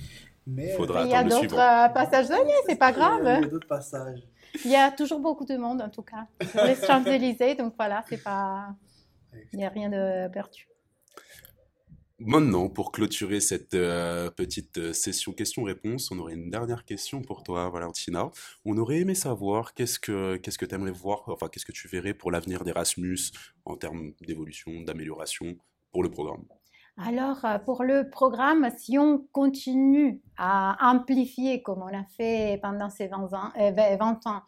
Mais 0.46 0.72
Faudra 0.72 1.04
il 1.04 1.10
y 1.10 1.14
a 1.14 1.24
d'autres 1.24 1.58
euh, 1.58 1.88
passages 1.88 2.28
d'année, 2.28 2.54
c'est 2.66 2.78
pas 2.78 2.92
grave. 2.92 3.20
Il 3.22 3.42
y 3.42 3.44
a 3.44 3.48
d'autres 3.48 3.68
passages. 3.68 4.22
Il 4.64 4.70
y 4.70 4.76
a 4.76 4.90
toujours 4.90 5.20
beaucoup 5.20 5.44
de 5.44 5.56
monde, 5.56 5.82
en 5.82 5.90
tout 5.90 6.02
cas, 6.02 6.26
sur 6.50 6.64
les 6.64 6.74
Champs-Élysées, 6.86 7.54
donc 7.54 7.74
voilà, 7.76 8.02
c'est 8.08 8.22
pas. 8.22 8.68
Il 9.52 9.58
n'y 9.58 9.64
a 9.64 9.68
rien 9.68 9.88
de 9.88 10.28
perdu. 10.32 10.68
Maintenant, 12.20 12.68
pour 12.68 12.90
clôturer 12.90 13.38
cette 13.38 13.74
euh, 13.74 14.28
petite 14.28 14.76
euh, 14.78 14.92
session 14.92 15.32
questions-réponses, 15.32 16.10
on 16.10 16.18
aurait 16.18 16.34
une 16.34 16.50
dernière 16.50 16.84
question 16.84 17.22
pour 17.22 17.44
toi, 17.44 17.70
Valentina. 17.70 18.32
On 18.64 18.76
aurait 18.76 18.98
aimé 18.98 19.14
savoir 19.14 19.72
qu'est-ce 19.72 20.00
que 20.00 20.36
qu'est-ce 20.36 20.58
que 20.58 20.66
tu 20.66 20.74
aimerais 20.74 20.90
voir, 20.90 21.22
enfin 21.28 21.48
qu'est-ce 21.48 21.64
que 21.64 21.70
tu 21.70 21.86
verrais 21.86 22.14
pour 22.14 22.32
l'avenir 22.32 22.64
d'Erasmus 22.64 23.30
en 23.64 23.76
termes 23.76 24.14
d'évolution, 24.20 24.80
d'amélioration 24.80 25.56
pour 25.92 26.02
le 26.02 26.10
programme? 26.10 26.44
Alors, 27.06 27.44
euh, 27.44 27.58
pour 27.58 27.84
le 27.84 28.10
programme, 28.10 28.68
si 28.76 28.98
on 28.98 29.24
continue 29.32 30.20
à 30.36 30.76
amplifier 30.80 31.62
comme 31.62 31.82
on 31.82 31.96
a 31.96 32.04
fait 32.16 32.58
pendant 32.60 32.90
ces 32.90 33.06
20 33.06 33.32
ans, 33.34 33.50
20 33.56 34.26
ans 34.26 34.42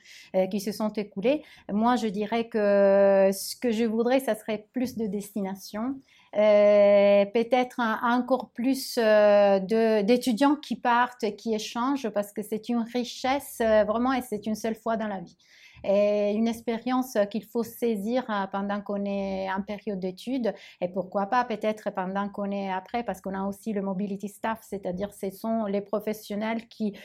qui 0.50 0.60
se 0.60 0.72
sont 0.72 0.90
écoulés, 0.90 1.42
moi 1.72 1.96
je 1.96 2.06
dirais 2.06 2.48
que 2.48 3.30
ce 3.32 3.56
que 3.56 3.70
je 3.70 3.84
voudrais, 3.84 4.20
ça 4.20 4.34
serait 4.34 4.66
plus 4.72 4.96
de 4.96 5.06
destination, 5.06 5.96
euh, 6.36 7.24
peut-être 7.26 7.80
encore 8.04 8.50
plus 8.50 8.96
euh, 8.98 9.58
d'étudiants 9.58 10.54
qui 10.54 10.76
partent, 10.76 11.34
qui 11.36 11.54
échangent, 11.54 12.08
parce 12.10 12.32
que 12.32 12.42
c'est 12.42 12.68
une 12.68 12.84
richesse 12.94 13.58
euh, 13.60 13.82
vraiment 13.82 14.12
et 14.12 14.22
c'est 14.22 14.46
une 14.46 14.54
seule 14.54 14.76
fois 14.76 14.96
dans 14.96 15.08
la 15.08 15.20
vie. 15.20 15.36
Et 15.84 16.32
une 16.32 16.48
expérience 16.48 17.16
qu'il 17.30 17.44
faut 17.44 17.62
saisir 17.62 18.24
pendant 18.52 18.80
qu'on 18.80 19.04
est 19.04 19.50
en 19.50 19.62
période 19.62 20.00
d'études 20.00 20.52
et 20.80 20.88
pourquoi 20.88 21.26
pas 21.26 21.44
peut-être 21.44 21.90
pendant 21.90 22.28
qu'on 22.28 22.50
est 22.50 22.70
après 22.70 23.02
parce 23.04 23.20
qu'on 23.20 23.34
a 23.34 23.44
aussi 23.44 23.72
le 23.72 23.82
mobility 23.82 24.28
staff, 24.28 24.60
c'est-à-dire 24.62 25.12
ce 25.12 25.30
sont 25.30 25.64
les 25.64 25.80
professionnels 25.80 26.68
qui 26.68 26.96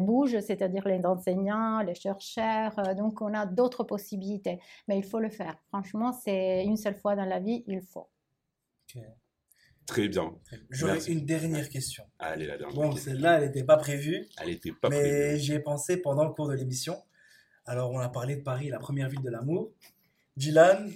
bougent, 0.00 0.40
c'est-à-dire 0.40 0.86
les 0.86 1.04
enseignants, 1.06 1.80
les 1.82 1.94
chercheurs, 1.94 2.74
donc 2.96 3.20
on 3.20 3.34
a 3.34 3.46
d'autres 3.46 3.84
possibilités, 3.84 4.60
mais 4.88 4.98
il 4.98 5.04
faut 5.04 5.20
le 5.20 5.30
faire. 5.30 5.56
Franchement, 5.68 6.12
c'est 6.12 6.64
une 6.64 6.76
seule 6.76 6.96
fois 6.96 7.16
dans 7.16 7.24
la 7.24 7.40
vie, 7.40 7.64
il 7.66 7.80
faut. 7.82 8.08
Très 9.86 10.08
bien. 10.08 10.32
J'aurais 10.70 11.04
une 11.06 11.24
dernière 11.24 11.68
question. 11.68 12.04
Allez, 12.18 12.46
la 12.46 12.56
dernière. 12.56 12.76
Bon, 12.76 12.92
celle-là, 12.94 13.38
elle 13.38 13.46
n'était 13.46 13.64
pas 13.64 13.76
prévue. 13.76 14.24
Elle 14.40 14.48
n'était 14.48 14.70
pas 14.70 14.88
mais 14.88 15.00
prévue. 15.00 15.18
Mais 15.18 15.38
j'y 15.38 15.54
ai 15.54 15.58
pensé 15.58 15.96
pendant 15.96 16.24
le 16.24 16.30
cours 16.30 16.48
de 16.48 16.54
l'émission. 16.54 16.96
Alors, 17.70 17.90
on 17.92 18.00
a 18.00 18.08
parlé 18.08 18.34
de 18.34 18.42
Paris, 18.42 18.68
la 18.68 18.80
première 18.80 19.08
ville 19.08 19.22
de 19.22 19.30
l'amour. 19.30 19.70
Dylan 20.36 20.90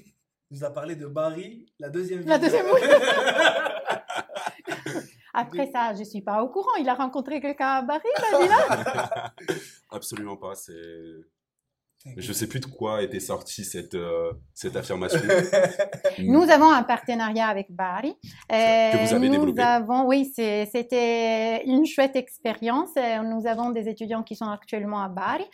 nous 0.51 0.65
a 0.65 0.71
parlé 0.71 0.97
de 0.97 1.07
Paris, 1.07 1.67
la 1.79 1.89
deuxième 1.89 2.19
ville. 2.19 2.29
La 2.29 2.37
deuxième 2.37 2.67
ville. 2.67 2.75
Après 5.35 5.71
ça, 5.71 5.95
je 5.95 6.03
suis 6.03 6.21
pas 6.21 6.43
au 6.43 6.49
courant. 6.49 6.75
Il 6.81 6.89
a 6.89 6.95
rencontré 6.95 7.41
quelqu'un 7.41 7.77
à 7.77 7.85
Paris, 7.85 8.09
là, 8.49 9.33
Absolument 9.89 10.37
pas. 10.37 10.57
C'est 10.57 10.75
je 12.17 12.33
sais 12.33 12.47
plus 12.47 12.61
de 12.61 12.67
quoi 12.67 13.03
était 13.03 13.21
sortie 13.21 13.65
cette, 13.65 13.95
euh, 13.95 14.33
cette 14.53 14.77
affirmation. 14.77 15.21
nous 16.19 16.43
avons 16.51 16.71
un 16.71 16.83
partenariat 16.83 17.49
avec 17.49 17.71
Bari. 17.71 18.15
que 18.49 19.07
vous 19.07 19.15
avez 19.15 19.29
nous 19.29 19.35
développé. 19.35 19.63
Avons, 19.63 20.07
oui, 20.07 20.31
c'était 20.35 21.65
une 21.65 21.87
chouette 21.87 22.17
expérience. 22.17 22.91
Euh, 22.97 23.23
Nous 23.23 23.47
avons 23.47 23.71
des 23.71 23.89
étudiants 23.89 24.23
qui 24.23 24.37
sont 24.37 24.49
actuellement 24.49 25.03
à 25.03 25.09
Bari. 25.09 25.45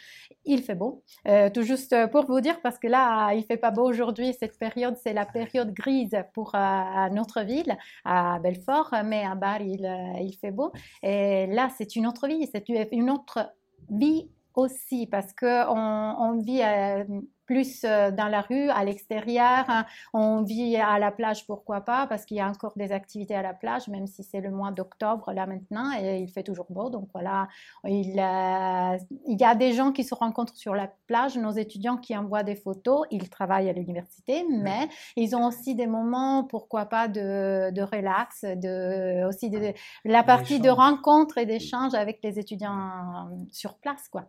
Il 0.44 0.62
fait 0.62 0.74
beau. 0.74 1.02
Euh, 1.28 1.50
tout 1.50 1.62
juste 1.62 1.94
pour 2.10 2.26
vous 2.26 2.40
dire, 2.40 2.60
parce 2.62 2.78
que 2.78 2.88
là, 2.88 3.32
il 3.34 3.44
fait 3.44 3.56
pas 3.56 3.70
beau 3.70 3.88
aujourd'hui. 3.88 4.34
Cette 4.38 4.58
période, 4.58 4.96
c'est 5.02 5.12
la 5.12 5.26
période 5.26 5.72
grise 5.72 6.16
pour 6.34 6.54
euh, 6.54 7.08
notre 7.10 7.42
ville, 7.42 7.76
à 8.04 8.38
Belfort, 8.38 8.94
mais 9.04 9.24
à 9.24 9.34
Bari, 9.34 9.76
il, 9.78 9.86
euh, 9.86 10.20
il 10.20 10.36
fait 10.40 10.50
beau. 10.50 10.72
Et 11.02 11.46
là, 11.46 11.68
c'est 11.76 11.94
une 11.96 12.06
autre 12.06 12.26
vie. 12.26 12.48
C'est 12.52 12.68
une 12.68 13.10
autre 13.10 13.52
vie 13.90 14.28
aussi 14.54 15.06
parce 15.06 15.32
que 15.32 15.68
on, 15.68 16.16
on 16.18 16.38
vit 16.40 16.62
euh, 16.62 17.04
plus 17.50 17.82
euh, 17.82 18.12
dans 18.12 18.28
la 18.28 18.42
rue, 18.42 18.68
à 18.68 18.84
l'extérieur, 18.84 19.64
hein. 19.66 19.84
on 20.12 20.42
vit 20.42 20.76
à 20.76 21.00
la 21.00 21.10
plage, 21.10 21.48
pourquoi 21.48 21.80
pas, 21.80 22.06
parce 22.06 22.24
qu'il 22.24 22.36
y 22.36 22.40
a 22.40 22.48
encore 22.48 22.74
des 22.76 22.92
activités 22.92 23.34
à 23.34 23.42
la 23.42 23.54
plage, 23.54 23.88
même 23.88 24.06
si 24.06 24.22
c'est 24.22 24.40
le 24.40 24.52
mois 24.52 24.70
d'octobre 24.70 25.32
là 25.32 25.46
maintenant, 25.46 25.90
et 26.00 26.18
il 26.18 26.30
fait 26.30 26.44
toujours 26.44 26.66
beau. 26.70 26.90
Donc 26.90 27.08
voilà, 27.12 27.48
il, 27.82 28.20
euh, 28.20 28.98
il 29.26 29.40
y 29.40 29.42
a 29.42 29.56
des 29.56 29.72
gens 29.72 29.90
qui 29.90 30.04
se 30.04 30.14
rencontrent 30.14 30.54
sur 30.54 30.76
la 30.76 30.92
plage, 31.08 31.36
nos 31.36 31.50
étudiants 31.50 31.96
qui 31.96 32.16
envoient 32.16 32.44
des 32.44 32.54
photos, 32.54 33.04
ils 33.10 33.28
travaillent 33.28 33.68
à 33.68 33.72
l'université, 33.72 34.46
mais 34.48 34.88
ils 35.16 35.34
ont 35.34 35.44
aussi 35.48 35.74
des 35.74 35.88
moments, 35.88 36.44
pourquoi 36.44 36.86
pas, 36.86 37.08
de, 37.08 37.72
de 37.72 37.82
relax, 37.82 38.44
de, 38.44 39.26
aussi 39.26 39.50
de, 39.50 39.72
la 40.04 40.22
partie 40.22 40.60
de 40.60 40.70
rencontre 40.70 41.38
et 41.38 41.46
d'échange 41.46 41.94
avec 41.94 42.20
les 42.22 42.38
étudiants 42.38 43.28
sur 43.50 43.74
place, 43.74 44.06
quoi. 44.08 44.28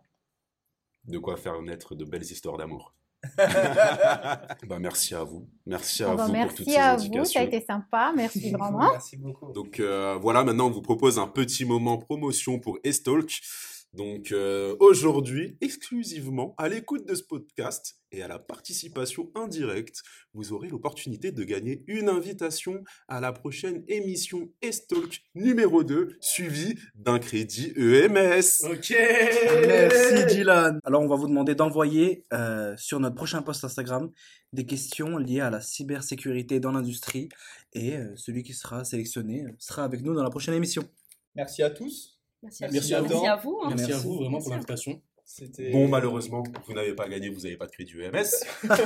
De 1.06 1.18
quoi 1.18 1.38
faire 1.38 1.62
naître 1.62 1.96
de 1.96 2.06
belles 2.06 2.24
histoires 2.24 2.58
d'amour. 2.58 2.96
bah, 3.38 4.80
merci 4.80 5.14
à 5.14 5.24
vous. 5.24 5.48
Merci 5.66 6.04
à 6.04 6.10
Bon, 6.10 6.16
bah, 6.16 6.24
vous 6.26 6.28
pour 6.28 6.34
merci 6.34 6.56
toutes 6.56 6.70
ces 6.70 6.78
à 6.78 6.96
vous, 6.96 7.26
ça 7.26 7.40
a 7.40 7.44
été 7.44 7.62
sympa, 7.62 8.14
merci 8.16 8.52
vraiment. 8.52 8.92
Merci 8.92 9.18
beaucoup. 9.18 9.52
Donc 9.52 9.80
euh, 9.80 10.18
voilà, 10.20 10.44
maintenant 10.44 10.68
on 10.68 10.72
vous 10.72 10.82
propose 10.82 11.20
un 11.20 11.28
petit 11.28 11.66
moment 11.66 11.98
promotion 11.98 12.60
pour 12.60 12.80
Estalk. 12.84 13.42
Donc 13.94 14.32
euh, 14.32 14.76
aujourd'hui, 14.80 15.58
exclusivement 15.60 16.56
à 16.58 16.70
l'écoute 16.70 17.06
de 17.06 17.14
ce 17.14 17.24
podcast 17.24 17.98
et 18.14 18.24
à 18.24 18.28
la 18.30 18.40
participation 18.40 19.32
indirecte, 19.36 20.02
vous 20.34 20.54
aurez 20.54 20.70
l'opportunité 20.70 21.34
de 21.34 21.44
gagner 21.44 21.84
une 21.88 22.08
invitation 22.08 22.84
à 23.10 23.20
la 23.20 23.34
prochaine 23.34 23.84
émission 23.90 24.50
Estalk 24.62 25.22
numéro 25.36 25.84
2, 25.84 26.18
suivie 26.22 26.76
d'un 26.96 27.20
crédit 27.20 27.74
EMS. 27.76 28.70
Ok. 28.72 28.96
Merci 29.68 30.26
Dylan. 30.26 30.80
Alors 30.86 31.02
on 31.02 31.08
va 31.08 31.18
vous 31.18 31.28
demander 31.28 31.54
d'envoyer 31.54 32.24
euh, 32.32 32.76
sur 32.78 33.02
notre 33.02 33.16
prochain 33.16 33.42
post 33.42 33.66
Instagram 33.66 34.10
des 34.54 34.66
questions 34.66 35.18
liées 35.18 35.42
à 35.42 35.50
la 35.50 35.60
cybersécurité 35.60 36.62
dans 36.62 36.72
l'industrie 36.72 37.28
et 37.74 37.98
euh, 37.98 38.16
celui 38.16 38.44
qui 38.44 38.54
sera 38.54 38.86
sélectionné 38.86 39.46
sera 39.60 39.84
avec 39.84 40.02
nous 40.02 40.14
dans 40.14 40.24
la 40.24 40.30
prochaine 40.30 40.54
émission. 40.54 40.84
Merci 41.36 41.62
à 41.64 41.70
tous. 41.70 42.11
Merci 42.44 42.64
à 42.64 42.68
vous. 42.68 42.74
Merci 42.74 42.94
à 42.96 43.02
Merci 43.02 43.14
toi. 43.20 43.30
à 43.32 43.36
vous. 43.38 43.60
hein. 43.64 43.74
Merci, 43.76 43.94
à 43.94 43.98
vous 43.98 44.16
vraiment 44.16 44.40
pour 44.40 44.50
l'invitation. 44.52 45.02
Bon, 45.72 45.88
malheureusement, 45.88 46.44
vous 46.68 46.74
n'avez 46.74 46.94
pas 46.94 47.08
gagné, 47.08 47.30
vous 47.30 47.42
n'avez 47.42 47.56
pas 47.56 47.66
de 47.68 47.72
crédit 47.72 47.94
EMS. 48.02 48.26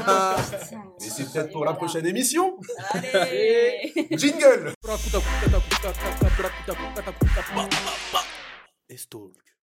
Ah. 0.06 0.36
Mais 1.02 1.08
c'est 1.10 1.32
peut-être 1.32 1.52
pour 1.52 1.66
la 1.66 1.74
prochaine 1.74 2.06
émission. 2.06 2.58
Allez 3.14 3.94
Jingle 4.12 4.74
Estalk. 8.90 9.55